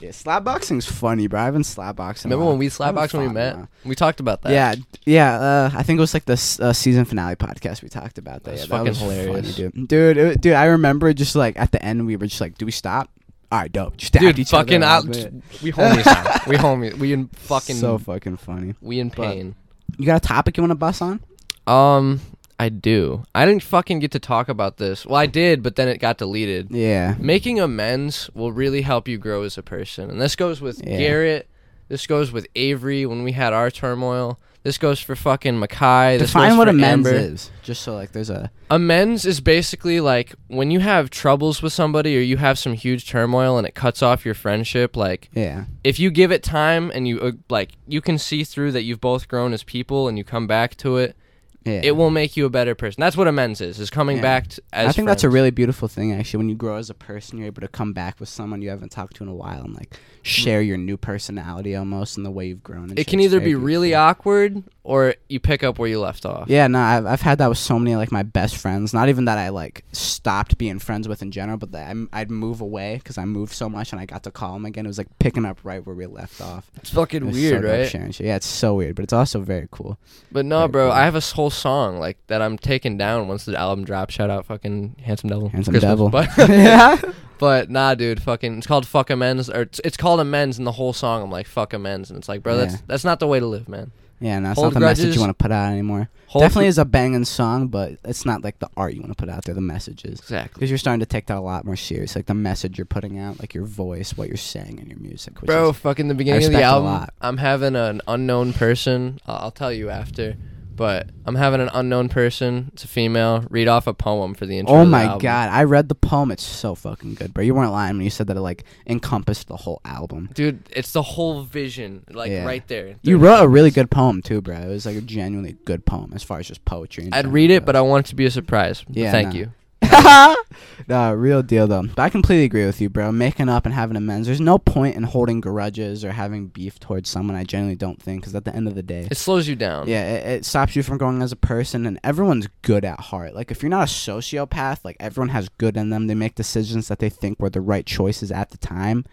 yeah, 0.00 0.10
slap 0.10 0.44
boxing's 0.44 0.84
funny, 0.84 1.28
bro. 1.28 1.40
I've 1.40 1.54
been 1.54 1.64
slap 1.64 1.96
boxing. 1.96 2.30
Remember 2.30 2.50
when 2.50 2.58
we 2.58 2.66
I 2.66 2.68
slap 2.68 2.94
boxed 2.94 3.14
when 3.14 3.22
we 3.22 3.28
fought 3.28 3.36
in 3.36 3.36
a 3.36 3.44
met? 3.46 3.56
while. 3.56 3.68
We 3.84 3.94
talked 3.94 4.20
about 4.20 4.42
that. 4.42 4.52
Yeah, 4.52 4.74
yeah. 5.06 5.34
Uh, 5.40 5.70
I 5.74 5.82
think 5.82 5.96
it 5.96 6.00
was 6.00 6.12
like 6.12 6.26
the 6.26 6.58
uh, 6.60 6.72
season 6.74 7.04
finale 7.06 7.36
podcast 7.36 7.82
we 7.82 7.88
talked 7.88 8.18
about 8.18 8.42
that. 8.44 8.50
That's 8.56 8.62
yeah, 8.64 8.68
fucking 8.68 8.84
that 8.84 8.90
was 8.90 8.98
hilarious. 9.00 9.56
funny, 9.56 9.70
dude. 9.70 9.88
Dude, 9.88 10.16
it, 10.18 10.40
dude, 10.42 10.52
I 10.52 10.66
remember 10.66 11.10
just 11.14 11.34
like 11.34 11.58
at 11.58 11.72
the 11.72 11.82
end 11.82 12.06
we 12.06 12.16
were 12.16 12.26
just 12.26 12.40
like, 12.40 12.58
"Do 12.58 12.66
we 12.66 12.72
stop?" 12.72 13.08
All 13.50 13.60
right, 13.60 13.72
dope. 13.72 13.96
Just 13.96 14.12
dude, 14.12 14.38
each 14.38 14.50
fucking 14.50 14.82
other. 14.82 15.08
out. 15.08 15.32
We 15.62 15.72
homies 15.72 16.04
now. 16.06 16.40
We 16.46 16.56
homies. 16.56 16.94
We 16.98 17.12
in 17.14 17.28
fucking. 17.28 17.76
so 17.76 17.96
fucking 17.98 18.36
funny. 18.36 18.74
we 18.82 19.00
in 19.00 19.08
but- 19.08 19.16
pain. 19.16 19.54
You 19.98 20.06
got 20.06 20.24
a 20.24 20.26
topic 20.26 20.56
you 20.56 20.62
want 20.62 20.70
to 20.70 20.76
bust 20.76 21.02
on? 21.02 21.20
Um, 21.66 22.20
I 22.58 22.68
do. 22.68 23.24
I 23.34 23.44
didn't 23.44 23.62
fucking 23.62 23.98
get 23.98 24.12
to 24.12 24.18
talk 24.18 24.48
about 24.48 24.76
this. 24.76 25.04
Well, 25.04 25.16
I 25.16 25.26
did, 25.26 25.62
but 25.62 25.76
then 25.76 25.88
it 25.88 25.98
got 25.98 26.18
deleted. 26.18 26.70
Yeah. 26.70 27.16
Making 27.18 27.60
amends 27.60 28.30
will 28.34 28.52
really 28.52 28.82
help 28.82 29.08
you 29.08 29.18
grow 29.18 29.42
as 29.42 29.58
a 29.58 29.62
person, 29.62 30.10
and 30.10 30.20
this 30.20 30.36
goes 30.36 30.60
with 30.60 30.80
Yeah. 30.86 30.98
Garrett. 30.98 31.48
This 31.88 32.06
goes 32.06 32.32
with 32.32 32.46
Avery 32.54 33.04
when 33.04 33.22
we 33.22 33.32
had 33.32 33.52
our 33.52 33.70
turmoil. 33.70 34.38
This 34.62 34.78
goes 34.78 35.00
for 35.00 35.16
fucking 35.16 35.58
Mackay. 35.58 36.18
This 36.18 36.30
Define 36.30 36.56
what 36.56 36.68
amends 36.68 37.08
Amber. 37.08 37.18
is, 37.18 37.50
just 37.64 37.82
so 37.82 37.94
like 37.94 38.12
there's 38.12 38.30
a 38.30 38.50
Amends 38.70 39.26
is 39.26 39.40
basically 39.40 40.00
like 40.00 40.34
when 40.46 40.70
you 40.70 40.78
have 40.78 41.10
troubles 41.10 41.62
with 41.62 41.72
somebody 41.72 42.16
or 42.16 42.20
you 42.20 42.36
have 42.36 42.60
some 42.60 42.74
huge 42.74 43.08
turmoil 43.08 43.58
and 43.58 43.66
it 43.66 43.74
cuts 43.74 44.02
off 44.02 44.24
your 44.24 44.34
friendship. 44.34 44.96
Like 44.96 45.30
yeah. 45.34 45.64
if 45.82 45.98
you 45.98 46.12
give 46.12 46.30
it 46.30 46.44
time 46.44 46.92
and 46.94 47.08
you 47.08 47.20
uh, 47.20 47.32
like 47.50 47.72
you 47.88 48.00
can 48.00 48.18
see 48.18 48.44
through 48.44 48.70
that 48.72 48.84
you've 48.84 49.00
both 49.00 49.26
grown 49.26 49.52
as 49.52 49.64
people 49.64 50.06
and 50.06 50.16
you 50.16 50.22
come 50.22 50.46
back 50.46 50.76
to 50.76 50.96
it 50.96 51.16
Yeah. 51.64 51.80
it 51.84 51.96
will 51.96 52.10
make 52.10 52.36
you 52.36 52.44
a 52.46 52.50
better 52.50 52.74
person 52.74 53.00
that's 53.00 53.16
what 53.16 53.28
amends 53.28 53.60
is 53.60 53.78
is 53.78 53.90
coming 53.90 54.16
Yeah. 54.16 54.22
back 54.22 54.48
to, 54.48 54.62
as 54.72 54.88
I 54.88 54.92
think 54.92 55.06
that's 55.08 55.22
a 55.22 55.26
friends. 55.26 55.34
really 55.34 55.50
beautiful 55.50 55.88
thing 55.88 56.12
actually 56.12 56.38
when 56.38 56.48
you 56.48 56.54
grow 56.54 56.76
as 56.76 56.90
a 56.90 56.94
person 56.94 57.38
you're 57.38 57.46
able 57.46 57.60
to 57.62 57.68
come 57.68 57.92
back 57.92 58.18
with 58.20 58.28
someone 58.28 58.62
you 58.62 58.70
haven't 58.70 58.90
talked 58.90 59.16
to 59.16 59.22
in 59.24 59.28
a 59.28 59.34
while 59.34 59.62
and 59.62 59.74
like 59.74 59.90
mm. 59.90 59.98
share 60.22 60.60
your 60.62 60.76
new 60.76 60.96
personality 60.96 61.74
almost 61.76 62.16
and 62.16 62.26
the 62.26 62.30
way 62.30 62.46
you've 62.48 62.62
grown. 62.62 62.84
and 62.90 62.92
it 62.92 62.98
shit. 62.98 63.06
can 63.08 63.20
It's 63.20 63.26
either 63.26 63.38
very 63.40 63.50
be 63.50 63.54
really 63.54 63.88
beautiful. 63.88 64.02
awkward 64.08 64.64
or 64.84 65.14
you 65.28 65.38
pick 65.38 65.62
up 65.62 65.78
where 65.78 65.88
you 65.88 66.00
left 66.00 66.26
off 66.26 66.48
Yeah, 66.48 66.66
no, 66.66 66.80
I've, 66.80 67.06
I've 67.06 67.20
had 67.20 67.38
that 67.38 67.48
with 67.48 67.58
so 67.58 67.78
many 67.78 67.94
like 67.94 68.10
my 68.10 68.22
best 68.24 68.56
friends. 68.56 68.92
Not 68.92 69.08
even 69.08 69.26
that 69.26 69.38
I 69.38 69.50
like 69.50 69.84
stopped 69.92 70.58
being 70.58 70.78
friends 70.80 71.06
with 71.06 71.22
in 71.22 71.30
general, 71.30 71.56
but 71.56 71.70
that 71.72 71.88
I'm, 71.88 72.08
I'd 72.12 72.30
move 72.30 72.60
away 72.60 72.96
because 72.96 73.16
I 73.16 73.24
moved 73.24 73.52
so 73.52 73.68
much 73.68 73.92
and 73.92 74.00
I 74.00 74.06
got 74.06 74.24
to 74.24 74.30
call 74.32 74.54
them 74.54 74.64
again. 74.64 74.84
It 74.84 74.88
was 74.88 74.98
like 74.98 75.06
picking 75.20 75.44
up 75.44 75.58
right 75.62 75.84
where 75.86 75.94
we 75.94 76.06
left 76.06 76.40
off. 76.40 76.70
it's 76.76 76.90
fucking 76.90 77.28
It 77.28 77.32
weird 77.32 77.62
so 77.62 77.68
right. 78.00 78.20
Yeah, 78.20 78.36
it's 78.36 78.46
so 78.46 78.74
weird, 78.74 78.96
but 78.96 79.04
it's 79.04 79.12
also 79.12 79.40
very 79.40 79.68
cool. 79.70 79.98
but 80.32 80.44
no 80.44 80.60
Very 80.60 80.68
bro 80.72 80.84
cool. 80.86 80.92
i 80.92 81.04
have 81.04 81.14
a 81.14 81.20
whole 81.20 81.50
song 81.50 81.98
like 81.98 82.18
that 82.26 82.42
i'm 82.42 82.58
taking 82.58 82.96
down 82.98 83.28
once 83.28 83.44
the 83.44 83.56
album 83.58 83.84
drops 83.84 84.14
shout 84.14 84.30
out 84.30 84.46
fucking 84.46 84.96
handsome 85.02 85.28
devil 85.30 85.48
Handsome 85.48 85.72
Christmas. 85.72 85.90
Devil. 85.90 86.08
but 86.08 86.28
yeah. 86.48 87.00
But 87.38 87.70
nah, 87.70 87.94
dude, 87.96 88.22
fucking, 88.22 88.58
it's 88.58 88.66
called 88.68 88.86
fuck 88.86 89.10
amends, 89.10 89.50
or 89.50 89.62
it's, 89.62 89.80
it's 89.84 89.96
called 89.96 90.20
amends, 90.20 90.58
and 90.58 90.66
the 90.66 90.72
whole 90.72 90.92
song 90.92 91.22
I'm 91.22 91.30
like 91.30 91.46
fuck 91.48 91.72
amends, 91.72 92.08
and 92.10 92.18
it's 92.18 92.28
like, 92.28 92.42
bro, 92.42 92.56
that's 92.56 92.74
Yeah. 92.74 92.80
that's 92.86 93.02
not 93.04 93.18
the 93.18 93.26
way 93.26 93.40
to 93.40 93.46
live, 93.46 93.68
man. 93.68 93.90
Yeah, 94.22 94.38
no, 94.38 94.52
it's 94.52 94.60
Hold 94.60 94.74
not 94.74 94.80
the 94.80 94.86
message 94.86 95.14
you 95.16 95.20
want 95.20 95.36
to 95.36 95.42
put 95.42 95.50
out 95.50 95.72
anymore. 95.72 96.08
Hold 96.28 96.44
Definitely 96.44 96.68
is 96.68 96.78
a 96.78 96.84
banging 96.84 97.24
song, 97.24 97.66
but 97.66 97.98
it's 98.04 98.24
not 98.24 98.44
like 98.44 98.58
the 98.60 98.70
art 98.76 98.94
you 98.94 99.00
want 99.00 99.10
to 99.10 99.16
put 99.16 99.28
out 99.28 99.44
there. 99.44 99.54
The 99.54 99.60
messages. 99.60 100.20
exactly. 100.20 100.54
Because 100.54 100.70
you're 100.70 100.78
starting 100.78 101.00
to 101.00 101.06
take 101.06 101.26
that 101.26 101.36
a 101.36 101.40
lot 101.40 101.64
more 101.64 101.76
serious, 101.76 102.14
like 102.14 102.26
the 102.26 102.34
message 102.34 102.78
you're 102.78 102.84
putting 102.84 103.18
out, 103.18 103.40
like 103.40 103.52
your 103.52 103.64
voice, 103.64 104.16
what 104.16 104.28
you're 104.28 104.36
saying 104.36 104.78
in 104.78 104.88
your 104.88 104.98
music. 105.00 105.40
Which 105.42 105.48
Bro, 105.48 105.70
is, 105.70 105.76
fucking 105.78 106.06
the 106.06 106.14
beginning 106.14 106.44
of 106.44 106.52
the 106.52 106.58
respect 106.58 106.64
a 106.64 106.66
album, 106.66 106.90
lot. 106.92 107.14
I'm 107.20 107.36
having 107.36 107.74
an 107.74 108.00
unknown 108.06 108.52
person. 108.52 109.18
I'll, 109.26 109.36
I'll 109.36 109.50
tell 109.50 109.72
you 109.72 109.90
after, 109.90 110.36
but 110.74 111.10
I'm 111.26 111.34
having 111.34 111.60
an 111.60 111.70
unknown 111.72 112.08
person. 112.08 112.70
It's 112.72 112.84
a 112.84 112.88
female. 112.88 113.44
Read 113.50 113.68
off 113.68 113.86
a 113.86 113.94
poem 113.94 114.34
for 114.34 114.46
the 114.46 114.58
intro. 114.58 114.74
oh 114.76 114.78
the 114.80 114.90
my 114.90 115.04
album. 115.04 115.18
god, 115.20 115.50
I 115.50 115.64
read 115.64 115.88
the 115.88 115.94
poem. 115.94 116.30
It's 116.30 116.42
so 116.44 116.74
fucking 116.74 117.14
good, 117.14 117.32
bro. 117.34 117.44
You 117.44 117.54
weren't 117.54 117.72
lying 117.72 117.96
when 117.96 118.04
you 118.04 118.10
said 118.10 118.26
that 118.28 118.36
it 118.36 118.40
like 118.40 118.64
encompassed 118.86 119.48
the 119.48 119.56
whole 119.56 119.80
album. 119.84 120.30
dude! 120.34 120.68
It's 120.70 120.92
the 120.92 121.02
whole 121.02 121.42
vision, 121.42 122.04
like 122.10 122.30
Yeah. 122.30 122.44
right 122.44 122.66
there. 122.68 122.96
You 123.02 123.16
30 123.18 123.24
wrote 123.24 123.42
a 123.44 123.48
really 123.48 123.70
good 123.70 123.90
poem 123.90 124.22
too, 124.22 124.40
bro. 124.40 124.56
It 124.56 124.68
was 124.68 124.86
like 124.86 124.96
a 124.96 125.00
genuinely 125.02 125.56
good 125.64 125.84
poem 125.86 126.12
as 126.14 126.22
far 126.22 126.38
as 126.38 126.48
just 126.48 126.64
poetry. 126.64 127.04
in 127.04 127.12
I'd 127.12 127.18
general 127.22 127.32
read 127.34 127.50
it, 127.50 127.60
goes. 127.60 127.66
but 127.66 127.76
I 127.76 127.80
want 127.82 128.06
it 128.06 128.08
to 128.10 128.14
be 128.16 128.24
a 128.26 128.30
surprise. 128.30 128.84
Yeah, 128.88 129.10
thank 129.10 129.34
no. 129.34 129.40
you. 129.40 129.52
no, 130.88 131.12
real 131.12 131.42
deal 131.42 131.66
though. 131.66 131.82
But 131.82 131.98
I 131.98 132.08
completely 132.10 132.44
agree 132.44 132.66
with 132.66 132.80
you, 132.80 132.88
bro. 132.88 133.12
Making 133.12 133.48
up 133.48 133.64
and 133.66 133.74
having 133.74 133.96
amends. 133.96 134.26
There's 134.26 134.40
no 134.40 134.58
point 134.58 134.96
in 134.96 135.02
holding 135.02 135.40
grudges 135.40 136.04
or 136.04 136.12
having 136.12 136.46
beef 136.48 136.78
towards 136.80 137.08
someone. 137.08 137.36
I 137.36 137.44
generally 137.44 137.76
don't 137.76 138.00
think, 138.02 138.22
because 138.22 138.34
at 138.34 138.44
the 138.44 138.54
end 138.54 138.68
of 138.68 138.74
the 138.74 138.82
day, 138.82 139.08
It 139.10 139.16
slows 139.16 139.48
you 139.48 139.56
down. 139.56 139.88
yeah, 139.88 140.02
it, 140.14 140.26
it 140.38 140.44
stops 140.44 140.76
you 140.76 140.82
from 140.82 140.98
growing 140.98 141.22
as 141.22 141.32
a 141.32 141.36
person. 141.36 141.86
And 141.86 141.98
everyone's 142.04 142.48
good 142.62 142.84
at 142.84 143.00
heart. 143.00 143.34
Like 143.34 143.50
if 143.50 143.62
you're 143.62 143.70
not 143.70 143.88
a 143.88 143.92
sociopath, 143.92 144.84
like 144.84 144.96
everyone 145.00 145.30
has 145.30 145.48
good 145.58 145.76
in 145.76 145.90
them. 145.90 146.06
They 146.06 146.14
make 146.14 146.34
decisions 146.34 146.88
that 146.88 146.98
they 146.98 147.10
think 147.10 147.40
were 147.40 147.50
the 147.50 147.60
right 147.60 147.86
choices 147.86 148.30
at 148.30 148.50
the 148.50 148.58
time. 148.58 149.04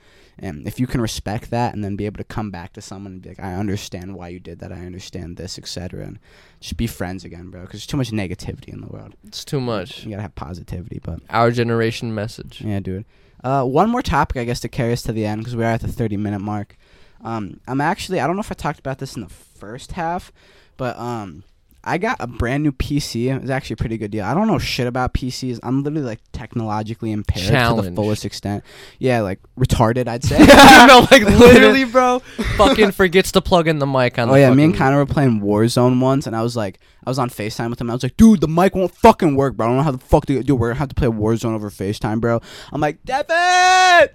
And 0.41 0.65
if 0.67 0.80
you 0.80 0.88
can 0.88 1.02
respect 1.02 1.49
that 1.52 1.73
and 1.73 1.84
then 1.84 1.95
be 1.95 2.06
able 2.06 2.17
to 2.17 2.23
come 2.23 2.49
back 2.52 2.73
to 2.73 2.82
someone 2.82 3.13
and 3.13 3.21
be 3.21 3.30
like, 3.30 3.39
I 3.39 3.56
understand 3.56 4.15
why 4.15 4.30
you 4.30 4.39
did 4.39 4.60
that. 4.60 4.71
I 4.71 4.86
understand 4.86 5.38
this, 5.38 5.58
etc. 5.58 6.06
And 6.06 6.19
just 6.60 6.78
be 6.78 6.88
friends 6.88 7.25
again, 7.25 7.49
bro. 7.49 7.62
Because 7.62 7.80
there's 7.80 7.88
too 7.88 7.97
much 7.97 8.12
negativity 8.12 8.69
in 8.69 8.82
the 8.82 8.88
world. 8.88 9.15
It's 9.28 9.43
too 9.43 9.60
much. 9.60 10.04
You 10.04 10.12
gotta 10.12 10.21
have 10.21 10.36
positivity, 10.36 10.99
but. 11.04 11.19
Our 11.30 11.52
generation 11.52 12.15
message. 12.15 12.62
Yeah, 12.62 12.80
dude. 12.80 13.06
Uh, 13.43 13.63
one 13.63 13.89
more 13.89 14.02
topic, 14.02 14.38
I 14.38 14.43
guess, 14.43 14.60
to 14.62 14.69
carry 14.69 14.93
us 14.93 15.02
to 15.04 15.12
the 15.12 15.25
end 15.25 15.41
because 15.41 15.56
we 15.56 15.63
are 15.63 15.67
at 15.67 15.82
the 15.82 15.88
30 15.88 16.17
minute 16.17 16.39
mark. 16.39 16.78
Um, 17.21 17.60
I'm 17.67 17.82
actually, 17.82 18.19
I 18.19 18.28
don't 18.28 18.36
know 18.36 18.41
if 18.41 18.52
I 18.52 18.56
talked 18.56 18.80
about 18.80 18.99
this 18.99 19.15
in 19.15 19.21
the 19.21 19.30
first 19.30 19.93
half, 19.93 20.32
but 20.78 20.97
um, 20.97 21.43
I 21.84 21.98
got 21.98 22.18
a 22.20 22.28
brand 22.28 22.63
new 22.63 22.72
PC. 22.74 23.34
It 23.34 23.42
was 23.42 23.50
actually 23.50 23.76
a 23.76 23.78
pretty 23.78 23.98
good 23.98 24.12
deal. 24.12 24.26
I 24.26 24.34
don't 24.34 24.48
know 24.48 24.60
shit 24.60 24.86
about 24.86 25.13
PCs. 25.13 25.60
I'm 25.63 25.82
literally 25.84 26.06
like 26.06 26.20
technologically 26.34 27.12
impaired 27.12 27.48
to 27.48 27.82
the 27.82 27.92
fullest 27.96 28.26
extent. 28.26 28.63
Yeah, 29.00 29.22
like 29.22 29.39
retarded, 29.58 30.08
I'd 30.08 30.24
say. 30.24 30.38
no, 30.88 31.08
like 31.10 31.22
literally, 31.39 31.86
bro. 31.86 32.20
fucking 32.58 32.92
forgets 32.92 33.32
to 33.32 33.42
plug 33.42 33.68
in 33.68 33.80
the 33.80 33.88
mic 33.88 34.20
on. 34.20 34.30
Oh 34.30 34.34
the 34.34 34.42
yeah, 34.42 34.54
me 34.54 34.65
and 34.65 34.74
fucking- 34.74 34.78
Connor 34.86 34.98
were 34.98 35.06
playing 35.06 35.39
Warzone 35.42 36.02
once, 36.02 36.28
and 36.28 36.36
I 36.36 36.42
was 36.42 36.56
like, 36.56 36.80
I 37.06 37.10
was 37.10 37.18
on 37.18 37.30
Facetime 37.30 37.70
with 37.70 37.80
him. 37.80 37.88
And 37.88 37.92
I 37.92 37.96
was 37.96 38.04
like, 38.04 38.18
dude, 38.18 38.42
the 38.42 38.48
mic 38.50 38.76
won't 38.76 38.94
fucking 38.94 39.36
work, 39.36 39.56
bro. 39.56 39.65
I 39.65 39.70
don't 39.70 39.78
know 39.78 39.84
how 39.84 39.92
the 39.92 39.98
fuck 40.00 40.26
to 40.26 40.44
do. 40.44 40.56
We're 40.56 40.70
gonna 40.70 40.80
have 40.80 40.89
to 40.89 40.96
play 40.96 41.08
Warzone 41.08 41.56
over 41.56 41.70
Facetime, 41.70 42.20
bro. 42.20 42.42
I'm 42.74 42.82
like, 42.82 43.04
Devin. 43.06 44.10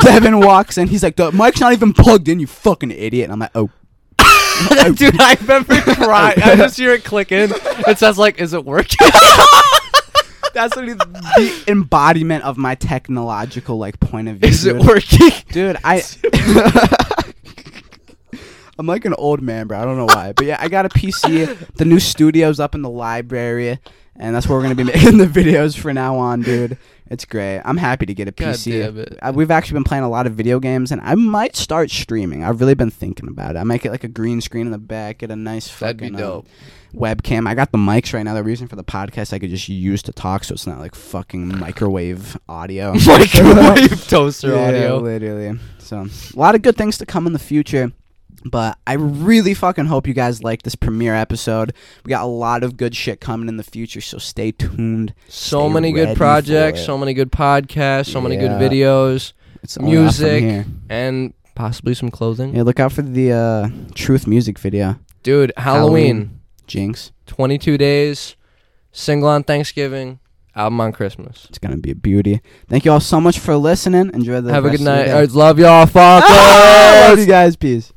Devin 0.00 0.40
walks 0.40 0.78
in. 0.78 0.88
He's 0.88 1.02
like, 1.02 1.16
the 1.16 1.30
mic's 1.30 1.60
not 1.60 1.72
even 1.72 1.92
plugged 1.92 2.28
in. 2.28 2.40
You 2.40 2.46
fucking 2.46 2.90
idiot. 2.90 3.24
And 3.24 3.32
I'm 3.34 3.38
like, 3.38 3.50
oh. 3.54 3.70
Dude, 4.94 5.20
I've 5.20 5.40
remember 5.42 5.80
crying. 5.94 6.40
I 6.42 6.56
just 6.56 6.76
hear 6.76 6.92
it 6.92 7.04
clicking. 7.04 7.50
It 7.86 7.98
says 7.98 8.18
like, 8.18 8.38
"Is 8.40 8.52
it 8.54 8.64
working?" 8.64 8.98
That's 10.54 10.76
literally 10.76 10.94
the 10.94 11.64
embodiment 11.68 12.44
of 12.44 12.58
my 12.58 12.74
technological 12.74 13.78
like 13.78 13.98
point 14.00 14.28
of 14.28 14.36
view. 14.36 14.50
Is 14.50 14.66
it 14.66 14.74
dude. 14.74 14.86
working? 14.86 15.30
dude 15.50 15.76
i 15.82 16.02
i'm 18.78 18.86
like 18.86 19.04
an 19.04 19.14
old 19.14 19.42
man 19.42 19.66
bro. 19.66 19.80
I 19.80 19.84
don't 19.84 19.96
know 19.96 20.06
why. 20.06 20.32
But 20.32 20.46
yeah 20.46 20.58
i 20.60 20.68
got 20.68 20.86
a 20.86 20.88
pc 20.88 21.74
the 21.76 21.84
new 21.84 22.00
studio's 22.00 22.60
up 22.60 22.74
in 22.74 22.82
the 22.82 22.90
library 22.90 23.78
and 24.16 24.34
that's 24.34 24.46
where 24.46 24.58
we're 24.58 24.62
gonna 24.62 24.74
be 24.74 24.84
making 24.94 25.18
the 25.18 25.26
videos 25.26 25.78
for 25.78 25.92
now 25.92 26.16
on 26.16 26.42
dude. 26.42 26.76
It's 27.06 27.26
great. 27.26 27.60
I'm 27.64 27.76
happy 27.76 28.06
to 28.06 28.14
get 28.14 28.28
a 28.28 28.32
God 28.32 28.54
pc 28.54 28.80
damn 28.80 28.98
it. 28.98 29.18
Uh, 29.20 29.32
we've 29.34 29.50
actually 29.50 29.74
been 29.74 29.84
playing 29.84 30.04
a 30.04 30.08
lot 30.08 30.26
of 30.26 30.32
video 30.34 30.60
games 30.60 30.90
and 30.90 31.00
i 31.02 31.14
might 31.14 31.56
start 31.56 31.90
streaming. 31.90 32.44
I've 32.44 32.60
really 32.60 32.74
been 32.74 32.90
thinking 32.90 33.28
about 33.28 33.56
it. 33.56 33.58
I 33.58 33.64
might 33.64 33.82
get 33.82 33.92
like 33.92 34.04
a 34.04 34.08
green 34.08 34.40
screen 34.40 34.66
in 34.66 34.72
the 34.72 34.78
back 34.78 35.18
get 35.18 35.30
a 35.30 35.36
nice 35.36 35.68
That'd 35.78 36.00
fucking, 36.00 36.22
um, 36.22 36.44
webcam. 36.94 37.48
I 37.48 37.54
got 37.54 37.72
the 37.72 37.78
mics 37.78 38.12
right 38.12 38.22
now. 38.22 38.34
The 38.34 38.42
reason 38.42 38.68
for 38.68 38.76
the 38.76 38.84
podcast 38.84 39.32
i 39.32 39.38
could 39.38 39.50
just 39.50 39.68
use 39.68 40.02
to 40.02 40.12
talk 40.12 40.44
so 40.44 40.54
it's 40.54 40.66
not 40.66 40.78
like 40.78 40.94
fucking 40.94 41.58
microwave 41.58 42.38
audio. 42.48 42.94
Microwave 43.06 44.08
toaster 44.08 44.54
yeah, 44.54 44.68
audio. 44.68 44.98
literally. 44.98 45.58
So 45.78 46.06
a 46.06 46.38
lot 46.38 46.54
of 46.54 46.62
good 46.62 46.76
things 46.76 46.98
to 46.98 47.06
come 47.06 47.26
in 47.26 47.32
the 47.32 47.38
future. 47.38 47.92
But 48.44 48.78
I 48.86 48.94
really 48.94 49.54
fucking 49.54 49.86
hope 49.86 50.06
you 50.08 50.14
guys 50.14 50.42
like 50.42 50.62
this 50.62 50.74
premiere 50.74 51.14
episode. 51.14 51.72
We 52.04 52.10
got 52.10 52.24
a 52.24 52.26
lot 52.26 52.62
of 52.64 52.76
good 52.76 52.94
shit 52.96 53.20
coming 53.20 53.48
in 53.48 53.56
the 53.56 53.62
future, 53.62 54.00
so 54.00 54.18
stay 54.18 54.50
tuned. 54.52 55.14
So 55.28 55.60
Stay 55.68 55.72
many 55.72 55.92
good 55.92 56.16
projects, 56.16 56.84
so 56.84 56.98
many 56.98 57.14
good 57.14 57.30
podcasts, 57.30 58.08
so 58.12 58.20
many 58.20 58.36
good 58.36 58.50
videos, 58.52 59.32
It's 59.62 59.76
only 59.76 59.96
up 59.96 60.14
from 60.14 60.24
Music. 60.32 60.66
and 60.88 61.34
possibly 61.54 61.94
some 61.94 62.10
clothing. 62.10 62.54
Yeah, 62.56 62.62
look 62.62 62.80
out 62.80 62.92
for 62.92 63.02
the 63.02 63.32
uh, 63.32 63.68
Truth 63.94 64.26
music 64.26 64.58
video. 64.58 64.98
Dude, 65.22 65.52
Halloween, 65.56 66.40
Jinx. 66.66 67.12
22 67.26 67.78
days, 67.78 68.34
single 68.90 69.28
on 69.28 69.44
Thanksgiving, 69.44 70.18
album 70.56 70.80
on 70.80 70.90
Christmas. 70.92 71.46
It's 71.48 71.58
gonna 71.58 71.76
be 71.78 71.92
a 71.92 71.94
beauty. 71.94 72.40
Thank 72.68 72.84
you 72.84 72.90
all 72.90 72.98
so 73.00 73.20
much 73.20 73.38
for 73.38 73.56
listening. 73.56 74.10
Enjoy 74.12 74.40
the 74.40 74.52
Have 74.52 74.64
a 74.64 74.70
good 74.70 74.80
night. 74.80 75.12
right, 75.12 75.30
love 75.30 75.58
y'all. 75.60 75.86
Fuck. 75.86 76.24
Ah, 76.26 77.06
love 77.10 77.18
you 77.20 77.26
guys. 77.26 77.54
Peace. 77.54 77.92